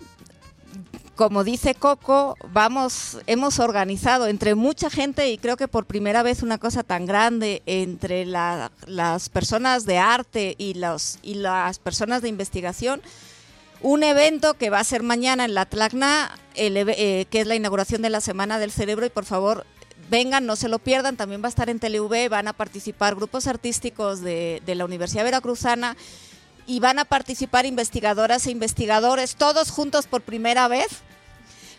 como 1.15 1.45
dice 1.45 1.75
Coco, 1.77 2.37
vamos, 2.53 3.19
hemos 3.27 3.61
organizado 3.61 4.27
entre 4.27 4.57
mucha 4.57 4.91
gente 4.91 5.31
y 5.31 5.39
creo 5.39 5.57
que 5.57 5.69
por 5.69 5.87
primera 5.87 6.23
vez 6.25 6.43
una 6.43 6.59
cosa 6.59 6.83
tan 6.83 7.07
grande 7.07 7.63
entre 7.67 8.27
las 8.27 9.29
personas 9.29 9.87
de 9.87 9.99
arte 9.99 10.57
y, 10.59 10.75
los, 10.75 11.19
y 11.23 11.35
las 11.35 11.79
personas 11.79 12.21
de 12.21 12.29
investigación 12.29 13.01
un 13.83 14.03
evento 14.03 14.55
que 14.55 14.71
va 14.71 14.81
a 14.81 14.85
ser 14.85 15.03
mañana 15.03 15.45
en 15.45 15.55
la 15.55 15.67
Tlacna, 15.67 16.39
eh, 16.55 17.27
que 17.31 17.41
es 17.41 17.47
la 17.47 17.55
inauguración 17.55 18.03
de 18.03 18.11
la 18.11 18.21
Semana 18.21 18.59
del 18.59 18.73
Cerebro 18.73 19.07
y 19.07 19.11
por 19.11 19.25
favor 19.25 19.65
vengan, 20.11 20.45
no 20.45 20.57
se 20.57 20.69
lo 20.69 20.79
pierdan, 20.79 21.17
también 21.17 21.43
va 21.43 21.47
a 21.47 21.51
estar 21.51 21.71
en 21.71 21.79
TeleV, 21.79 22.29
van 22.29 22.49
a 22.49 22.53
participar 22.53 23.15
grupos 23.15 23.47
artísticos 23.47 24.21
de, 24.21 24.61
la 24.67 24.85
Universidad 24.85 25.25
Veracruzana 25.25 25.97
y 26.67 26.81
van 26.81 26.99
a 26.99 27.05
participar 27.05 27.65
investigadoras 27.65 28.47
e 28.47 28.51
investigadores, 28.51 29.37
todos 29.37 29.71
juntos 29.71 30.07
por 30.07 30.21
primera 30.23 30.69
vez, 30.69 30.89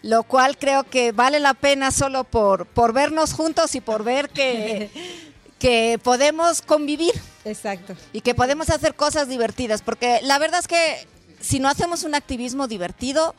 lo 0.01 0.23
cual 0.23 0.57
creo 0.57 0.83
que 0.83 1.11
vale 1.11 1.39
la 1.39 1.53
pena 1.53 1.91
solo 1.91 2.23
por, 2.23 2.65
por 2.65 2.93
vernos 2.93 3.33
juntos 3.33 3.75
y 3.75 3.81
por 3.81 4.03
ver 4.03 4.29
que, 4.29 4.89
que 5.59 5.99
podemos 6.01 6.61
convivir. 6.61 7.13
Exacto. 7.43 7.95
Y 8.13 8.21
que 8.21 8.33
podemos 8.33 8.69
hacer 8.69 8.95
cosas 8.95 9.27
divertidas, 9.27 9.81
porque 9.81 10.19
la 10.23 10.39
verdad 10.39 10.61
es 10.61 10.67
que 10.67 11.07
si 11.41 11.59
no 11.59 11.67
hacemos 11.67 12.03
un 12.03 12.15
activismo 12.15 12.67
divertido, 12.67 13.35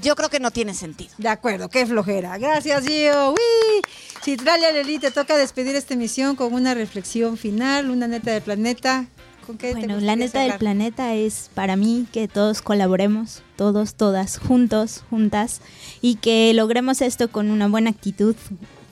yo 0.00 0.16
creo 0.16 0.28
que 0.28 0.40
no 0.40 0.50
tiene 0.50 0.74
sentido. 0.74 1.12
De 1.18 1.28
acuerdo, 1.28 1.68
qué 1.68 1.86
flojera. 1.86 2.36
Gracias, 2.38 2.86
Gio. 2.86 3.30
¡Uy! 3.32 3.82
Citralia 4.22 4.72
Leli, 4.72 4.98
te 4.98 5.10
toca 5.10 5.36
despedir 5.36 5.76
esta 5.76 5.94
emisión 5.94 6.36
con 6.36 6.52
una 6.52 6.74
reflexión 6.74 7.36
final, 7.36 7.90
una 7.90 8.08
neta 8.08 8.32
del 8.32 8.42
planeta. 8.42 9.06
¿Con 9.46 9.58
qué 9.58 9.74
bueno, 9.74 10.00
la 10.00 10.16
neta 10.16 10.40
del 10.40 10.54
planeta 10.54 11.14
es 11.14 11.50
para 11.52 11.76
mí 11.76 12.06
que 12.10 12.28
todos 12.28 12.62
colaboremos, 12.62 13.42
todos, 13.56 13.94
todas, 13.94 14.38
juntos, 14.38 15.02
juntas, 15.10 15.60
y 16.00 16.16
que 16.16 16.54
logremos 16.54 17.02
esto 17.02 17.30
con 17.30 17.50
una 17.50 17.68
buena 17.68 17.90
actitud, 17.90 18.34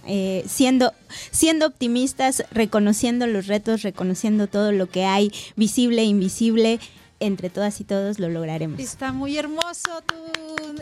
eh, 0.06 0.44
siendo, 0.46 0.92
siendo 1.30 1.66
optimistas, 1.66 2.44
reconociendo 2.50 3.26
los 3.26 3.46
retos, 3.46 3.80
reconociendo 3.80 4.46
todo 4.46 4.72
lo 4.72 4.90
que 4.90 5.06
hay, 5.06 5.32
visible 5.56 6.02
e 6.02 6.06
invisible, 6.06 6.80
entre 7.22 7.50
todas 7.50 7.80
y 7.80 7.84
todos 7.84 8.18
lo 8.18 8.28
lograremos. 8.28 8.80
Está 8.80 9.12
muy 9.12 9.36
hermoso 9.36 9.90
tu, 10.06 10.14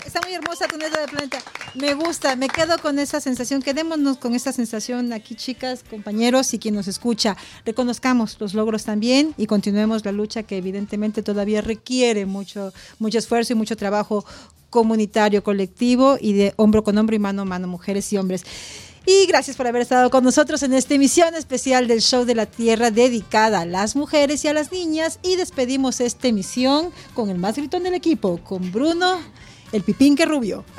está 0.05 0.21
muy 0.23 0.35
hermosa 0.35 0.67
tu 0.67 0.79
neta 0.79 1.01
de 1.01 1.07
planeta. 1.07 1.39
Me 1.75 1.95
gusta, 1.95 2.35
me 2.35 2.49
quedo 2.49 2.79
con 2.79 2.99
esa 2.99 3.21
sensación. 3.21 3.63
Quedémonos 3.63 4.17
con 4.17 4.35
esa 4.35 4.53
sensación 4.53 5.13
aquí, 5.13 5.35
chicas, 5.35 5.85
compañeros 5.89 6.53
y 6.55 6.59
quien 6.59 6.75
nos 6.75 6.89
escucha. 6.89 7.37
Reconozcamos 7.67 8.37
los 8.41 8.55
logros 8.55 8.85
también 8.85 9.35
y 9.37 9.47
continuemos 9.47 10.05
la 10.05 10.13
lucha 10.13 10.43
que 10.43 10.57
evidentemente 10.57 11.23
todavía 11.23 11.61
requiere 11.61 12.25
mucho, 12.27 12.73
mucho 12.99 13.19
esfuerzo 13.19 13.53
y 13.53 13.57
mucho 13.57 13.77
trabajo 13.77 14.25
comunitario, 14.71 15.45
colectivo 15.45 16.17
y 16.21 16.33
de 16.33 16.55
hombro 16.57 16.83
con 16.85 16.97
hombro 16.97 17.17
y 17.17 17.19
mano 17.19 17.43
a 17.43 17.45
mano, 17.45 17.69
mujeres 17.69 18.11
y 18.13 18.17
hombres. 18.17 18.45
Y 19.07 19.27
gracias 19.27 19.57
por 19.57 19.67
haber 19.67 19.83
estado 19.83 20.11
con 20.11 20.25
nosotros 20.25 20.63
en 20.63 20.75
esta 20.75 20.95
emisión 20.95 21.35
especial 21.35 21.89
del 21.89 22.01
Show 22.01 22.25
de 22.25 22.35
la 22.35 22.47
Tierra 22.47 22.91
dedicada 22.91 23.61
a 23.61 23.67
las 23.67 23.97
mujeres 23.97 24.45
y 24.45 24.49
a 24.49 24.53
las 24.53 24.73
niñas. 24.73 25.19
Y 25.23 25.37
despedimos 25.37 26.01
esta 26.01 26.29
emisión 26.29 26.93
con 27.15 27.31
el 27.31 27.39
más 27.39 27.57
gritón 27.57 27.83
del 27.83 27.95
equipo, 27.95 28.39
con 28.45 28.71
Bruno, 28.71 29.21
el 29.73 29.83
pipín 29.83 30.17
que 30.17 30.27
rubio. 30.27 30.65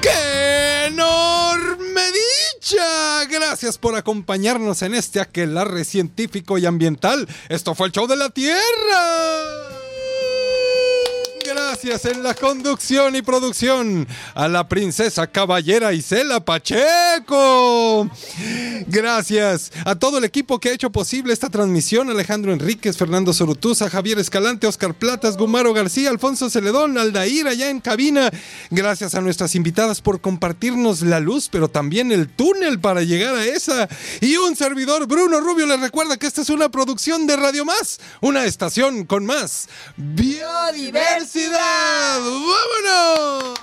¡Qué 0.00 0.86
enorme 0.86 2.02
dicha! 2.60 3.24
Gracias 3.26 3.76
por 3.76 3.94
acompañarnos 3.94 4.80
en 4.82 4.94
este 4.94 5.20
aquelarre 5.20 5.84
científico 5.84 6.56
y 6.56 6.66
ambiental. 6.66 7.28
Esto 7.48 7.74
fue 7.74 7.88
el 7.88 7.92
Show 7.92 8.06
de 8.06 8.16
la 8.16 8.30
Tierra 8.30 9.87
en 11.84 12.24
la 12.24 12.34
conducción 12.34 13.14
y 13.14 13.22
producción 13.22 14.08
a 14.34 14.48
la 14.48 14.68
princesa 14.68 15.28
caballera 15.28 15.92
Isela 15.92 16.44
Pacheco. 16.44 18.10
Gracias 18.88 19.70
a 19.84 19.94
todo 19.94 20.18
el 20.18 20.24
equipo 20.24 20.58
que 20.58 20.70
ha 20.70 20.72
hecho 20.72 20.90
posible 20.90 21.32
esta 21.32 21.50
transmisión. 21.50 22.10
Alejandro 22.10 22.52
Enríquez, 22.52 22.96
Fernando 22.96 23.32
Sorutuza, 23.32 23.88
Javier 23.88 24.18
Escalante, 24.18 24.66
Oscar 24.66 24.92
Platas, 24.94 25.36
Gumaro 25.36 25.72
García, 25.72 26.10
Alfonso 26.10 26.50
Celedón, 26.50 26.98
Aldair 26.98 27.46
allá 27.46 27.70
en 27.70 27.80
cabina. 27.80 28.28
Gracias 28.70 29.14
a 29.14 29.20
nuestras 29.20 29.54
invitadas 29.54 30.00
por 30.00 30.20
compartirnos 30.20 31.02
la 31.02 31.20
luz, 31.20 31.48
pero 31.48 31.68
también 31.68 32.10
el 32.10 32.28
túnel 32.28 32.80
para 32.80 33.02
llegar 33.02 33.36
a 33.36 33.44
esa. 33.44 33.88
Y 34.20 34.36
un 34.36 34.56
servidor, 34.56 35.06
Bruno 35.06 35.38
Rubio, 35.38 35.66
les 35.66 35.80
recuerda 35.80 36.16
que 36.16 36.26
esta 36.26 36.42
es 36.42 36.50
una 36.50 36.70
producción 36.70 37.28
de 37.28 37.36
Radio 37.36 37.64
Más, 37.64 38.00
una 38.20 38.46
estación 38.46 39.04
con 39.04 39.24
más 39.24 39.68
biodiversidad. 39.96 41.67
¡Vámonos! 42.18 43.58